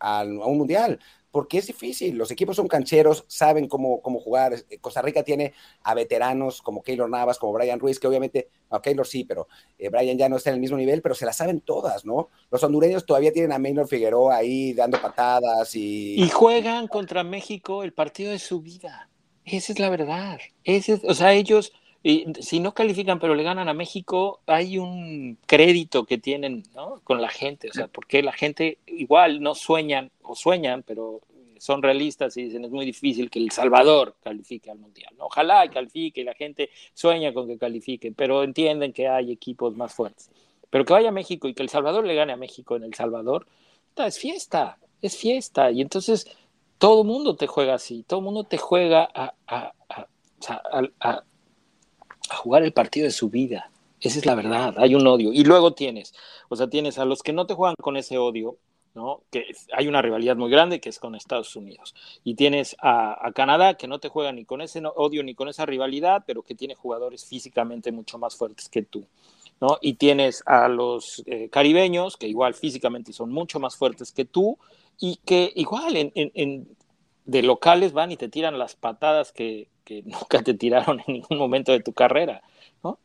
un 0.00 0.58
mundial 0.58 0.98
porque 1.30 1.58
es 1.58 1.66
difícil. 1.66 2.16
Los 2.16 2.30
equipos 2.30 2.56
son 2.56 2.66
cancheros, 2.66 3.24
saben 3.28 3.68
cómo, 3.68 4.00
cómo 4.02 4.18
jugar. 4.18 4.54
Eh, 4.68 4.78
Costa 4.80 5.00
Rica 5.00 5.22
tiene 5.22 5.52
a 5.82 5.94
veteranos 5.94 6.60
como 6.60 6.82
Keylor 6.82 7.08
Navas, 7.08 7.38
como 7.38 7.52
Brian 7.52 7.78
Ruiz, 7.78 8.00
que 8.00 8.08
obviamente, 8.08 8.48
no, 8.70 8.82
Keylor 8.82 9.06
sí, 9.06 9.24
pero 9.24 9.46
eh, 9.78 9.88
Brian 9.90 10.18
ya 10.18 10.28
no 10.28 10.36
está 10.36 10.50
en 10.50 10.54
el 10.54 10.60
mismo 10.60 10.76
nivel, 10.76 11.02
pero 11.02 11.14
se 11.14 11.26
la 11.26 11.32
saben 11.32 11.60
todas, 11.60 12.04
¿no? 12.04 12.30
Los 12.50 12.64
hondureños 12.64 13.06
todavía 13.06 13.32
tienen 13.32 13.52
a 13.52 13.60
Maynor 13.60 13.86
Figueroa 13.86 14.36
ahí 14.36 14.72
dando 14.72 15.00
patadas 15.00 15.74
y... 15.76 16.20
Y 16.20 16.28
juegan 16.30 16.88
contra 16.88 17.22
México 17.22 17.84
el 17.84 17.92
partido 17.92 18.32
de 18.32 18.40
su 18.40 18.60
vida. 18.60 19.08
Esa 19.44 19.72
es 19.72 19.78
la 19.78 19.88
verdad. 19.90 20.40
Ese 20.64 21.00
o 21.04 21.14
sea, 21.14 21.32
ellos... 21.32 21.72
Y 22.02 22.26
si 22.40 22.60
no 22.60 22.72
califican 22.72 23.18
pero 23.18 23.34
le 23.34 23.42
ganan 23.42 23.68
a 23.68 23.74
México, 23.74 24.40
hay 24.46 24.78
un 24.78 25.36
crédito 25.46 26.04
que 26.04 26.16
tienen 26.18 26.62
¿no? 26.74 27.00
con 27.04 27.20
la 27.20 27.28
gente, 27.28 27.68
o 27.68 27.72
sea, 27.72 27.88
porque 27.88 28.22
la 28.22 28.32
gente 28.32 28.78
igual 28.86 29.42
no 29.42 29.54
sueñan 29.54 30.10
o 30.22 30.34
sueñan, 30.34 30.82
pero 30.82 31.20
son 31.58 31.82
realistas 31.82 32.36
y 32.38 32.44
dicen 32.44 32.64
es 32.64 32.70
muy 32.70 32.86
difícil 32.86 33.28
que 33.28 33.38
El 33.38 33.50
Salvador 33.50 34.16
califique 34.22 34.70
al 34.70 34.78
Mundial. 34.78 35.14
Ojalá 35.18 35.68
califique, 35.68 36.24
la 36.24 36.32
gente 36.32 36.70
sueña 36.94 37.34
con 37.34 37.46
que 37.46 37.58
califique, 37.58 38.12
pero 38.12 38.42
entienden 38.44 38.94
que 38.94 39.06
hay 39.06 39.30
equipos 39.30 39.76
más 39.76 39.92
fuertes. 39.92 40.30
Pero 40.70 40.86
que 40.86 40.94
vaya 40.94 41.10
a 41.10 41.12
México 41.12 41.48
y 41.48 41.54
que 41.54 41.62
El 41.62 41.68
Salvador 41.68 42.06
le 42.06 42.14
gane 42.14 42.32
a 42.32 42.36
México 42.36 42.76
en 42.76 42.84
El 42.84 42.94
Salvador, 42.94 43.46
es 43.96 44.18
fiesta, 44.18 44.78
es 45.02 45.18
fiesta. 45.18 45.70
Y 45.70 45.82
entonces 45.82 46.34
todo 46.78 47.04
mundo 47.04 47.36
te 47.36 47.46
juega 47.46 47.74
así, 47.74 48.04
todo 48.04 48.22
mundo 48.22 48.44
te 48.44 48.56
juega 48.56 49.06
a, 49.14 49.34
a, 49.46 49.74
a 49.90 50.06
a 51.00 51.22
jugar 52.36 52.62
el 52.62 52.72
partido 52.72 53.04
de 53.04 53.12
su 53.12 53.28
vida. 53.28 53.70
Esa 54.00 54.18
es 54.18 54.26
la 54.26 54.34
verdad, 54.34 54.74
hay 54.78 54.94
un 54.94 55.06
odio. 55.06 55.32
Y 55.32 55.44
luego 55.44 55.74
tienes, 55.74 56.14
o 56.48 56.56
sea, 56.56 56.68
tienes 56.68 56.98
a 56.98 57.04
los 57.04 57.22
que 57.22 57.32
no 57.32 57.46
te 57.46 57.54
juegan 57.54 57.76
con 57.80 57.96
ese 57.96 58.16
odio, 58.16 58.56
¿no? 58.94 59.22
Que 59.30 59.46
hay 59.72 59.88
una 59.88 60.02
rivalidad 60.02 60.36
muy 60.36 60.50
grande 60.50 60.80
que 60.80 60.88
es 60.88 60.98
con 60.98 61.14
Estados 61.14 61.54
Unidos. 61.54 61.94
Y 62.24 62.34
tienes 62.34 62.76
a, 62.80 63.30
Canadá 63.34 63.74
que 63.74 63.88
no 63.88 63.98
te 63.98 64.08
juega 64.08 64.32
ni 64.32 64.44
con 64.44 64.62
ese 64.62 64.82
odio 64.96 65.22
ni 65.22 65.34
con 65.34 65.48
esa 65.48 65.66
rivalidad, 65.66 66.24
pero 66.26 66.42
que 66.42 66.54
tiene 66.54 66.74
jugadores 66.74 67.24
físicamente 67.26 67.92
mucho 67.92 68.18
más 68.18 68.36
fuertes 68.36 68.68
que 68.68 68.82
tú. 68.82 69.06
¿no? 69.60 69.78
Y 69.82 69.94
tienes 69.94 70.42
a 70.46 70.68
los 70.68 71.22
eh, 71.26 71.50
caribeños 71.50 72.16
que 72.16 72.26
igual 72.26 72.54
físicamente 72.54 73.12
son 73.12 73.30
mucho 73.30 73.60
más 73.60 73.76
fuertes 73.76 74.12
que 74.12 74.24
tú 74.24 74.58
y 74.98 75.16
que 75.24 75.52
igual 75.54 75.96
en, 75.96 76.68
de 77.30 77.42
locales 77.42 77.92
van 77.92 78.10
y 78.10 78.16
te 78.16 78.28
tiran 78.28 78.58
las 78.58 78.74
patadas 78.74 79.32
que, 79.32 79.68
que 79.84 80.02
nunca 80.04 80.42
te 80.42 80.54
tiraron 80.54 81.00
en 81.06 81.14
ningún 81.14 81.38
momento 81.38 81.72
de 81.72 81.80
tu 81.80 81.92
carrera, 81.92 82.42
¿no? 82.82 82.98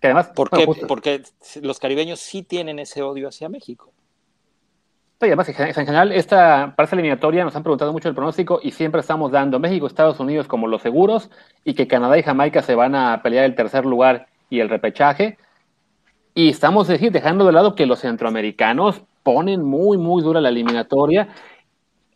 Que 0.00 0.06
además, 0.06 0.30
porque, 0.34 0.66
porque 0.86 1.22
los 1.60 1.78
caribeños 1.78 2.20
sí 2.20 2.42
tienen 2.42 2.78
ese 2.78 3.02
odio 3.02 3.28
hacia 3.28 3.48
México. 3.48 3.92
Y 5.20 5.26
además, 5.26 5.50
en 5.50 5.74
general, 5.74 6.12
esta, 6.12 6.72
para 6.74 6.84
esta 6.84 6.96
eliminatoria 6.96 7.44
nos 7.44 7.54
han 7.54 7.62
preguntado 7.62 7.92
mucho 7.92 8.08
el 8.08 8.14
pronóstico 8.14 8.58
y 8.62 8.70
siempre 8.70 9.02
estamos 9.02 9.30
dando 9.30 9.58
México, 9.58 9.86
Estados 9.86 10.18
Unidos 10.18 10.48
como 10.48 10.66
los 10.66 10.80
seguros 10.80 11.28
y 11.62 11.74
que 11.74 11.86
Canadá 11.86 12.16
y 12.16 12.22
Jamaica 12.22 12.62
se 12.62 12.74
van 12.74 12.94
a 12.94 13.20
pelear 13.22 13.44
el 13.44 13.54
tercer 13.54 13.84
lugar 13.84 14.28
y 14.48 14.60
el 14.60 14.70
repechaje. 14.70 15.36
Y 16.34 16.48
estamos 16.48 16.88
decir, 16.88 17.12
dejando 17.12 17.44
de 17.44 17.52
lado 17.52 17.74
que 17.74 17.84
los 17.84 18.00
centroamericanos 18.00 19.02
ponen 19.22 19.62
muy, 19.62 19.98
muy 19.98 20.22
dura 20.22 20.40
la 20.40 20.48
eliminatoria 20.48 21.28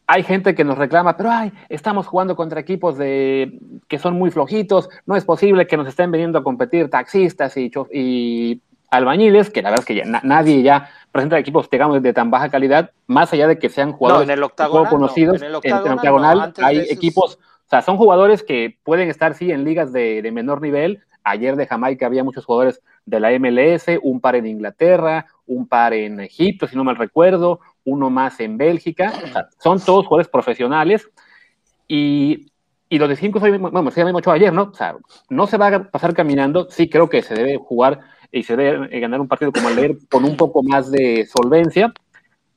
hay 0.07 0.23
gente 0.23 0.55
que 0.55 0.65
nos 0.65 0.77
reclama, 0.77 1.17
pero 1.17 1.31
ay, 1.31 1.53
estamos 1.69 2.07
jugando 2.07 2.37
contra 2.37 2.61
equipos 2.61 2.99
de, 2.99 3.59
que 3.89 3.99
son 3.99 4.15
muy 4.15 4.31
flojitos, 4.31 4.89
no 5.07 5.17
es 5.17 5.25
posible 5.25 5.67
que 5.67 5.77
nos 5.77 5.89
estén 5.89 6.11
viniendo 6.11 6.39
a 6.39 6.45
competir 6.45 6.91
taxistas 6.91 7.57
y, 7.57 7.71
y 7.93 8.61
albañiles, 8.91 9.51
que 9.51 9.63
la 9.63 9.71
verdad 9.71 9.87
es 9.89 10.03
que 10.03 10.05
nadie 10.23 10.63
ya 10.63 10.91
presenta 11.11 11.39
equipos, 11.39 11.71
digamos, 11.71 12.03
de 12.03 12.13
tan 12.13 12.31
baja 12.31 12.51
calidad, 12.51 12.91
más 13.07 13.33
allá 13.33 13.47
de 13.47 13.59
que 13.59 13.69
sean 13.69 13.93
jugadores 13.93 14.29
en 14.29 14.39
el 14.39 14.51
conocidos. 14.89 15.41
en 15.41 15.49
el 15.49 15.55
octagonal, 15.55 16.53
hay 16.59 16.81
equipos, 16.91 17.39
o 17.67 17.69
sea, 17.69 17.83
son 17.83 17.97
jugadores 17.97 18.43
que 18.43 18.79
pueden 18.83 19.09
estar, 19.09 19.35
sí, 19.35 19.51
en 19.51 19.65
ligas 19.65 19.93
de, 19.93 20.23
de 20.23 20.33
menor 20.33 20.61
nivel. 20.61 21.01
Ayer 21.27 21.57
de 21.57 21.67
Jamaica 21.67 22.05
había 22.05 22.23
muchos 22.23 22.45
jugadores 22.45 22.83
de 23.07 23.19
la 23.19 23.31
MLS, 23.39 23.87
un 24.03 24.21
par 24.21 24.37
en 24.37 24.47
Inglaterra, 24.47 25.27
un 25.47 25.67
par 25.67 25.95
en 25.95 26.21
Egipto, 26.21 26.67
si 26.67 26.77
no 26.77 26.85
mal 26.85 26.97
recuerdo, 26.97 27.61
uno 27.85 28.11
más 28.11 28.41
en 28.41 28.57
Bélgica. 28.57 29.13
son 29.63 29.81
todos 29.81 30.07
jugadores 30.07 30.29
profesionales. 30.29 31.09
Y, 31.87 32.51
y 32.89 32.99
lo 32.99 33.09
de 33.09 33.17
cinco, 33.17 33.41
bueno, 33.41 33.91
se 33.91 34.05
mucho 34.05 34.31
ayer, 34.31 34.53
¿no? 34.53 34.65
O 34.65 34.75
sea, 34.75 34.97
no 35.29 35.47
se 35.47 35.57
va 35.57 35.69
a 35.69 35.91
pasar 35.91 36.15
caminando. 36.15 36.69
Sí, 36.71 36.89
creo 36.89 37.09
que 37.09 37.23
se 37.23 37.35
debe 37.35 37.59
jugar 37.59 38.01
y 38.31 38.43
se 38.43 38.57
debe 38.57 39.01
ganar 39.01 39.21
un 39.21 39.29
partido 39.29 39.53
como 39.53 39.69
el 39.69 39.77
leer 39.77 39.97
con 40.11 40.25
un 40.25 40.37
poco 40.37 40.63
más 40.63 40.91
de 40.91 41.27
solvencia. 41.27 41.93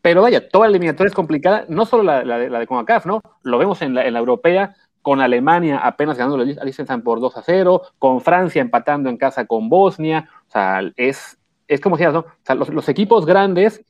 Pero 0.02 0.22
vaya, 0.22 0.48
toda 0.48 0.68
la 0.68 0.72
eliminatoria 0.72 1.10
es 1.10 1.16
complicada, 1.16 1.66
no 1.70 1.86
solo 1.86 2.04
la, 2.04 2.24
de, 2.24 2.50
la 2.50 2.60
de 2.60 2.68
CONCACAF, 2.68 3.06
¿no? 3.06 3.22
Lo 3.44 3.58
vemos 3.58 3.82
en 3.82 3.94
la, 3.94 4.06
en 4.06 4.14
la 4.14 4.20
europea, 4.20 4.76
con 5.02 5.22
Alemania 5.22 5.80
apenas 5.80 6.18
ganando 6.18 6.42
a 6.42 6.64
Liechtenstein 6.66 7.02
por 7.02 7.20
2 7.20 7.38
a 7.38 7.42
0, 7.42 7.82
con 7.98 8.22
Francia 8.22 8.62
empatando 8.62 9.10
en 9.10 9.18
casa 9.18 9.46
con 9.46 9.70
Bosnia. 9.70 10.30
O 10.48 10.52
sea, 10.52 10.82
es, 10.98 11.38
es 11.68 11.80
como 11.82 11.98
decías, 11.98 12.14
¿no? 12.14 12.20
O 12.20 12.26
sea, 12.44 12.56
los, 12.56 12.70
los 12.70 12.90
equipos 12.90 13.26
grandes 13.26 13.84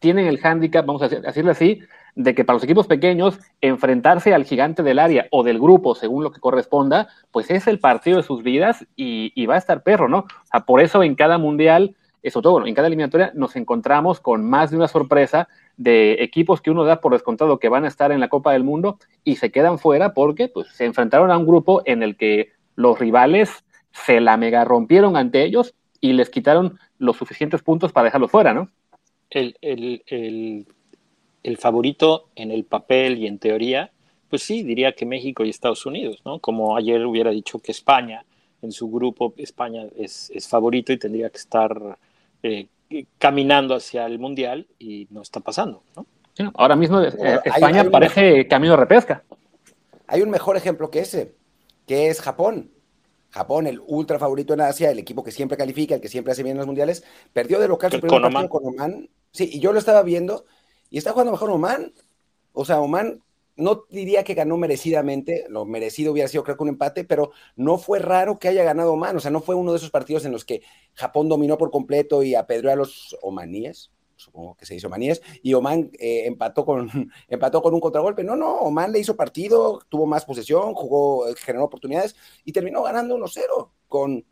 tienen 0.00 0.26
el 0.26 0.38
hándicap, 0.38 0.84
vamos 0.84 1.02
a 1.02 1.08
decirle 1.08 1.52
así, 1.52 1.80
de 2.14 2.34
que 2.34 2.44
para 2.44 2.54
los 2.54 2.64
equipos 2.64 2.86
pequeños 2.86 3.38
enfrentarse 3.60 4.34
al 4.34 4.44
gigante 4.44 4.82
del 4.82 4.98
área 4.98 5.28
o 5.30 5.42
del 5.44 5.60
grupo, 5.60 5.94
según 5.94 6.24
lo 6.24 6.32
que 6.32 6.40
corresponda, 6.40 7.08
pues 7.30 7.50
es 7.50 7.66
el 7.66 7.78
partido 7.78 8.16
de 8.16 8.22
sus 8.22 8.42
vidas 8.42 8.86
y, 8.96 9.46
va 9.46 9.54
a 9.54 9.58
estar 9.58 9.82
perro, 9.82 10.08
¿no? 10.08 10.18
O 10.18 10.46
sea, 10.50 10.60
por 10.60 10.80
eso 10.80 11.02
en 11.02 11.14
cada 11.14 11.38
mundial, 11.38 11.96
eso 12.22 12.42
todo, 12.42 12.66
en 12.66 12.74
cada 12.74 12.88
eliminatoria 12.88 13.32
nos 13.34 13.56
encontramos 13.56 14.20
con 14.20 14.48
más 14.48 14.70
de 14.70 14.76
una 14.76 14.88
sorpresa 14.88 15.48
de 15.76 16.22
equipos 16.22 16.60
que 16.60 16.70
uno 16.70 16.84
da 16.84 17.00
por 17.00 17.12
descontado 17.12 17.58
que 17.58 17.68
van 17.68 17.84
a 17.84 17.88
estar 17.88 18.12
en 18.12 18.20
la 18.20 18.28
Copa 18.28 18.52
del 18.52 18.64
Mundo 18.64 18.98
y 19.24 19.36
se 19.36 19.50
quedan 19.50 19.78
fuera 19.78 20.12
porque 20.12 20.48
pues, 20.48 20.68
se 20.68 20.84
enfrentaron 20.84 21.30
a 21.30 21.38
un 21.38 21.46
grupo 21.46 21.82
en 21.84 22.02
el 22.02 22.16
que 22.16 22.50
los 22.74 22.98
rivales 22.98 23.64
se 23.92 24.20
la 24.20 24.36
mega 24.36 24.64
rompieron 24.64 25.16
ante 25.16 25.42
ellos 25.42 25.74
y 26.00 26.12
les 26.12 26.30
quitaron 26.30 26.78
los 26.98 27.16
suficientes 27.16 27.62
puntos 27.62 27.92
para 27.92 28.04
dejarlos 28.04 28.30
fuera, 28.30 28.54
¿no? 28.54 28.68
El, 29.30 29.56
el, 29.62 30.66
el, 31.42 31.56
favorito 31.56 32.28
en 32.34 32.50
el 32.50 32.64
papel 32.64 33.18
y 33.18 33.26
en 33.26 33.38
teoría, 33.38 33.90
pues 34.28 34.42
sí, 34.42 34.62
diría 34.62 34.92
que 34.92 35.06
México 35.06 35.44
y 35.44 35.50
Estados 35.50 35.86
Unidos, 35.86 36.20
¿no? 36.24 36.38
Como 36.38 36.76
ayer 36.76 37.04
hubiera 37.06 37.30
dicho 37.30 37.58
que 37.58 37.72
España, 37.72 38.24
en 38.62 38.72
su 38.72 38.90
grupo, 38.90 39.32
España 39.36 39.84
es, 39.96 40.30
es 40.34 40.48
favorito 40.48 40.92
y 40.92 40.98
tendría 40.98 41.30
que 41.30 41.38
estar 41.38 41.98
eh, 42.42 42.66
caminando 43.18 43.74
hacia 43.74 44.06
el 44.06 44.18
Mundial 44.18 44.66
y 44.78 45.06
no 45.10 45.22
está 45.22 45.40
pasando, 45.40 45.82
¿no? 45.96 46.06
ahora 46.54 46.76
mismo 46.76 47.00
eh, 47.02 47.40
España 47.44 47.84
parece 47.90 48.46
camino 48.48 48.72
de 48.72 48.78
repesca. 48.78 49.22
Hay 50.06 50.22
un 50.22 50.30
mejor 50.30 50.56
ejemplo 50.56 50.90
que 50.90 51.00
ese, 51.00 51.34
que 51.86 52.08
es 52.08 52.20
Japón. 52.20 52.70
Japón, 53.30 53.66
el 53.68 53.80
ultra 53.86 54.18
favorito 54.18 54.54
en 54.54 54.62
Asia, 54.62 54.90
el 54.90 54.98
equipo 54.98 55.22
que 55.22 55.30
siempre 55.30 55.56
califica, 55.56 55.94
el 55.94 56.00
que 56.00 56.08
siempre 56.08 56.32
hace 56.32 56.42
bien 56.42 56.56
en 56.56 56.58
los 56.58 56.66
mundiales, 56.66 57.04
perdió 57.32 57.60
de 57.60 57.68
local 57.68 57.92
su 57.92 58.00
primer 58.00 58.22
partido 58.22 58.48
con 58.48 58.66
Oman 58.66 59.08
Sí, 59.32 59.48
y 59.52 59.60
yo 59.60 59.72
lo 59.72 59.78
estaba 59.78 60.02
viendo 60.02 60.44
y 60.90 60.98
está 60.98 61.12
jugando 61.12 61.32
mejor 61.32 61.50
Oman. 61.50 61.92
O 62.52 62.64
sea, 62.64 62.80
Oman 62.80 63.22
no 63.56 63.84
diría 63.90 64.24
que 64.24 64.34
ganó 64.34 64.56
merecidamente, 64.56 65.44
lo 65.48 65.64
merecido 65.64 66.12
hubiera 66.12 66.28
sido 66.28 66.42
creo 66.42 66.56
que 66.56 66.62
un 66.62 66.70
empate, 66.70 67.04
pero 67.04 67.30
no 67.56 67.78
fue 67.78 67.98
raro 67.98 68.38
que 68.38 68.48
haya 68.48 68.64
ganado 68.64 68.92
Oman, 68.94 69.16
o 69.16 69.20
sea, 69.20 69.30
no 69.30 69.40
fue 69.40 69.54
uno 69.54 69.72
de 69.72 69.78
esos 69.78 69.90
partidos 69.90 70.24
en 70.24 70.32
los 70.32 70.44
que 70.44 70.62
Japón 70.94 71.28
dominó 71.28 71.58
por 71.58 71.70
completo 71.70 72.22
y 72.22 72.34
apedreó 72.34 72.72
a 72.72 72.76
los 72.76 73.16
omaníes, 73.22 73.92
supongo 74.16 74.56
que 74.56 74.66
se 74.66 74.74
hizo 74.74 74.86
omaníes, 74.86 75.20
y 75.42 75.54
Oman 75.54 75.90
eh, 75.98 76.24
empató, 76.26 76.64
con, 76.64 76.90
empató 77.28 77.62
con 77.62 77.74
un 77.74 77.80
contragolpe. 77.80 78.24
No, 78.24 78.36
no, 78.36 78.56
Oman 78.56 78.92
le 78.92 78.98
hizo 78.98 79.16
partido, 79.16 79.80
tuvo 79.88 80.06
más 80.06 80.24
posesión, 80.24 80.74
jugó, 80.74 81.26
generó 81.36 81.64
oportunidades 81.64 82.16
y 82.44 82.52
terminó 82.52 82.82
ganando 82.82 83.16
1-0 83.16 83.70
con 83.88 84.24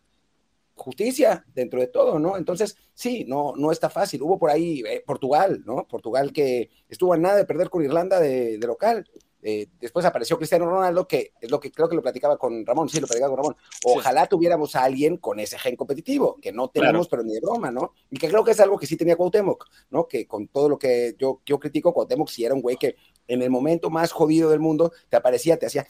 justicia 0.79 1.45
dentro 1.55 1.81
de 1.81 1.89
todo, 1.89 2.19
¿no? 2.19 2.37
Entonces, 2.37 2.77
sí, 2.95 3.25
no, 3.27 3.55
no 3.57 3.71
está 3.71 3.91
fácil. 3.91 4.23
Hubo 4.23 4.39
por 4.39 4.51
ahí 4.51 4.83
eh, 4.87 5.03
Portugal, 5.07 5.63
¿no? 5.67 5.87
Portugal 5.87 6.33
que 6.33 6.71
estuvo 6.89 7.13
a 7.13 7.19
nada 7.19 7.37
de 7.37 7.45
perder 7.45 7.69
con 7.69 7.85
Irlanda 7.85 8.21
de, 8.21 8.59
local. 8.59 9.07
Eh, 9.41 9.69
después 9.81 10.05
apareció 10.05 10.37
Cristiano 10.37 10.67
Ronaldo, 10.67 11.07
que 11.07 11.33
es 11.41 11.51
lo 11.51 11.61
que 11.61 11.71
creo 11.71 11.89
que 11.89 11.95
lo 11.95 12.03
platicaba 12.03 12.37
con 12.39 12.67
Ramón, 12.67 12.89
sí, 12.89 13.01
lo 13.01 13.07
platicaba 13.07 13.31
con 13.31 13.45
Ramón. 13.45 13.57
Ojalá 13.85 14.27
tuviéramos 14.27 14.75
a 14.75 14.85
alguien 14.85 15.17
con 15.19 15.39
ese 15.39 15.59
gen 15.59 15.77
competitivo, 15.77 16.39
que 16.41 16.53
no 16.53 16.69
tenemos, 16.69 17.09
pero 17.09 17.23
ni 17.23 17.33
de 17.35 17.41
broma, 17.41 17.71
¿no? 17.71 17.93
Y 18.11 18.19
que 18.19 18.29
creo 18.29 18.45
que 18.45 18.51
es 18.51 18.61
algo 18.61 18.79
que 18.79 18.87
sí 18.87 18.97
tenía 18.97 19.17
Cuauhtémoc, 19.17 19.67
¿no? 19.91 20.09
Que 20.09 20.27
con 20.27 20.49
todo 20.49 20.69
lo 20.69 20.79
que 20.79 21.15
yo, 21.19 21.41
yo 21.47 21.59
critico, 21.61 21.93
Cuauhtémoc 21.93 22.29
sí 22.29 22.45
era 22.45 22.55
un 22.55 22.63
güey 22.63 22.77
que 22.77 22.97
en 23.29 23.43
el 23.43 23.51
momento 23.51 23.91
más 23.91 24.11
jodido 24.11 24.51
del 24.51 24.61
mundo 24.61 24.93
te 25.09 25.17
aparecía, 25.17 25.57
te 25.59 25.67
hacía 25.67 25.87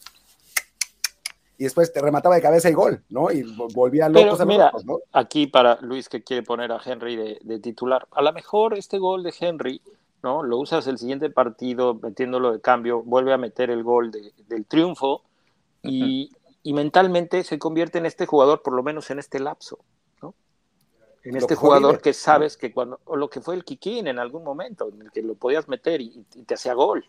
y 1.59 1.64
después 1.64 1.92
te 1.92 2.00
remataba 2.00 2.36
de 2.36 2.40
cabeza 2.40 2.70
y 2.70 2.72
gol, 2.72 3.02
¿no? 3.09 3.32
Y 3.32 3.42
volvía 3.74 4.09
locos 4.09 4.40
a 4.40 4.44
mira, 4.44 4.72
¿no? 4.84 5.00
Aquí 5.12 5.48
para 5.48 5.76
Luis 5.80 6.09
que 6.09 6.22
quiere 6.22 6.44
poner 6.44 6.70
a 6.70 6.80
Henry 6.82 7.16
de, 7.16 7.59
titular, 7.59 8.06
a 8.12 8.22
lo 8.22 8.32
mejor 8.32 8.78
este 8.78 8.98
gol 8.98 9.24
de 9.24 9.34
Henry, 9.38 9.82
¿no? 10.22 10.44
Lo 10.44 10.59
usas 10.59 10.86
el 10.86 10.98
siguiente 10.98 11.30
partido 11.30 11.94
metiéndolo 11.94 12.52
de 12.52 12.61
cambio, 12.61 13.02
vuelve 13.02 13.32
a 13.32 13.38
meter 13.38 13.70
el 13.70 13.82
gol 13.82 14.12
del 14.12 14.66
triunfo 14.66 15.24
y, 15.82 16.30
mentalmente 16.64 17.42
se 17.44 17.59
convierte 17.59 17.96
en 17.96 18.04
este 18.04 18.26
jugador, 18.26 18.62
por 18.62 18.74
lo 18.74 18.82
menos 18.82 19.11
en 19.11 19.18
este 19.18 19.40
lapso, 19.40 19.78
¿no? 20.22 20.34
En 21.24 21.34
este 21.34 21.56
jugador 21.56 22.00
que 22.00 22.12
sabes 22.12 22.56
que 22.59 22.72
cuando, 22.72 23.00
o 23.06 23.16
lo 23.16 23.30
que 23.30 23.40
fue 23.40 23.56
el 23.56 23.64
Kikín 23.64 24.06
en 24.06 24.18
algún 24.18 24.44
momento, 24.44 24.90
en 24.92 25.00
el 25.00 25.11
que 25.11 25.22
lo 25.22 25.34
podías 25.34 25.66
meter 25.66 26.02
y 26.02 26.22
te 26.46 26.54
hacía 26.54 26.74
gol, 26.74 27.04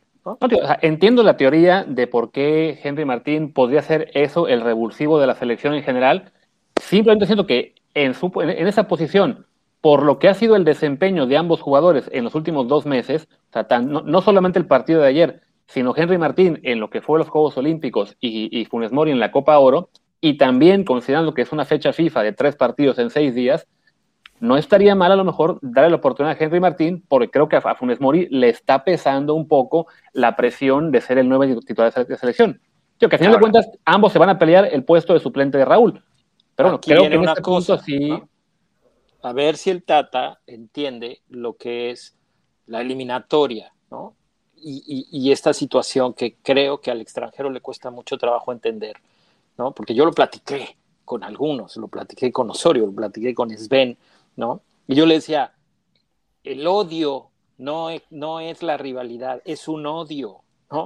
entiendo 0.82 1.24
la 1.24 1.38
teoría 1.38 1.86
de 1.88 2.07
por 2.07 2.32
qué 2.32 2.80
Henry 2.84 3.05
Martín 3.05 3.53
podría 3.53 3.82
ser 3.82 4.09
eso 4.13 4.47
el 4.47 4.61
revulsivo 4.61 5.20
de 5.20 5.28
la 5.28 5.36
selección 5.36 5.74
en 5.74 5.84
general. 5.84 6.32
Simplemente 6.82 7.26
siento 7.26 7.47
que 7.47 7.76
en, 7.93 8.13
su, 8.13 8.32
en 8.41 8.67
esa 8.67 8.88
posición, 8.88 9.45
por 9.82 10.03
lo 10.03 10.20
que 10.20 10.28
ha 10.28 10.34
sido 10.34 10.55
el 10.55 10.65
desempeño 10.65 11.26
de 11.26 11.38
ambos 11.38 11.61
jugadores 11.61 12.09
en 12.11 12.24
los 12.24 12.36
últimos 12.36 12.67
dos 12.67 12.86
meses, 12.86 13.28
no, 13.82 14.22
solamente 14.22 14.59
el 14.59 14.65
partido 14.65 15.01
de 15.01 15.07
ayer, 15.07 15.41
sino 15.67 15.93
Henry 15.95 16.17
Martín 16.17 16.59
en 16.63 16.80
lo 16.80 16.89
que 16.89 17.01
fue 17.01 17.20
los 17.20 17.30
Juegos 17.30 17.57
Olímpicos 17.57 18.17
y, 18.20 18.49
y 18.57 18.65
Funes 18.65 18.91
Mori 18.91 19.11
en 19.11 19.20
la 19.20 19.32
Copa 19.32 19.57
Oro, 19.59 19.89
y 20.22 20.38
también 20.38 20.84
considerando 20.84 21.34
que 21.34 21.43
es 21.43 21.51
una 21.51 21.65
fecha 21.65 21.93
FIFA 21.93 22.24
de 22.24 22.34
tres 22.34 22.55
partidos 22.55 22.99
en 22.99 23.09
seis 23.09 23.34
días, 23.34 23.67
no 24.39 24.57
estaría 24.57 24.95
mal 24.95 25.11
a 25.11 25.15
lo 25.15 25.26
mejor 25.26 25.59
darle 25.61 25.89
la 25.89 25.97
oportunidad 25.97 26.38
a 26.39 26.43
Henry 26.43 26.59
Martín, 26.59 27.03
porque 27.07 27.30
creo 27.30 27.49
que 27.49 27.57
a 27.57 27.76
Funes 27.76 27.99
Mori 27.99 28.28
le 28.30 28.49
está 28.49 28.84
pesando 28.84 29.34
un 29.34 29.47
poco 29.47 29.88
la 30.20 30.36
presión 30.36 30.91
de 30.91 31.01
ser 31.01 31.17
el 31.17 31.30
nuevo 31.30 31.59
titular 31.61 31.93
de 31.93 32.17
selección. 32.17 32.61
Yo 32.99 33.07
que 33.07 33.15
al 33.15 33.20
final 33.20 33.36
de 33.36 33.39
cuentas 33.39 33.70
ambos 33.86 34.11
se 34.11 34.20
van 34.20 34.30
a 34.30 34.38
pelear 34.38 34.65
el 34.72 34.84
puesto 34.84 35.13
de 35.13 35.20
suplente 35.20 35.57
de 35.57 35.65
Raúl. 35.65 36.03
Pero 36.55 36.70
bueno, 36.70 36.82
creo 36.82 37.09
que 37.09 37.15
en 37.15 37.24
este 37.24 37.41
cosa, 37.41 37.78
sí. 37.78 38.11
A 39.22 39.34
ver 39.34 39.55
si 39.55 39.70
el 39.70 39.84
Tata 39.84 40.41
entiende 40.45 41.22
lo 41.30 41.55
que 41.55 41.91
es 41.91 42.17
la 42.67 42.82
eliminatoria, 42.82 43.74
¿no? 43.89 44.15
Y, 44.61 45.07
y, 45.09 45.32
esta 45.32 45.53
situación 45.53 46.13
que 46.13 46.36
creo 46.43 46.82
que 46.82 46.91
al 46.91 46.99
extranjero 46.99 47.49
le 47.49 47.61
cuesta 47.61 47.91
mucho 47.91 48.17
trabajo 48.17 48.51
entender, 48.51 48.97
¿no? 49.57 49.72
Porque 49.72 49.95
yo 49.95 50.03
lo 50.03 50.11
platiqué 50.11 50.76
con 51.05 51.24
algunos, 51.24 51.78
lo 51.78 51.88
platiqué 51.88 52.30
con 52.34 52.49
Osorio, 52.49 52.86
lo 52.86 52.91
platiqué 52.91 53.34
con 53.34 53.49
Sven, 53.57 53.97
¿no? 54.36 54.61
Y 54.86 54.95
yo 54.95 55.05
le 55.05 55.15
decía, 55.15 55.53
el 56.43 56.67
odio 56.67 57.29
no 57.60 57.89
es, 57.89 58.01
no 58.10 58.39
es 58.39 58.64
la 58.64 58.78
rivalidad, 58.78 59.41
es 59.45 59.68
un 59.68 59.86
odio. 59.86 60.41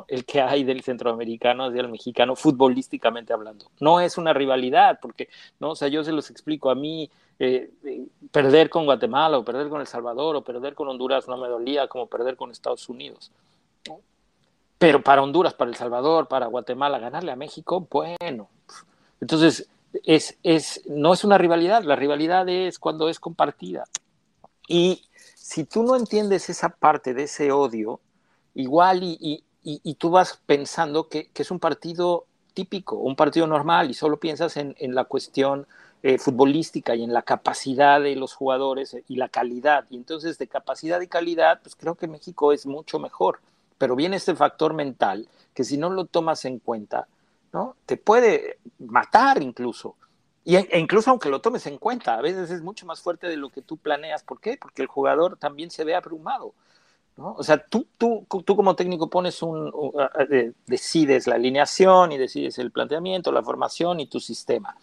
El 0.08 0.24
que 0.24 0.40
hay 0.40 0.64
del 0.64 0.82
centroamericano 0.82 1.66
hacia 1.66 1.82
el 1.82 1.90
mexicano, 1.90 2.38
futbolísticamente 2.38 3.34
hablando. 3.34 3.66
No 3.82 4.00
es 4.00 4.18
una 4.18 4.32
rivalidad, 4.32 4.98
porque, 5.02 5.28
¿no? 5.60 5.72
O 5.72 5.76
sea, 5.76 5.90
yo 5.90 6.06
se 6.06 6.14
los 6.14 6.30
explico 6.30 6.70
a 6.70 6.76
mí, 6.76 7.10
eh, 7.38 7.70
eh, 7.84 8.06
perder 8.32 8.70
con 8.70 8.86
Guatemala 8.86 9.38
o 9.38 9.44
perder 9.44 9.68
con 9.68 9.82
El 9.82 9.88
Salvador 9.88 10.38
o 10.38 10.42
perder 10.42 10.74
con 10.74 10.88
Honduras 10.88 11.28
no 11.28 11.36
me 11.36 11.50
dolía 11.50 11.90
como 11.90 12.08
perder 12.08 12.38
con 12.38 12.50
Estados 12.50 12.88
Unidos. 12.88 13.32
Pero 14.78 15.04
para 15.04 15.22
Honduras, 15.22 15.54
para 15.54 15.70
El 15.70 15.76
Salvador, 15.76 16.30
para 16.30 16.48
Guatemala, 16.48 16.98
ganarle 16.98 17.34
a 17.34 17.36
México, 17.36 17.86
bueno. 17.92 18.50
Entonces, 19.20 19.70
es, 20.06 20.38
es, 20.44 20.82
no 20.88 21.12
es 21.14 21.26
una 21.26 21.38
rivalidad, 21.38 21.84
la 21.84 21.98
rivalidad 21.98 22.48
es 22.48 22.80
cuando 22.80 23.10
es 23.10 23.20
compartida. 23.20 23.84
Y 24.68 25.04
si 25.44 25.66
tú 25.66 25.84
no 25.84 25.98
entiendes 25.98 26.50
esa 26.50 26.70
parte 26.70 27.14
de 27.14 27.24
ese 27.24 27.52
odio, 27.52 28.00
igual 28.56 29.04
y, 29.04 29.18
y, 29.20 29.44
y, 29.84 29.94
tú 29.96 30.10
vas 30.10 30.40
pensando 30.46 31.10
que, 31.10 31.28
que, 31.32 31.42
es 31.42 31.52
un 31.52 31.60
partido 31.60 32.26
típico, 32.54 32.96
un 32.96 33.18
partido 33.18 33.46
normal, 33.46 33.92
y 33.92 33.94
solo 33.94 34.22
piensas 34.22 34.56
en, 34.56 34.74
en 34.80 34.96
la 34.96 35.04
cuestión 35.04 35.68
eh, 36.02 36.18
futbolística 36.18 36.96
y 36.96 37.04
en 37.04 37.12
la 37.12 37.24
capacidad 37.24 38.00
de 38.00 38.16
los 38.16 38.34
jugadores 38.34 38.96
y 39.10 39.18
la 39.18 39.28
calidad. 39.28 39.84
Y 39.90 39.98
entonces 39.98 40.38
de 40.38 40.48
capacidad 40.48 41.02
y 41.02 41.08
calidad, 41.08 41.60
pues 41.62 41.76
creo 41.76 41.96
que 41.96 42.08
México 42.08 42.54
es 42.54 42.66
mucho 42.66 42.98
mejor. 42.98 43.42
Pero 43.78 43.98
viene 43.98 44.16
este 44.16 44.36
factor 44.36 44.74
mental 44.74 45.28
que 45.54 45.66
si 45.66 45.78
no 45.78 45.90
lo 45.90 46.06
tomas 46.06 46.46
en 46.46 46.60
cuenta, 46.60 47.10
¿no? 47.52 47.76
Te 47.86 47.98
puede 47.98 48.60
matar 48.80 49.44
incluso. 49.44 49.96
Y, 50.46 50.56
e 50.58 50.80
incluso 50.80 51.10
aunque 51.10 51.30
lo 51.30 51.42
tomes 51.42 51.66
en 51.68 51.78
cuenta, 51.78 52.16
a 52.16 52.22
veces 52.22 52.52
es 52.52 52.62
mucho 52.62 52.86
más 52.86 53.02
fuerte 53.02 53.28
de 53.28 53.38
lo 53.38 53.50
que 53.50 53.62
tú 53.62 53.78
planeas. 53.78 54.24
¿Por 54.24 54.40
qué? 54.40 54.58
Porque 54.58 54.82
el 54.82 54.88
jugador 54.88 55.38
también 55.38 55.72
se 55.72 55.84
ve 55.84 55.96
abrumado. 55.96 56.54
¿no? 57.16 57.34
O 57.38 57.44
sea, 57.44 57.58
tú, 57.58 57.88
tú, 57.98 58.26
tú 58.28 58.56
como 58.56 58.76
técnico 58.76 59.10
pones 59.10 59.42
un, 59.42 59.72
decides 60.66 61.28
la 61.28 61.36
alineación 61.36 62.12
y 62.12 62.18
decides 62.18 62.58
el 62.60 62.72
planteamiento, 62.72 63.32
la 63.32 63.44
formación 63.44 64.00
y 64.00 64.08
tu 64.08 64.20
sistema. 64.20 64.76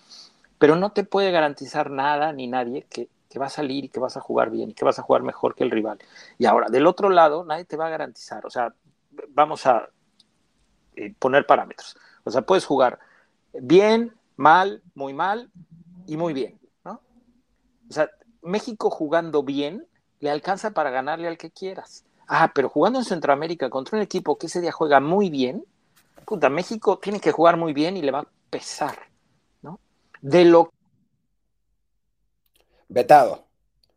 Pero 0.58 0.76
no 0.76 0.92
te 0.92 1.04
puede 1.04 1.30
garantizar 1.30 1.90
nada 1.90 2.32
ni 2.32 2.46
nadie 2.46 2.86
que, 2.88 3.08
que 3.28 3.38
va 3.38 3.46
a 3.46 3.50
salir 3.50 3.84
y 3.84 3.88
que 3.88 4.00
vas 4.00 4.16
a 4.16 4.20
jugar 4.20 4.50
bien 4.50 4.70
y 4.70 4.74
que 4.74 4.84
vas 4.84 4.98
a 4.98 5.02
jugar 5.02 5.22
mejor 5.22 5.54
que 5.54 5.64
el 5.64 5.70
rival. 5.70 5.98
Y 6.38 6.46
ahora, 6.46 6.68
del 6.68 6.86
otro 6.86 7.08
lado, 7.10 7.44
nadie 7.44 7.64
te 7.64 7.76
va 7.76 7.86
a 7.86 7.90
garantizar. 7.90 8.44
O 8.44 8.50
sea, 8.50 8.74
vamos 9.28 9.66
a 9.66 9.88
eh, 10.96 11.14
poner 11.18 11.46
parámetros. 11.46 11.96
O 12.24 12.30
sea, 12.30 12.42
puedes 12.42 12.64
jugar 12.64 12.98
bien, 13.52 14.12
mal, 14.40 14.82
muy 14.94 15.12
mal 15.12 15.50
y 16.06 16.16
muy 16.16 16.32
bien, 16.32 16.58
¿no? 16.84 17.02
O 17.88 17.92
sea, 17.92 18.08
México 18.42 18.90
jugando 18.90 19.42
bien 19.42 19.86
le 20.18 20.30
alcanza 20.30 20.70
para 20.70 20.90
ganarle 20.90 21.28
al 21.28 21.38
que 21.38 21.50
quieras. 21.50 22.04
Ah, 22.26 22.50
pero 22.54 22.68
jugando 22.68 22.98
en 22.98 23.04
Centroamérica 23.04 23.68
contra 23.68 23.98
un 23.98 24.02
equipo 24.02 24.38
que 24.38 24.46
ese 24.46 24.60
día 24.60 24.72
juega 24.72 24.98
muy 24.98 25.28
bien, 25.28 25.64
puta, 26.24 26.48
México 26.48 26.98
tiene 26.98 27.20
que 27.20 27.32
jugar 27.32 27.56
muy 27.56 27.72
bien 27.72 27.96
y 27.96 28.02
le 28.02 28.12
va 28.12 28.20
a 28.20 28.28
pesar, 28.48 28.94
¿no? 29.62 29.78
De 30.22 30.44
lo 30.46 30.72
vetado. 32.88 33.46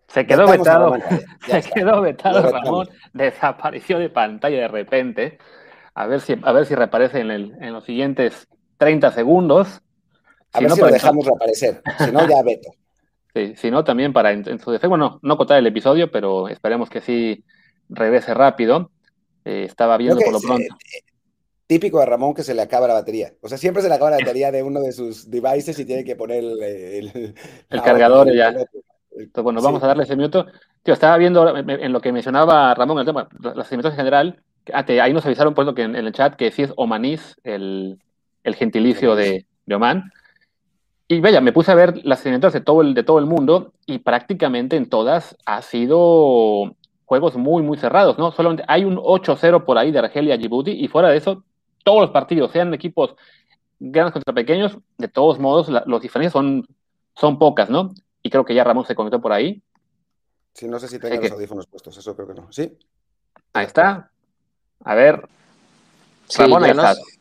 Se 0.08 0.28
quedó 0.28 0.46
vetado. 0.48 0.96
Se 1.48 1.62
quedó 1.62 2.02
vetado, 2.02 2.52
Ramón. 2.52 2.90
Desapareció 3.14 3.98
de 3.98 4.10
pantalla 4.10 4.58
de 4.58 4.68
repente. 4.68 5.38
A 5.96 6.06
ver 6.06 6.20
si, 6.20 6.36
a 6.42 6.52
ver 6.52 6.66
si 6.66 6.76
reaparece 6.76 7.22
en, 7.22 7.32
el, 7.32 7.56
en 7.62 7.72
los 7.74 7.86
siguientes 7.86 8.48
30 8.78 9.12
segundos. 9.12 9.82
A 10.54 10.60
ver 10.60 10.72
si 10.72 10.80
lo 10.80 10.88
dejamos 10.88 11.26
reaparecer. 11.26 11.82
Si 12.00 12.12
no, 12.12 12.28
ya 12.28 12.42
veto. 12.44 12.72
Sí, 13.36 13.56
si 13.58 13.72
no, 13.72 13.84
también 13.84 14.14
para 14.14 14.32
en, 14.32 14.60
su 14.60 14.70
defecto, 14.70 14.90
bueno, 14.90 15.20
no 15.24 15.38
contar 15.38 15.58
el 15.58 15.66
episodio, 15.66 16.12
pero 16.12 16.48
esperemos 16.50 16.88
que 16.88 17.02
sí 17.02 17.44
regrese 17.90 18.32
rápido. 18.36 18.92
Eh, 19.44 19.64
estaba 19.66 19.98
viendo 19.98 20.22
por 20.22 20.34
lo 20.34 20.40
pronto. 20.40 20.62
Eh, 20.94 21.02
típico 21.66 22.00
de 22.00 22.06
Ramón 22.06 22.36
que 22.36 22.44
se 22.44 22.54
le 22.54 22.62
acaba 22.62 22.88
la 22.88 22.94
batería. 22.94 23.34
O 23.42 23.50
sea, 23.50 23.58
siempre 23.58 23.82
se 23.82 23.90
le 23.90 23.96
acaba 23.96 24.12
la 24.12 24.18
batería 24.18 24.52
de 24.52 24.62
uno 24.62 24.82
de 24.82 24.92
sus 24.92 25.32
devices 25.32 25.80
y 25.80 25.86
tiene 25.86 26.04
que 26.04 26.16
poner 26.16 26.44
el, 26.44 27.34
el, 27.72 27.82
cargador 27.82 28.32
ya. 28.32 28.50
Entonces, 28.50 29.44
bueno, 29.44 29.64
vamos 29.64 29.82
a 29.82 29.88
darle 29.88 30.04
ese 30.04 30.16
minuto. 30.16 30.46
Tío, 30.84 30.94
estaba 30.94 31.18
viendo 31.18 31.58
en 31.58 31.92
lo 31.92 32.02
que 32.02 32.12
mencionaba 32.12 32.76
Ramón, 32.76 33.00
el 33.00 33.06
tema, 33.06 33.28
las 33.56 33.72
en 33.72 33.82
general, 33.94 34.44
Ah, 34.72 34.86
ahí 34.88 35.14
nos 35.14 35.26
avisaron 35.26 35.54
por 35.54 35.66
lo 35.66 35.76
que 35.76 35.82
en, 35.82 35.96
el 35.96 36.12
chat 36.14 36.36
que 36.36 36.52
sí 36.52 36.64
es 36.64 36.74
Omanís 36.78 37.36
el, 37.44 38.00
gentilicio 38.46 39.16
de, 39.16 39.46
Oman. 39.70 40.12
Y 41.08 41.20
vaya, 41.20 41.42
me 41.42 41.52
puse 41.52 41.72
a 41.72 41.76
ver 41.76 42.06
las 42.06 42.22
eliminatorias 42.22 42.54
de 42.54 42.62
todo, 42.62 42.82
el, 42.82 42.94
de 42.94 43.04
todo 43.04 43.20
el 43.20 43.26
mundo 43.26 43.74
y 43.86 44.00
prácticamente 44.00 44.78
en 44.78 44.90
todas 44.90 45.38
ha 45.46 45.62
sido 45.62 46.76
juegos 47.06 47.36
muy, 47.36 47.62
muy 47.62 47.78
cerrados, 47.78 48.18
¿no? 48.18 48.32
Solamente 48.32 48.64
hay 48.68 48.86
un 48.86 48.98
8-0 48.98 49.66
por 49.66 49.78
ahí 49.78 49.92
de 49.92 50.00
Argelia 50.00 50.38
Djibouti 50.38 50.72
y 50.72 50.88
fuera 50.88 51.10
de 51.10 51.18
eso, 51.18 51.44
todos 51.84 52.02
los 52.02 52.12
partidos, 52.12 52.52
sean 52.52 52.74
equipos 52.74 53.16
grandes 53.80 54.14
contra 54.14 54.34
pequeños, 54.34 54.78
de 54.98 55.08
todos 55.10 55.40
modos, 55.40 55.70
los 55.86 56.02
diferencias 56.02 56.34
son, 56.34 56.66
son 57.16 57.38
pocas, 57.38 57.70
¿no? 57.70 57.94
Y 58.22 58.30
creo 58.30 58.46
que 58.46 58.56
ya 58.56 58.64
Ramón 58.64 58.86
se 58.86 58.96
conectó 58.96 59.22
por 59.22 59.34
ahí. 59.34 59.62
Sí, 60.54 60.68
no 60.68 60.80
sé 60.80 60.88
si 60.88 61.00
tengo 61.00 61.22
los 61.22 61.32
audífonos 61.32 61.68
puestos, 61.68 61.98
eso 61.98 62.16
creo 62.16 62.28
que 62.28 62.34
no. 62.36 62.52
¿Sí? 62.52 62.78
Ahí 63.52 63.66
está. 63.66 64.10
A 64.84 64.96
ver. 64.96 65.28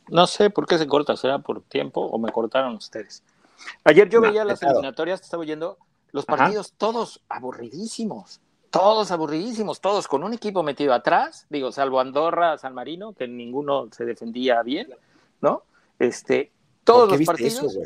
no, 0.09 0.27
sé 0.27 0.51
por 0.51 0.67
qué 0.67 0.79
se 0.79 0.87
corta, 0.87 1.17
será 1.17 1.39
por 1.41 1.63
tiempo 1.63 2.01
o 2.01 2.19
me 2.19 2.31
cortaron 2.31 2.75
ustedes. 2.75 3.23
Ayer 3.85 4.09
yo 4.09 4.21
veía 4.21 4.45
las 4.45 4.63
eliminatorias, 4.63 5.21
estaba 5.21 5.43
oyendo 5.43 5.79
los 6.13 6.27
partidos 6.27 6.75
todos 6.77 7.21
aburridísimos, 7.29 8.41
todos 8.71 9.11
aburridísimos, 9.11 9.81
todos 9.81 10.09
con 10.09 10.23
un 10.25 10.35
equipo 10.35 10.63
metido 10.63 10.95
atrás, 10.95 11.47
digo, 11.51 11.73
salvo 11.73 12.01
Andorra, 12.01 12.59
San 12.59 12.75
Marino, 12.75 13.13
que 13.13 13.27
ninguno 13.27 13.89
se 13.93 14.05
defendía 14.05 14.63
bien, 14.63 14.89
¿no? 15.41 15.65
Este, 15.99 16.53
todos 16.85 17.11
los 17.11 17.27
partidos. 17.27 17.79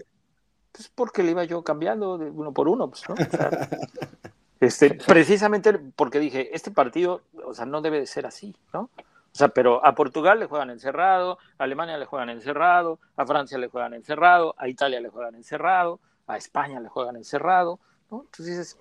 Pues 0.72 0.91
porque 0.95 1.22
le 1.22 1.31
iba 1.31 1.45
yo 1.45 1.62
cambiando 1.62 2.18
de 2.18 2.29
uno 2.31 2.53
por 2.53 2.68
uno, 2.68 2.91
pues, 2.91 3.03
¿no? 3.09 3.14
este, 4.61 4.95
precisamente 4.95 5.72
porque 5.72 6.18
dije, 6.18 6.55
este 6.55 6.70
partido, 6.70 7.22
o 7.45 7.55
sea, 7.55 7.64
no 7.64 7.81
debe 7.81 8.01
de 8.01 8.07
ser 8.07 8.27
así, 8.27 8.55
¿no? 8.74 8.91
O 9.37 9.39
sea, 9.39 9.49
pero 9.49 9.84
a 9.84 9.95
Portugal 9.95 10.41
le 10.41 10.47
juegan 10.47 10.70
encerrado, 10.70 11.37
a 11.59 11.64
Alemania 11.64 11.99
le 11.99 12.07
juegan 12.07 12.30
encerrado, 12.30 12.99
a 13.18 13.26
Francia 13.26 13.59
le 13.59 13.68
juegan 13.68 13.93
encerrado, 13.93 14.55
a 14.57 14.66
Italia 14.66 14.99
le 14.99 15.11
juegan 15.11 15.34
encerrado, 15.34 16.01
a 16.26 16.39
España 16.39 16.80
le 16.80 16.89
juegan 16.89 17.16
encerrado, 17.16 17.78
¿no? 18.11 18.22
Entonces, 18.22 18.78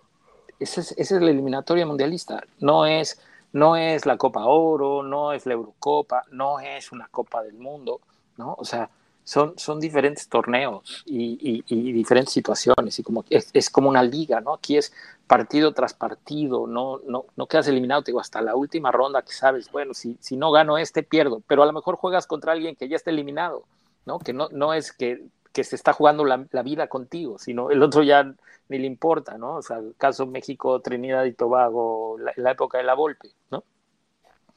esa 0.57 0.79
es, 0.79 0.93
esa 0.93 1.15
es 1.15 1.21
la 1.21 1.29
eliminatoria 1.29 1.85
mundialista, 1.85 2.41
no 2.61 2.85
es, 2.85 3.21
no 3.51 3.75
es 3.75 4.05
la 4.05 4.15
Copa 4.15 4.45
Oro, 4.45 5.03
no 5.03 5.33
es 5.33 5.45
la 5.45 5.55
Eurocopa, 5.55 6.23
no 6.31 6.61
es 6.61 6.93
una 6.93 7.09
Copa 7.09 7.43
del 7.43 7.55
Mundo, 7.55 7.99
¿no? 8.37 8.55
O 8.57 8.63
sea, 8.63 8.89
son, 9.25 9.57
son 9.57 9.79
diferentes 9.79 10.29
torneos 10.29 11.03
y, 11.05 11.63
diferentes 11.91 12.31
situaciones 12.31 12.97
y 12.99 13.03
como 13.03 13.25
es, 13.29 13.49
es, 13.53 13.69
como 13.71 13.89
una 13.89 14.03
liga, 14.03 14.39
¿no? 14.39 14.53
Aquí 14.53 14.77
es 14.77 14.93
partido 15.25 15.73
tras 15.73 15.95
partido, 15.95 16.67
no, 16.67 16.99
no, 17.07 17.25
no 17.35 17.47
quedas 17.47 17.67
eliminado, 17.67 18.03
te 18.03 18.11
digo, 18.11 18.19
hasta 18.19 18.39
la 18.41 18.55
última 18.55 18.91
ronda 18.91 19.23
que 19.23 19.33
sabes, 19.33 19.71
bueno, 19.71 19.95
si, 19.95 20.15
si 20.21 20.37
no 20.37 20.51
gano 20.51 20.77
este, 20.77 21.01
pierdo, 21.01 21.41
pero 21.47 21.63
a 21.63 21.65
lo 21.65 21.73
mejor 21.73 21.95
juegas 21.95 22.27
contra 22.27 22.53
alguien 22.53 22.75
que 22.75 22.87
ya 22.87 22.95
está 22.95 23.09
eliminado, 23.09 23.63
¿no? 24.05 24.19
Que 24.19 24.31
no, 24.31 24.47
no 24.51 24.75
es 24.75 24.93
que, 24.93 25.25
que 25.51 25.63
se 25.63 25.75
está 25.75 25.91
jugando 25.91 26.23
la, 26.23 26.45
la, 26.51 26.61
vida 26.61 26.87
contigo, 26.87 27.39
sino 27.39 27.71
el 27.71 27.81
otro 27.81 28.03
ya 28.03 28.31
ni 28.69 28.77
le 28.77 28.85
importa, 28.85 29.39
¿no? 29.39 29.55
O 29.55 29.61
sea, 29.63 29.81
caso 29.97 30.27
México, 30.27 30.79
Trinidad 30.81 31.25
y 31.25 31.33
Tobago, 31.33 32.17
la, 32.19 32.31
la 32.35 32.51
época 32.51 32.77
de 32.77 32.83
la 32.83 32.93
Volpe, 32.93 33.29
¿no? 33.49 33.63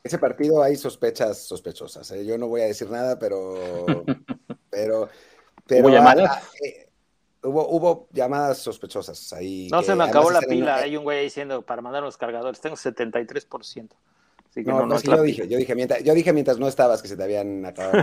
Ese 0.08 0.18
partido 0.18 0.62
hay 0.62 0.74
sospechas 0.76 1.36
sospechosas. 1.36 2.10
¿eh? 2.12 2.24
Yo 2.24 2.38
no 2.38 2.48
voy 2.48 2.62
a 2.62 2.64
decir 2.64 2.88
nada, 2.88 3.18
pero. 3.18 3.56
pero, 4.70 5.10
¿Hubo 5.68 5.90
llamadas? 5.90 6.48
Eh, 6.64 6.88
hubo, 7.42 7.68
hubo, 7.68 8.08
llamadas 8.10 8.56
sospechosas 8.56 9.34
ahí. 9.34 9.68
No 9.70 9.82
se 9.82 9.94
me 9.94 10.04
acabó 10.04 10.30
la 10.30 10.40
pila. 10.40 10.76
Hay 10.76 10.96
un 10.96 11.04
güey 11.04 11.24
diciendo 11.24 11.60
para 11.60 11.82
mandar 11.82 12.02
los 12.02 12.16
cargadores. 12.16 12.58
Tengo 12.58 12.74
73%. 12.74 13.90
Así 14.48 14.64
que 14.64 14.70
no, 14.70 14.86
no, 14.86 14.86
no, 14.86 14.98
yo, 14.98 15.22
dije, 15.22 15.46
yo, 15.46 15.58
dije, 15.58 15.74
mientras, 15.74 16.02
yo 16.02 16.14
dije 16.14 16.32
mientras 16.32 16.58
no 16.58 16.68
estabas 16.68 17.02
que 17.02 17.08
se 17.08 17.18
te 17.18 17.22
habían 17.22 17.66
acabado. 17.66 18.02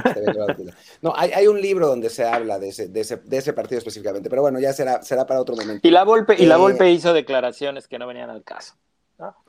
no, 1.02 1.12
hay, 1.18 1.32
hay, 1.32 1.48
un 1.48 1.60
libro 1.60 1.88
donde 1.88 2.12
se 2.12 2.24
habla 2.24 2.60
de 2.60 2.70
ese, 2.70 2.88
de, 2.88 3.02
ese, 3.02 3.18
de 3.18 3.38
ese, 3.38 3.54
partido 3.54 3.80
específicamente, 3.80 4.30
pero 4.30 4.44
bueno, 4.44 4.60
ya 4.60 4.72
será, 4.74 5.02
será 5.02 5.26
para 5.26 5.42
otro 5.42 5.56
momento. 5.56 5.88
Y 5.88 5.90
la 5.90 6.04
Volpe, 6.04 6.36
y 6.38 6.46
la 6.46 6.58
Volpe 6.58 6.86
eh, 6.86 6.92
hizo 6.92 7.14
declaraciones 7.14 7.88
que 7.88 7.98
no 7.98 8.06
venían 8.06 8.30
al 8.30 8.44
caso. 8.44 8.76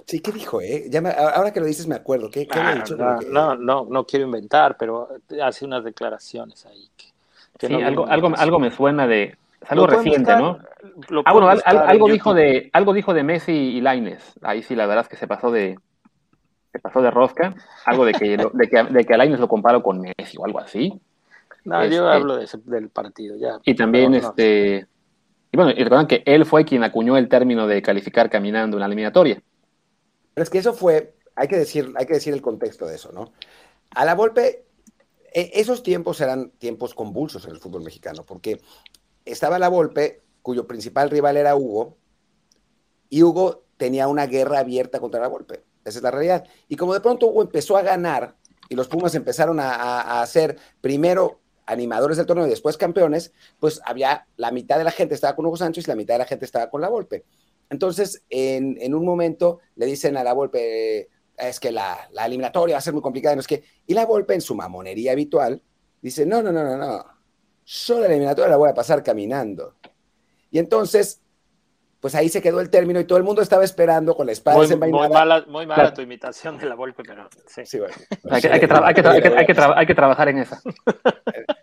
Sí, 0.07 0.21
¿qué 0.21 0.31
dijo? 0.31 0.61
Eh? 0.61 0.85
Ya 0.89 1.01
ahora 1.35 1.53
que 1.53 1.59
lo 1.59 1.67
dices 1.67 1.89
me 1.89 1.97
acuerdo. 1.97 2.31
¿Qué, 2.31 2.47
qué 2.47 2.61
ah, 2.61 2.75
dicho? 2.77 2.97
No, 2.97 3.57
no, 3.57 3.85
no, 3.85 4.05
quiero 4.05 4.25
inventar, 4.25 4.77
pero 4.79 5.09
hace 5.43 5.65
unas 5.65 5.83
declaraciones 5.83 6.65
ahí. 6.67 6.89
Que, 7.59 7.67
sí, 7.67 7.75
algo, 7.83 8.07
algo, 8.07 8.33
algo 8.37 8.59
me 8.61 8.71
suena 8.71 9.07
de... 9.07 9.37
Es 9.61 9.73
algo 9.73 9.87
reciente, 9.89 10.37
¿no? 10.37 10.59
Ah, 11.25 11.33
bueno, 11.33 11.49
algo, 11.65 12.09
dijo 12.09 12.35
de, 12.35 12.71
algo 12.73 12.93
dijo 12.93 13.15
de 13.15 13.25
Messi 13.25 13.53
y 13.53 13.81
Laines. 13.81 14.35
Ahí 14.43 14.63
sí, 14.63 14.77
la 14.77 14.87
verdad 14.87 15.05
es 15.05 15.09
que 15.09 15.17
se 15.17 15.27
pasó 15.27 15.51
de, 15.51 15.77
se 16.71 16.79
pasó 16.79 17.03
de 17.03 17.11
rosca. 17.11 17.55
Algo 17.85 18.05
de 18.05 18.13
que, 18.13 18.37
de 18.37 18.69
que, 18.69 18.85
de 18.85 19.05
que 19.05 19.15
a 19.15 19.17
Laines 19.17 19.41
lo 19.41 19.49
comparo 19.49 19.83
con 19.83 20.01
Messi 20.01 20.37
o 20.39 20.45
algo 20.45 20.61
así. 20.61 21.01
No, 21.65 21.85
yo 21.85 22.09
este, 22.09 22.17
hablo 22.17 22.37
de 22.37 22.47
del 22.67 22.91
partido, 22.91 23.37
ya. 23.37 23.59
Y 23.65 23.75
también, 23.75 24.15
este... 24.15 24.87
Y 25.51 25.57
bueno, 25.57 25.73
y 25.73 25.83
recuerdan 25.83 26.07
que 26.07 26.23
él 26.27 26.45
fue 26.45 26.65
quien 26.65 26.85
acuñó 26.85 27.17
el 27.17 27.29
término 27.29 27.67
de 27.67 27.83
calificar 27.83 28.31
caminando 28.31 28.77
en 28.77 28.81
la 28.81 28.87
eliminatoria. 28.87 29.43
Pero 30.37 30.45
es 30.45 30.51
que 30.51 30.59
eso 30.59 30.75
fue, 30.75 31.17
hay 31.35 31.49
que 31.49 31.57
decir, 31.57 31.95
hay 31.97 32.05
que 32.05 32.13
decir 32.13 32.35
el 32.35 32.43
contexto 32.43 32.85
de 32.85 32.97
eso, 32.97 33.11
¿no? 33.11 33.33
A 33.89 34.05
la 34.05 34.15
Volpe, 34.15 34.67
e, 35.33 35.51
esos 35.55 35.83
tiempos 35.83 36.21
eran 36.21 36.51
tiempos 36.51 36.93
convulsos 36.93 37.47
en 37.47 37.53
el 37.53 37.59
fútbol 37.59 37.83
mexicano, 37.83 38.23
porque 38.27 38.61
estaba 39.25 39.59
la 39.59 39.71
Volpe, 39.71 40.21
cuyo 40.43 40.67
principal 40.67 41.09
rival 41.09 41.39
era 41.39 41.57
Hugo, 41.57 41.97
y 43.09 43.23
Hugo 43.23 43.65
tenía 43.79 44.09
una 44.09 44.27
guerra 44.27 44.59
abierta 44.59 45.01
contra 45.01 45.23
la 45.23 45.29
Volpe. 45.29 45.65
Esa 45.87 46.01
es 46.01 46.03
la 46.03 46.11
realidad. 46.11 46.45
Y 46.69 46.77
como 46.77 46.93
de 46.93 47.01
pronto 47.01 47.29
Hugo 47.29 47.41
empezó 47.41 47.79
a 47.79 47.83
ganar 47.83 48.37
y 48.69 48.75
los 48.75 48.89
Pumas 48.89 49.15
empezaron 49.15 49.59
a, 49.59 50.21
a, 50.21 50.27
ser 50.27 50.59
primero 50.83 51.41
animadores 51.65 52.19
del 52.19 52.27
torneo 52.27 52.47
y 52.47 52.51
después 52.51 52.77
campeones, 52.77 53.33
pues 53.59 53.81
había 53.87 54.27
la 54.37 54.51
mitad 54.51 54.77
de 54.77 54.85
la 54.85 54.91
gente 54.91 55.15
estaba 55.15 55.35
con 55.35 55.47
Hugo 55.47 55.57
Sánchez 55.57 55.87
y 55.87 55.91
la 55.91 55.97
mitad 55.97 56.13
de 56.13 56.19
la 56.19 56.27
gente 56.27 56.45
estaba 56.45 56.69
con 56.69 56.83
la 56.83 56.91
Volpe. 56.91 57.25
Entonces, 57.71 58.23
en, 58.31 58.95
un 58.95 59.05
momento 59.05 59.61
le 59.75 59.87
dicen 59.87 60.17
a 60.17 60.25
la 60.25 60.33
Volpe, 60.33 61.09
es 61.37 61.61
que 61.61 61.73
la, 61.73 62.09
eliminatoria 62.25 62.77
va 62.77 62.79
a 62.79 62.83
ser 62.83 62.93
muy 62.93 63.03
complicada, 63.03 63.35
no 63.35 63.41
es 63.41 63.47
que, 63.47 63.65
y 63.87 63.95
la 63.95 64.07
Volpe 64.07 64.35
en 64.35 64.41
su 64.41 64.55
mamonería 64.55 65.13
habitual 65.13 65.63
dice, 66.01 66.25
no, 66.27 66.43
no, 66.43 66.53
no, 66.53 66.65
no, 66.65 66.77
no, 66.77 67.05
solo 67.65 68.03
la 68.03 68.07
eliminatoria 68.07 68.51
la 68.51 68.57
voy 68.57 68.71
a 68.71 68.75
pasar 68.75 69.03
caminando. 69.03 69.75
Y 70.51 70.59
entonces 70.59 71.21
pues 72.01 72.15
ahí 72.15 72.29
se 72.29 72.41
quedó 72.41 72.61
el 72.61 72.71
término 72.71 73.01
y 73.01 73.05
todo 73.05 73.19
el 73.19 73.25
mundo 73.25 73.43
estaba 73.43 73.65
esperando 73.65 74.15
con 74.15 74.27
la 74.27 74.33
espada 74.33 74.59
muy, 74.59 74.67
desenvainada. 74.67 75.09
Muy 75.09 75.15
mala, 75.15 75.45
muy 75.49 75.67
mala 75.67 75.93
tu 75.93 76.03
imitación 76.03 76.57
de 76.59 76.67
la 76.67 76.77
Volpe, 76.77 77.03
pero 77.03 77.29
sí. 77.47 77.67
sí 77.67 77.79
bueno. 77.81 77.95
hay, 78.31 78.41
que, 78.41 78.49
hay, 78.49 78.61
que 78.61 78.67
hay, 78.67 78.95
que, 78.95 79.63
hay, 79.75 79.87
que 79.87 79.95
trabajar 79.95 80.29
en 80.29 80.39
esa. 80.39 80.61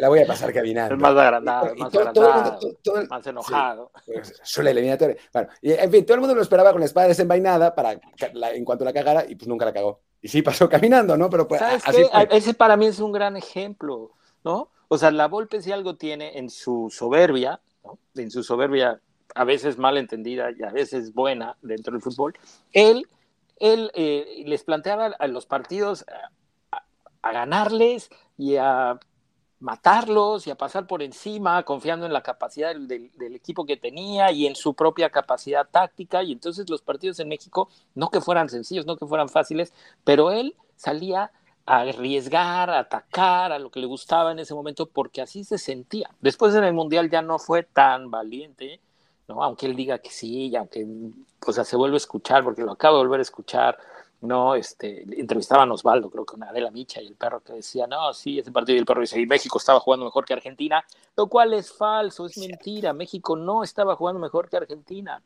La, 0.00 0.08
voy 0.08 0.20
a 0.20 0.26
pasar 0.26 0.52
caminando. 0.52 0.94
Es 0.94 1.00
más 1.00 1.16
agrandado, 1.16 1.74
más, 1.76 1.92
todo, 1.92 2.02
agrandado, 2.02 2.58
todo 2.82 2.98
el, 2.98 3.08
más 3.08 3.26
enojado. 3.26 3.90
Sí, 4.04 4.12
pues, 4.12 4.58
la 4.58 4.70
eliminatoria. 4.70 5.16
Bueno, 5.32 5.48
y, 5.62 5.72
en 5.72 5.90
fin, 5.90 6.04
todo 6.04 6.14
el 6.14 6.20
mundo 6.20 6.34
lo 6.34 6.42
esperaba 6.42 6.72
con 6.72 6.80
la 6.80 6.86
espada 6.86 7.08
desenvainada 7.08 7.74
para 7.74 7.92
en 7.92 8.64
cuanto 8.64 8.84
la 8.84 8.92
cagara 8.92 9.24
y 9.28 9.34
pues 9.34 9.48
nunca 9.48 9.64
la 9.64 9.72
cagó. 9.72 10.00
Y 10.22 10.28
sí 10.28 10.42
pasó 10.42 10.68
caminando, 10.70 11.16
¿no? 11.16 11.30
Pero 11.30 11.46
pues, 11.46 11.60
¿Sabes 11.60 11.82
así 11.86 12.02
qué? 12.02 12.36
Ese 12.36 12.54
para 12.54 12.76
mí 12.76 12.86
es 12.86 13.00
un 13.00 13.12
gran 13.12 13.36
ejemplo, 13.36 14.12
¿no? 14.44 14.70
O 14.88 14.98
sea, 14.98 15.10
la 15.10 15.28
Volpe 15.28 15.60
si 15.62 15.72
algo 15.72 15.96
tiene 15.96 16.38
en 16.38 16.50
su 16.50 16.88
soberbia, 16.90 17.60
¿no? 17.84 17.98
En 18.14 18.30
su 18.30 18.42
soberbia 18.42 19.00
a 19.36 19.44
veces 19.44 19.76
mal 19.78 19.98
entendida 19.98 20.50
y 20.58 20.62
a 20.62 20.70
veces 20.70 21.12
buena 21.12 21.56
dentro 21.60 21.92
del 21.92 22.02
fútbol, 22.02 22.34
él, 22.72 23.06
él 23.58 23.90
eh, 23.94 24.42
les 24.46 24.64
planteaba 24.64 25.14
a 25.18 25.26
los 25.26 25.46
partidos 25.46 26.06
a, 26.08 26.30
ganarles 27.32 28.08
y 28.38 28.56
a 28.56 29.00
matarlos 29.60 30.46
y 30.46 30.50
a 30.50 30.54
pasar 30.54 30.86
por 30.86 31.02
encima, 31.02 31.62
confiando 31.64 32.06
en 32.06 32.12
la 32.12 32.22
capacidad 32.22 32.74
del, 32.74 33.10
equipo 33.34 33.64
que 33.64 33.76
tenía 33.76 34.30
y 34.30 34.46
en 34.46 34.54
su 34.54 34.74
propia 34.74 35.10
capacidad 35.10 35.66
táctica. 35.68 36.22
Y 36.22 36.32
entonces 36.32 36.68
los 36.68 36.82
partidos 36.82 37.18
en 37.20 37.28
México, 37.28 37.68
no 37.94 38.10
que 38.10 38.20
fueran 38.20 38.48
sencillos, 38.48 38.86
no 38.86 38.96
que 38.96 39.06
fueran 39.06 39.28
fáciles, 39.28 39.72
pero 40.04 40.30
él 40.30 40.54
salía 40.76 41.32
a 41.64 41.80
arriesgar, 41.80 42.70
a 42.70 42.80
atacar, 42.80 43.52
a 43.52 43.58
lo 43.58 43.70
que 43.70 43.80
le 43.80 43.86
gustaba 43.86 44.32
en 44.32 44.38
ese 44.38 44.54
momento, 44.54 44.86
porque 44.86 45.22
así 45.22 45.42
se 45.42 45.58
sentía. 45.58 46.10
Después 46.20 46.54
en 46.54 46.64
el 46.64 46.74
Mundial 46.74 47.10
ya 47.10 47.22
no 47.22 47.38
fue 47.38 47.62
tan 47.64 48.10
valiente, 48.10 48.80
¿no? 49.26 49.42
Aunque 49.42 49.66
él 49.66 49.74
diga 49.74 49.98
que 49.98 50.10
sí, 50.10 50.54
aunque 50.54 50.86
pues, 51.40 51.56
se 51.56 51.76
vuelve 51.76 51.96
a 51.96 51.98
escuchar, 51.98 52.44
porque 52.44 52.62
lo 52.62 52.72
acabo 52.72 52.98
de 52.98 53.04
volver 53.04 53.20
a 53.20 53.22
escuchar, 53.22 53.78
¿no? 54.20 54.54
Este, 54.54 55.02
entrevistaban 55.20 55.70
a 55.70 55.74
Osvaldo, 55.74 56.10
creo 56.10 56.24
que 56.24 56.32
con 56.32 56.42
Adela 56.42 56.70
Micha 56.70 57.00
y 57.00 57.06
el 57.06 57.14
perro 57.14 57.40
que 57.40 57.54
decía, 57.54 57.86
no, 57.86 58.12
sí, 58.12 58.38
ese 58.38 58.52
partido 58.52 58.76
y 58.76 58.80
el 58.80 58.86
perro 58.86 59.00
dice, 59.00 59.20
y 59.20 59.26
México 59.26 59.58
estaba 59.58 59.80
jugando 59.80 60.06
mejor 60.06 60.24
que 60.24 60.34
Argentina, 60.34 60.84
lo 61.16 61.26
cual 61.28 61.54
es 61.54 61.72
falso, 61.72 62.26
es 62.26 62.36
mentira, 62.38 62.92
México 62.92 63.36
no 63.36 63.62
estaba 63.62 63.96
jugando 63.96 64.20
mejor 64.20 64.48
que 64.48 64.56
Argentina. 64.56 65.22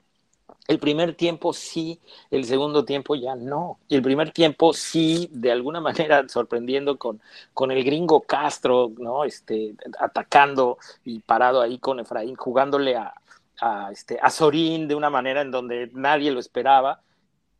El 0.66 0.78
primer 0.78 1.14
tiempo 1.14 1.52
sí, 1.52 2.00
el 2.30 2.44
segundo 2.44 2.84
tiempo 2.84 3.14
ya 3.14 3.34
no. 3.34 3.78
Y 3.88 3.96
el 3.96 4.02
primer 4.02 4.32
tiempo 4.32 4.72
sí, 4.72 5.28
de 5.32 5.52
alguna 5.52 5.80
manera 5.80 6.28
sorprendiendo 6.28 6.98
con, 6.98 7.20
con 7.54 7.70
el 7.70 7.84
gringo 7.84 8.22
Castro, 8.22 8.90
¿no? 8.98 9.24
Este, 9.24 9.74
atacando 9.98 10.78
y 11.04 11.20
parado 11.20 11.60
ahí 11.60 11.78
con 11.78 12.00
Efraín, 12.00 12.36
jugándole 12.36 12.96
a, 12.96 13.14
a, 13.60 13.90
este, 13.92 14.18
a 14.20 14.30
Sorín 14.30 14.88
de 14.88 14.94
una 14.94 15.10
manera 15.10 15.42
en 15.42 15.50
donde 15.50 15.90
nadie 15.92 16.30
lo 16.30 16.40
esperaba, 16.40 17.02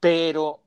pero 0.01 0.61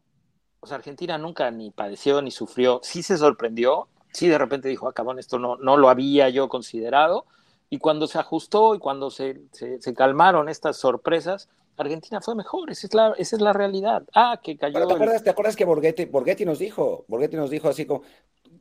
o 0.64 0.66
sea, 0.66 0.78
Argentina 0.78 1.18
nunca 1.18 1.52
ni 1.52 1.72
padeció 1.72 2.22
ni 2.22 2.32
sufrió, 2.32 2.80
sí 2.84 3.04
se 3.04 3.18
sorprendió, 3.18 3.90
sí 4.14 4.30
de 4.30 4.38
repente 4.38 4.70
dijo, 4.70 4.88
ah, 4.88 5.16
esto 5.18 5.38
no, 5.38 5.58
no 5.58 5.76
lo 5.76 5.90
había 5.90 6.30
yo 6.30 6.48
considerado, 6.48 7.26
y 7.70 7.80
cuando 7.80 8.08
se 8.08 8.18
ajustó 8.18 8.74
y 8.74 8.80
cuando 8.80 9.10
se, 9.10 9.42
se, 9.52 9.94
calmaron 9.94 10.48
estas 10.48 10.78
sorpresas, 10.78 11.50
Argentina 11.76 12.22
fue 12.22 12.36
mejor, 12.36 12.72
esa 12.72 12.88
es 12.88 12.94
la, 12.94 13.14
esa 13.18 13.36
es 13.36 13.42
la 13.42 13.52
realidad. 13.52 14.04
Ah, 14.14 14.40
que 14.42 14.58
cayó. 14.58 14.88
¿te, 14.88 14.94
acuerdas, 14.94 15.24
¿Te 15.24 15.30
acuerdas 15.32 15.56
que 15.58 15.66
Borghetti, 15.66 16.06
Borghetti 16.06 16.46
nos 16.46 16.60
dijo? 16.60 17.04
Borghetti 17.10 17.36
nos 17.36 17.50
dijo 17.50 17.68
así 17.68 17.86
como, 17.86 18.04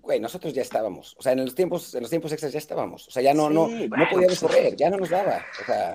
güey, 0.03 0.19
nosotros 0.19 0.53
ya 0.53 0.63
estábamos. 0.63 1.15
O 1.19 1.23
sea, 1.23 1.33
en 1.33 1.45
los 1.45 1.55
tiempos, 1.55 1.95
en 1.95 2.03
los 2.03 2.11
tiempos 2.11 2.33
extras 2.33 2.53
ya 2.53 2.59
estábamos. 2.59 3.07
O 3.07 3.11
sea, 3.11 3.23
ya 3.23 3.33
no, 3.33 3.49
no, 3.49 3.69
no 3.69 4.09
podíamos 4.11 4.41
pues, 4.41 4.41
correr, 4.41 4.77
ya 4.77 4.91
no 4.91 4.99
nos 4.99 5.09
daba. 5.09 5.43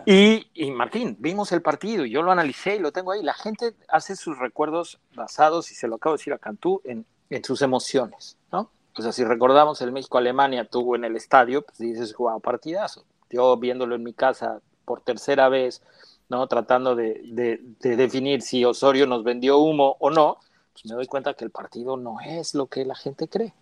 y, 0.05 0.47
y, 0.53 0.71
Martín, 0.71 1.17
vimos 1.19 1.51
el 1.51 1.61
partido 1.61 2.05
y 2.05 2.11
yo 2.11 2.21
lo 2.21 2.31
analicé 2.31 2.77
y 2.77 2.79
lo 2.79 2.91
tengo 2.93 3.11
ahí. 3.11 3.21
La 3.21 3.33
gente 3.33 3.73
hace 3.89 4.15
sus 4.15 4.39
recuerdos 4.39 4.99
basados, 5.13 5.71
y 5.71 5.75
se 5.75 5.87
lo 5.87 5.95
acabo 5.95 6.15
de 6.15 6.19
decir 6.19 6.33
a 6.33 6.37
Cantú, 6.37 6.81
en, 6.85 7.05
en 7.29 7.43
sus 7.43 7.61
emociones, 7.61 8.37
¿no? 8.51 8.71
O 8.97 9.01
sea, 9.01 9.11
si 9.11 9.23
recordamos 9.23 9.81
el 9.81 9.91
México-Alemania 9.91 10.65
tuvo 10.65 10.95
en 10.95 11.03
el 11.03 11.15
estadio, 11.15 11.61
pues 11.61 11.77
dices, 11.77 12.15
wow, 12.17 12.39
partidazo. 12.39 13.05
Yo 13.29 13.57
viéndolo 13.57 13.93
en 13.95 14.03
mi 14.03 14.13
casa 14.13 14.61
por 14.85 15.01
tercera 15.01 15.49
vez, 15.49 15.83
¿no? 16.29 16.47
Tratando 16.47 16.95
de, 16.95 17.21
de, 17.25 17.59
de 17.79 17.95
definir 17.97 18.41
si 18.41 18.63
Osorio 18.63 19.05
nos 19.05 19.23
vendió 19.23 19.59
humo 19.59 19.97
o 19.99 20.09
no, 20.09 20.37
pues 20.71 20.85
me 20.85 20.95
doy 20.95 21.07
cuenta 21.07 21.33
que 21.33 21.43
el 21.43 21.51
partido 21.51 21.97
no 21.97 22.21
es 22.21 22.55
lo 22.55 22.67
que 22.67 22.85
la 22.85 22.95
gente 22.95 23.27
cree. 23.27 23.53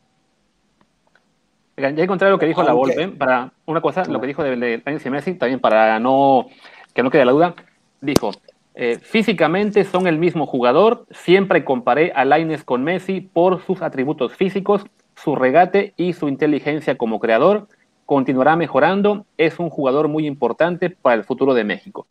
Ya 1.77 1.89
encontré 1.89 2.29
lo 2.29 2.39
que 2.39 2.45
dijo 2.45 2.63
la 2.63 2.71
Volpe, 2.71 3.09
para 3.09 3.51
una 3.65 3.81
cosa, 3.81 4.05
lo 4.05 4.21
que 4.21 4.27
dijo 4.27 4.43
de, 4.43 4.55
de 4.55 5.01
y 5.05 5.09
Messi, 5.09 5.33
también 5.33 5.59
para 5.59 5.99
no 5.99 6.47
que 6.93 7.03
no 7.03 7.11
quede 7.11 7.25
la 7.25 7.33
duda, 7.33 7.55
dijo, 7.99 8.31
eh, 8.73 8.97
físicamente 8.99 9.83
son 9.83 10.07
el 10.07 10.17
mismo 10.17 10.45
jugador, 10.45 11.05
siempre 11.11 11.65
comparé 11.65 12.13
a 12.15 12.23
Laines 12.23 12.63
con 12.63 12.83
Messi 12.83 13.19
por 13.19 13.61
sus 13.61 13.81
atributos 13.81 14.33
físicos, 14.33 14.85
su 15.15 15.35
regate 15.35 15.93
y 15.97 16.13
su 16.13 16.29
inteligencia 16.29 16.97
como 16.97 17.19
creador, 17.19 17.67
continuará 18.05 18.55
mejorando, 18.55 19.25
es 19.37 19.59
un 19.59 19.69
jugador 19.69 20.07
muy 20.07 20.25
importante 20.25 20.89
para 20.89 21.15
el 21.15 21.25
futuro 21.25 21.53
de 21.53 21.65
México. 21.65 22.07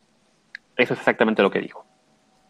Eso 0.77 0.93
es 0.93 0.99
exactamente 0.99 1.41
lo 1.41 1.49
que 1.49 1.59
dijo. 1.59 1.85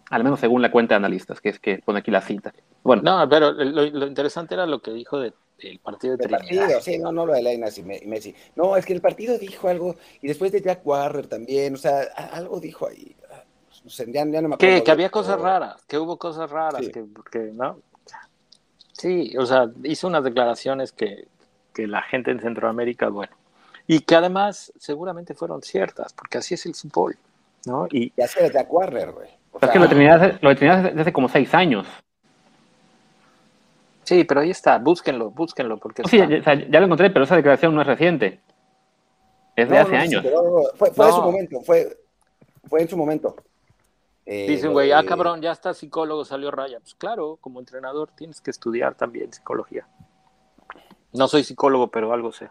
Al 0.10 0.24
menos 0.24 0.42
según 0.42 0.62
la 0.62 0.72
cuenta 0.72 0.96
de 0.96 0.98
analistas, 0.98 1.40
que 1.40 1.50
es 1.50 1.60
que 1.60 1.82
pone 1.86 2.00
aquí 2.00 2.12
la 2.12 2.22
cita. 2.22 2.54
Bueno. 2.84 3.02
No, 3.04 3.30
pero 3.30 3.52
lo 3.54 4.08
interesante 4.08 4.54
era 4.56 4.66
lo 4.66 4.80
que 4.80 4.92
dijo 4.92 5.20
de 5.20 5.34
el 5.60 5.80
partido 5.80 6.18
de 6.18 6.26
el 6.26 6.32
partido, 6.32 6.82
sí, 6.82 6.98
no, 6.98 7.12
no 7.12 7.26
lo 7.26 7.34
de 7.34 7.42
Leinas 7.42 7.78
y 7.78 7.84
Messi. 7.84 8.36
No, 8.56 8.76
es 8.76 8.86
que 8.86 8.94
el 8.94 9.02
partido 9.02 9.38
dijo 9.38 9.68
algo, 9.68 9.96
y 10.22 10.28
después 10.28 10.52
de 10.52 10.62
Jack 10.62 10.86
Warner 10.86 11.28
también, 11.28 11.76
o 11.76 11.78
sea, 11.78 12.02
algo 12.32 12.60
dijo 12.60 12.88
ahí. 12.88 13.16
No 13.84 13.90
sé, 13.90 14.12
ya, 14.12 14.26
no 14.26 14.32
me 14.32 14.56
acuerdo. 14.56 14.84
Que, 14.84 14.92
había 14.92 15.10
cosas 15.10 15.40
raras, 15.40 15.84
que 15.86 15.98
hubo 15.98 16.18
cosas 16.18 16.50
raras, 16.50 16.88
que, 16.90 17.04
porque, 17.04 17.52
¿no? 17.54 17.80
Sí, 18.94 19.36
o 19.38 19.46
sea, 19.46 19.70
hizo 19.84 20.08
unas 20.08 20.24
declaraciones 20.24 20.92
que, 20.92 21.28
que 21.74 21.86
la 21.86 22.02
gente 22.02 22.32
en 22.32 22.40
Centroamérica, 22.40 23.10
bueno, 23.10 23.34
y 23.88 24.00
que 24.00 24.16
además 24.16 24.74
seguramente 24.80 25.34
fueron 25.34 25.62
ciertas, 25.62 26.14
porque 26.14 26.40
así 26.40 26.56
es 26.56 26.66
el 26.66 26.74
fútbol, 26.74 27.18
¿no? 27.66 27.88
Y, 27.92 28.12
y 28.16 28.22
así 28.22 28.40
es 28.40 28.52
Jack 28.52 28.72
Warner, 28.72 29.12
güey. 29.12 29.30
es 29.62 29.70
que 29.70 29.80
lo 29.80 29.88
tenías, 29.88 30.42
lo 30.42 30.56
tenías 30.56 30.84
desde 30.84 31.02
hace 31.02 31.14
como 31.14 31.30
seis 31.30 31.54
años. 31.54 31.86
Sí, 34.06 34.24
pero 34.24 34.42
ahí 34.42 34.52
está, 34.52 34.78
búsquenlo, 34.78 35.32
búsquenlo. 35.32 35.78
Porque 35.80 36.04
sí, 36.06 36.18
ya, 36.18 36.80
lo 36.80 36.86
encontré, 36.86 37.10
pero 37.10 37.26
esa 37.26 37.36
declaración 37.36 37.74
no 37.74 37.82
es 37.82 37.88
reciente. 37.88 38.40
Es 39.56 39.68
de 39.68 39.78
hace 39.78 39.98
años. 39.98 40.24
fue, 40.76 40.92
fue 40.92 41.08
en 41.08 41.14
su 41.14 41.22
momento, 41.22 41.62
fue, 41.62 41.98
fue 42.66 42.82
en 42.82 42.88
su 42.88 42.98
momento. 42.98 43.36
Eh, 44.28 44.48
Dicen, 44.48 44.74
güey, 44.74 44.92
ah, 44.92 45.04
cabrón, 45.04 45.42
ya 45.42 45.52
está 45.52 45.74
psicólogo, 45.74 46.24
salió 46.24 46.52
raya. 46.52 46.80
Pues 46.80 46.94
claro, 46.96 47.38
como 47.42 47.60
entrenador 47.60 48.12
tienes 48.16 48.42
que 48.42 48.52
estudiar 48.52 48.96
también 48.96 49.34
psicología. 49.34 49.88
No 51.14 51.28
soy 51.28 51.44
psicólogo, 51.44 51.90
pero 51.90 52.14
algo 52.14 52.32
sé. 52.32 52.50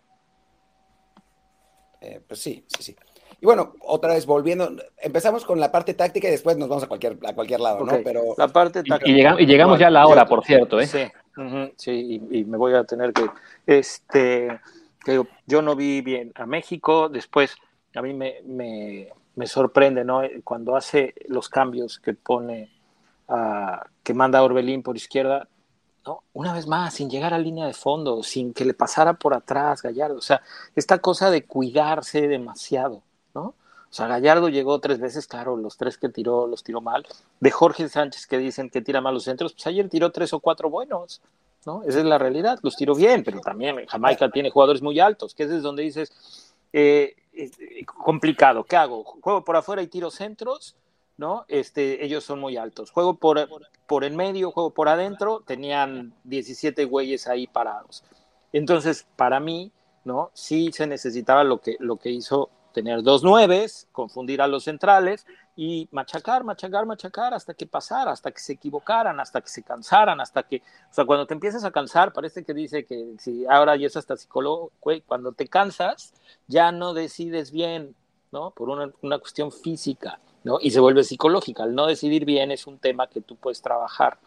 Eh, 2.00 2.20
pues 2.26 2.40
sí, 2.40 2.64
sí, 2.68 2.82
sí. 2.82 2.96
Y 3.40 3.46
bueno, 3.46 3.74
otra 3.80 4.14
vez 4.14 4.26
volviendo, 4.26 4.70
empezamos 4.98 5.44
con 5.44 5.60
la 5.60 5.70
parte 5.70 5.94
táctica 5.94 6.28
y 6.28 6.30
después 6.30 6.56
nos 6.56 6.68
vamos 6.68 6.84
a 6.84 6.86
cualquier, 6.86 7.18
a 7.26 7.34
cualquier 7.34 7.60
lado, 7.60 7.84
¿no? 7.84 7.98
Pero... 8.02 8.34
La 8.38 8.48
parte 8.48 8.82
táctica. 8.82 9.36
Y, 9.38 9.46
llegamos, 9.46 9.78
ya 9.78 9.88
a 9.88 9.90
la 9.90 10.06
hora, 10.06 10.26
por 10.26 10.44
cierto, 10.44 10.80
¿eh? 10.80 10.86
Sí, 10.86 11.04
sí 11.76 12.20
y, 12.30 12.44
me 12.44 12.56
voy 12.56 12.74
a 12.74 12.84
tener 12.84 13.12
que, 13.12 13.28
este, 13.66 14.60
yo 15.46 15.62
no 15.62 15.76
vi 15.76 16.00
bien 16.00 16.32
a 16.34 16.46
México, 16.46 17.08
después 17.08 17.56
a 17.94 18.02
mí 18.02 18.12
me, 18.12 18.40
me, 18.44 19.46
sorprende, 19.46 20.04
¿no? 20.04 20.22
Cuando 20.42 20.76
hace 20.76 21.14
los 21.28 21.48
cambios 21.48 21.98
que 21.98 22.14
pone, 22.14 22.70
a, 23.28 23.86
que 24.02 24.14
manda 24.14 24.42
Orbelín 24.42 24.82
por 24.82 24.96
izquierda, 24.96 25.48
¿no? 26.06 26.22
Una 26.32 26.52
vez 26.52 26.66
más, 26.66 26.94
sin 26.94 27.08
llegar 27.10 27.34
a 27.34 27.38
línea 27.38 27.66
de 27.66 27.74
fondo, 27.74 28.22
sin 28.22 28.52
que 28.52 28.64
le 28.64 28.74
pasara 28.74 29.14
por 29.14 29.34
atrás 29.34 29.82
Gallardo, 29.82 30.16
o 30.16 30.22
sea, 30.22 30.42
esta 30.74 30.98
cosa 30.98 31.30
de 31.30 31.44
cuidarse 31.44 32.28
demasiado. 32.28 33.02
O 33.94 33.96
sea, 33.96 34.08
Gallardo 34.08 34.48
llegó 34.48 34.80
tres 34.80 34.98
veces, 34.98 35.28
claro, 35.28 35.56
los 35.56 35.76
tres 35.76 35.98
que 35.98 36.08
tiró 36.08 36.48
los 36.48 36.64
tiró 36.64 36.80
mal. 36.80 37.06
De 37.38 37.52
Jorge 37.52 37.88
Sánchez 37.88 38.26
que 38.26 38.38
dicen 38.38 38.68
que 38.68 38.82
tira 38.82 39.00
mal 39.00 39.14
los 39.14 39.22
centros, 39.22 39.52
pues 39.52 39.64
ayer 39.68 39.88
tiró 39.88 40.10
tres 40.10 40.32
o 40.32 40.40
cuatro 40.40 40.68
buenos, 40.68 41.22
¿no? 41.64 41.84
Esa 41.84 42.00
es 42.00 42.04
la 42.04 42.18
realidad, 42.18 42.58
los 42.64 42.74
tiró 42.74 42.96
bien, 42.96 43.22
pero 43.22 43.38
también 43.38 43.86
Jamaica 43.86 44.32
tiene 44.32 44.50
jugadores 44.50 44.82
muy 44.82 44.98
altos, 44.98 45.32
que 45.32 45.44
es 45.44 45.62
donde 45.62 45.84
dices, 45.84 46.52
eh, 46.72 47.14
eh, 47.34 47.84
complicado, 47.86 48.64
¿qué 48.64 48.74
hago? 48.74 49.04
Juego 49.04 49.44
por 49.44 49.54
afuera 49.54 49.80
y 49.80 49.86
tiro 49.86 50.10
centros, 50.10 50.74
¿no? 51.16 51.44
Este, 51.46 52.04
ellos 52.04 52.24
son 52.24 52.40
muy 52.40 52.56
altos. 52.56 52.90
Juego 52.90 53.14
por, 53.14 53.48
por 53.86 54.02
en 54.02 54.16
medio, 54.16 54.50
juego 54.50 54.70
por 54.70 54.88
adentro, 54.88 55.44
tenían 55.46 56.12
17 56.24 56.84
güeyes 56.86 57.28
ahí 57.28 57.46
parados. 57.46 58.02
Entonces, 58.52 59.06
para 59.14 59.38
mí, 59.38 59.70
¿no? 60.02 60.32
Sí 60.34 60.72
se 60.72 60.88
necesitaba 60.88 61.44
lo 61.44 61.60
que, 61.60 61.76
lo 61.78 61.96
que 61.96 62.10
hizo 62.10 62.50
tener 62.74 63.02
dos 63.02 63.22
nueves, 63.22 63.88
confundir 63.92 64.42
a 64.42 64.48
los 64.48 64.64
centrales 64.64 65.26
y 65.56 65.88
machacar, 65.92 66.44
machacar, 66.44 66.84
machacar 66.84 67.32
hasta 67.32 67.54
que 67.54 67.66
pasara, 67.66 68.10
hasta 68.10 68.32
que 68.32 68.40
se 68.40 68.54
equivocaran, 68.54 69.18
hasta 69.20 69.40
que 69.40 69.48
se 69.48 69.62
cansaran, 69.62 70.20
hasta 70.20 70.42
que, 70.42 70.56
o 70.56 70.92
sea, 70.92 71.06
cuando 71.06 71.26
te 71.26 71.32
empiezas 71.32 71.64
a 71.64 71.70
cansar, 71.70 72.12
parece 72.12 72.44
que 72.44 72.52
dice 72.52 72.84
que 72.84 73.14
si 73.18 73.46
ahora 73.46 73.76
ya 73.76 73.86
es 73.86 73.96
hasta 73.96 74.16
psicólogo, 74.16 74.72
cuando 75.06 75.32
te 75.32 75.46
cansas, 75.46 76.12
ya 76.48 76.72
no 76.72 76.92
decides 76.92 77.52
bien, 77.52 77.94
¿no? 78.32 78.50
Por 78.50 78.68
una, 78.68 78.90
una 79.00 79.18
cuestión 79.18 79.52
física, 79.52 80.18
¿no? 80.42 80.58
Y 80.60 80.72
se 80.72 80.80
vuelve 80.80 81.04
psicológica. 81.04 81.62
El 81.62 81.74
no 81.74 81.86
decidir 81.86 82.24
bien 82.24 82.50
es 82.50 82.66
un 82.66 82.78
tema 82.78 83.06
que 83.06 83.20
tú 83.20 83.36
puedes 83.36 83.62
trabajar. 83.62 84.18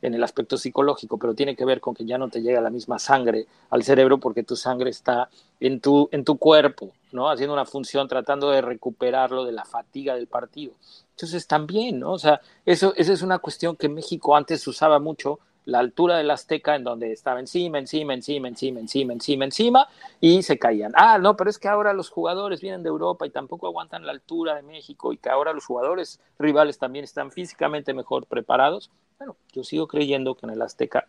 En 0.00 0.14
el 0.14 0.22
aspecto 0.22 0.56
psicológico, 0.56 1.18
pero 1.18 1.34
tiene 1.34 1.54
que 1.54 1.64
ver 1.64 1.80
con 1.80 1.94
que 1.94 2.04
ya 2.04 2.18
no 2.18 2.28
te 2.28 2.42
llega 2.42 2.60
la 2.60 2.70
misma 2.70 2.98
sangre 2.98 3.46
al 3.70 3.82
cerebro 3.82 4.18
porque 4.18 4.42
tu 4.42 4.56
sangre 4.56 4.90
está 4.90 5.28
en 5.60 5.80
tu, 5.80 6.08
en 6.12 6.24
tu 6.24 6.38
cuerpo, 6.38 6.90
¿no? 7.12 7.30
haciendo 7.30 7.52
una 7.54 7.64
función, 7.64 8.08
tratando 8.08 8.50
de 8.50 8.60
recuperarlo 8.60 9.44
de 9.44 9.52
la 9.52 9.64
fatiga 9.64 10.14
del 10.14 10.26
partido. 10.26 10.72
Entonces 11.10 11.46
también, 11.46 12.00
¿no? 12.00 12.12
o 12.12 12.18
sea, 12.18 12.40
eso, 12.66 12.92
esa 12.96 13.12
es 13.12 13.22
una 13.22 13.38
cuestión 13.38 13.76
que 13.76 13.88
México 13.88 14.34
antes 14.34 14.66
usaba 14.66 14.98
mucho, 14.98 15.38
la 15.64 15.78
altura 15.78 16.16
del 16.16 16.30
Azteca, 16.30 16.74
en 16.74 16.84
donde 16.84 17.12
estaba 17.12 17.40
encima, 17.40 17.78
encima, 17.78 18.14
encima, 18.14 18.48
encima, 18.48 18.80
encima, 18.80 19.12
encima, 19.12 19.44
encima, 19.44 19.88
y 20.20 20.42
se 20.42 20.58
caían. 20.58 20.92
Ah, 20.96 21.18
no, 21.18 21.36
pero 21.36 21.50
es 21.50 21.58
que 21.58 21.68
ahora 21.68 21.92
los 21.92 22.10
jugadores 22.10 22.60
vienen 22.60 22.82
de 22.82 22.88
Europa 22.88 23.26
y 23.26 23.30
tampoco 23.30 23.66
aguantan 23.66 24.04
la 24.04 24.12
altura 24.12 24.56
de 24.56 24.62
México 24.62 25.12
y 25.12 25.18
que 25.18 25.30
ahora 25.30 25.52
los 25.52 25.64
jugadores 25.64 26.20
rivales 26.38 26.78
también 26.78 27.04
están 27.04 27.30
físicamente 27.30 27.94
mejor 27.94 28.26
preparados. 28.26 28.90
Bueno, 29.22 29.36
yo 29.52 29.62
sigo 29.62 29.86
creyendo 29.86 30.34
que 30.34 30.46
en 30.46 30.50
el 30.50 30.62
Azteca 30.62 31.06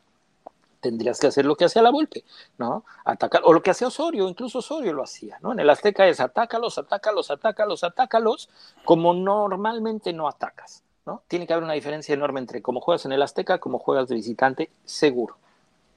tendrías 0.82 1.20
que 1.20 1.26
hacer 1.26 1.46
lo 1.46 1.56
que 1.56 1.66
hacía 1.66 1.82
la 1.82 1.90
Volpe, 1.90 2.24
¿no? 2.60 2.86
Atacar, 3.06 3.42
o 3.44 3.54
lo 3.54 3.64
que 3.64 3.72
hacía 3.72 3.88
Osorio, 3.88 4.30
incluso 4.30 4.60
Osorio 4.60 4.94
lo 4.94 5.02
hacía, 5.02 5.40
¿no? 5.42 5.52
En 5.52 5.60
el 5.60 5.68
Azteca 5.68 6.08
es 6.08 6.20
atácalos, 6.20 6.78
atácalos, 6.78 7.32
atácalos, 7.32 7.84
atácalos, 7.84 8.50
como 8.86 9.16
normalmente 9.16 10.14
no 10.14 10.28
atacas, 10.28 10.84
¿no? 11.08 11.24
Tiene 11.28 11.48
que 11.48 11.54
haber 11.54 11.64
una 11.64 11.74
diferencia 11.74 12.14
enorme 12.14 12.40
entre 12.40 12.62
cómo 12.62 12.82
juegas 12.82 13.04
en 13.06 13.14
el 13.14 13.22
Azteca, 13.24 13.58
cómo 13.58 13.80
juegas 13.80 14.08
de 14.10 14.14
visitante, 14.14 14.70
seguro. 14.86 15.38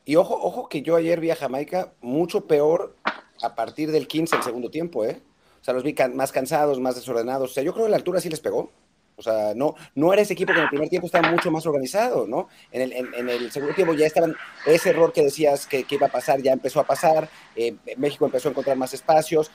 Y 0.07 0.17
ojo, 0.17 0.41
ojo 0.41 0.71
que 0.71 0.81
yo 0.81 0.97
ayer 0.97 1.21
vi 1.21 1.33
a 1.33 1.37
Jamaica 1.37 1.93
mucho 2.01 2.47
peor 2.47 2.97
a 3.43 3.55
partir 3.55 3.93
del 3.93 4.09
15 4.09 4.37
del 4.37 4.43
segundo 4.43 4.71
tiempo, 4.71 5.05
¿eh? 5.05 5.21
O 5.61 5.65
sea, 5.67 5.75
los 5.75 5.83
vi 5.83 5.95
más 6.15 6.33
cansados, 6.33 6.81
más 6.81 6.95
desordenados. 6.95 7.51
O 7.51 7.53
sea, 7.53 7.63
yo 7.63 7.75
creo 7.75 7.85
que 7.85 7.91
la 7.91 7.99
altura 7.99 8.23
sí 8.23 8.31
les 8.31 8.41
pegó. 8.41 8.71
O 9.19 9.23
sea, 9.23 9.55
no, 9.55 9.75
no 9.95 10.13
era 10.13 10.21
ese 10.21 10.35
equipo 10.35 10.53
que 10.53 10.59
en 10.59 10.65
el 10.65 10.69
primer 10.69 10.91
tiempo 10.91 11.07
estaba 11.07 11.31
mucho 11.31 11.51
más 11.51 11.65
organizado, 11.67 12.27
¿no? 12.27 12.49
En 12.71 12.83
el, 12.83 12.93
en, 12.93 13.29
el 13.29 13.51
segundo 13.51 13.75
tiempo 13.75 13.95
ya 13.95 14.07
estaban, 14.07 14.37
ese 14.67 14.91
error 14.91 15.13
que 15.13 15.23
decías 15.23 15.67
que, 15.67 15.87
iba 15.89 16.07
a 16.07 16.11
pasar 16.11 16.43
ya 16.43 16.53
empezó 16.53 16.81
a 16.81 16.85
pasar, 16.85 17.29
eh, 17.55 17.77
México 17.97 18.27
empezó 18.27 18.49
a 18.49 18.51
encontrar 18.51 18.77
más 18.77 18.93
espacios, 18.93 19.51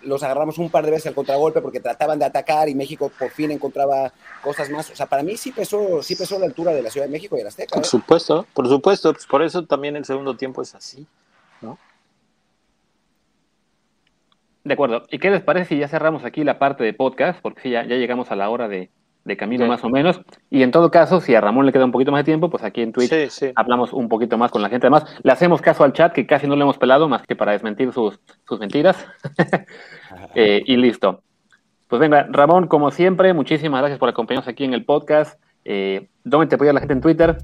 los 0.00 0.22
agarramos 0.22 0.56
un 0.56 0.70
par 0.70 0.84
de 0.84 0.90
veces 0.90 1.06
al 1.06 1.14
contragolpe 1.14 1.60
porque 1.60 1.80
trataban 1.80 2.18
de 2.18 2.24
atacar 2.24 2.68
y 2.68 2.74
México 2.74 3.10
por 3.18 3.30
fin 3.30 3.50
encontraba 3.50 4.12
cosas 4.42 4.70
más. 4.70 4.90
O 4.90 4.96
sea, 4.96 5.06
para 5.06 5.22
mí 5.22 5.36
sí 5.36 5.52
pesó, 5.52 6.02
sí 6.02 6.16
pesó 6.16 6.38
la 6.38 6.46
altura 6.46 6.72
de 6.72 6.82
la 6.82 6.90
Ciudad 6.90 7.06
de 7.06 7.12
México 7.12 7.36
y 7.36 7.40
el 7.40 7.46
Azteca. 7.46 7.74
Por 7.74 7.84
¿eh? 7.84 7.88
supuesto, 7.88 8.46
por 8.54 8.68
supuesto, 8.68 9.12
pues 9.12 9.26
por 9.26 9.42
eso 9.42 9.64
también 9.64 9.96
el 9.96 10.04
segundo 10.04 10.36
tiempo 10.36 10.62
es 10.62 10.74
así, 10.74 11.06
¿no? 11.60 11.78
De 14.64 14.72
acuerdo. 14.72 15.02
¿Y 15.10 15.18
qué 15.18 15.30
les 15.30 15.42
parece 15.42 15.74
si 15.74 15.78
ya 15.78 15.88
cerramos 15.88 16.24
aquí 16.24 16.42
la 16.42 16.58
parte 16.58 16.84
de 16.84 16.94
podcast? 16.94 17.38
Porque 17.42 17.68
ya, 17.68 17.84
ya 17.84 17.96
llegamos 17.96 18.30
a 18.30 18.36
la 18.36 18.48
hora 18.48 18.66
de, 18.66 18.90
camino 19.36 19.66
más 19.66 19.84
o 19.84 19.90
menos. 19.90 20.20
Y 20.48 20.62
en 20.62 20.70
todo 20.70 20.90
caso, 20.90 21.20
si 21.20 21.34
a 21.34 21.40
Ramón 21.42 21.66
le 21.66 21.72
queda 21.72 21.84
un 21.84 21.92
poquito 21.92 22.12
más 22.12 22.20
de 22.20 22.24
tiempo, 22.24 22.48
pues 22.48 22.62
aquí 22.64 22.80
en 22.80 22.92
Twitch 22.92 23.12
hablamos 23.56 23.92
un 23.92 24.08
poquito 24.08 24.38
más 24.38 24.50
con 24.50 24.62
la 24.62 24.70
gente. 24.70 24.86
Además, 24.86 25.04
le 25.22 25.32
hacemos 25.32 25.60
caso 25.60 25.84
al 25.84 25.92
chat, 25.92 26.14
que 26.14 26.26
casi 26.26 26.46
no 26.46 26.56
le 26.56 26.62
hemos 26.62 26.78
pelado, 26.78 27.08
más 27.08 27.26
que 27.26 27.36
para 27.36 27.52
desmentir 27.52 27.92
sus, 27.92 28.20
sus 28.48 28.58
mentiras. 28.58 29.06
Eh, 30.36 30.62
y 30.66 30.76
listo. 30.76 31.22
Pues 31.88 32.00
venga, 32.00 32.26
Ramón, 32.30 32.66
como 32.66 32.90
siempre, 32.90 33.32
muchísimas 33.34 33.80
gracias 33.80 33.98
por 33.98 34.08
acompañarnos 34.08 34.48
aquí 34.48 34.64
en 34.64 34.74
el 34.74 34.84
podcast. 34.84 35.40
Eh, 35.64 36.08
¿Dónde 36.24 36.46
te 36.46 36.54
apoya 36.56 36.72
la 36.72 36.80
gente 36.80 36.94
en 36.94 37.00
Twitter? 37.00 37.38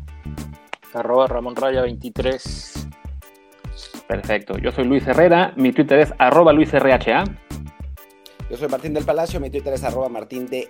Arroba 0.92 1.26
Ramón 1.26 1.56
Raya 1.56 1.82
23. 1.82 2.88
Perfecto. 4.10 4.58
Yo 4.58 4.72
soy 4.72 4.86
Luis 4.86 5.06
Herrera, 5.06 5.52
mi 5.54 5.70
Twitter 5.70 6.00
es 6.00 6.12
arroba 6.18 6.52
LuisRHA. 6.52 7.22
Yo 8.50 8.56
soy 8.56 8.68
Martín 8.68 8.92
del 8.92 9.04
Palacio, 9.04 9.38
mi 9.38 9.50
Twitter 9.50 9.72
es 9.72 9.84
arroba 9.84 10.08
martindelp 10.08 10.68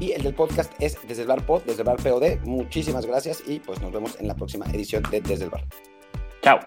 y 0.00 0.10
el 0.10 0.22
del 0.24 0.34
podcast 0.34 0.72
es 0.80 0.98
Desde 1.06 1.22
el 1.22 1.28
Bar 1.28 1.46
Pod, 1.46 1.62
Desde 1.62 1.82
el 1.82 1.86
Bar 1.86 1.98
POD. 2.02 2.40
Muchísimas 2.44 3.06
gracias 3.06 3.44
y 3.46 3.60
pues 3.60 3.80
nos 3.80 3.92
vemos 3.92 4.20
en 4.20 4.26
la 4.26 4.34
próxima 4.34 4.66
edición 4.72 5.04
de 5.12 5.20
Desde 5.20 5.44
el 5.44 5.50
Bar. 5.50 5.64
Chao. 6.42 6.58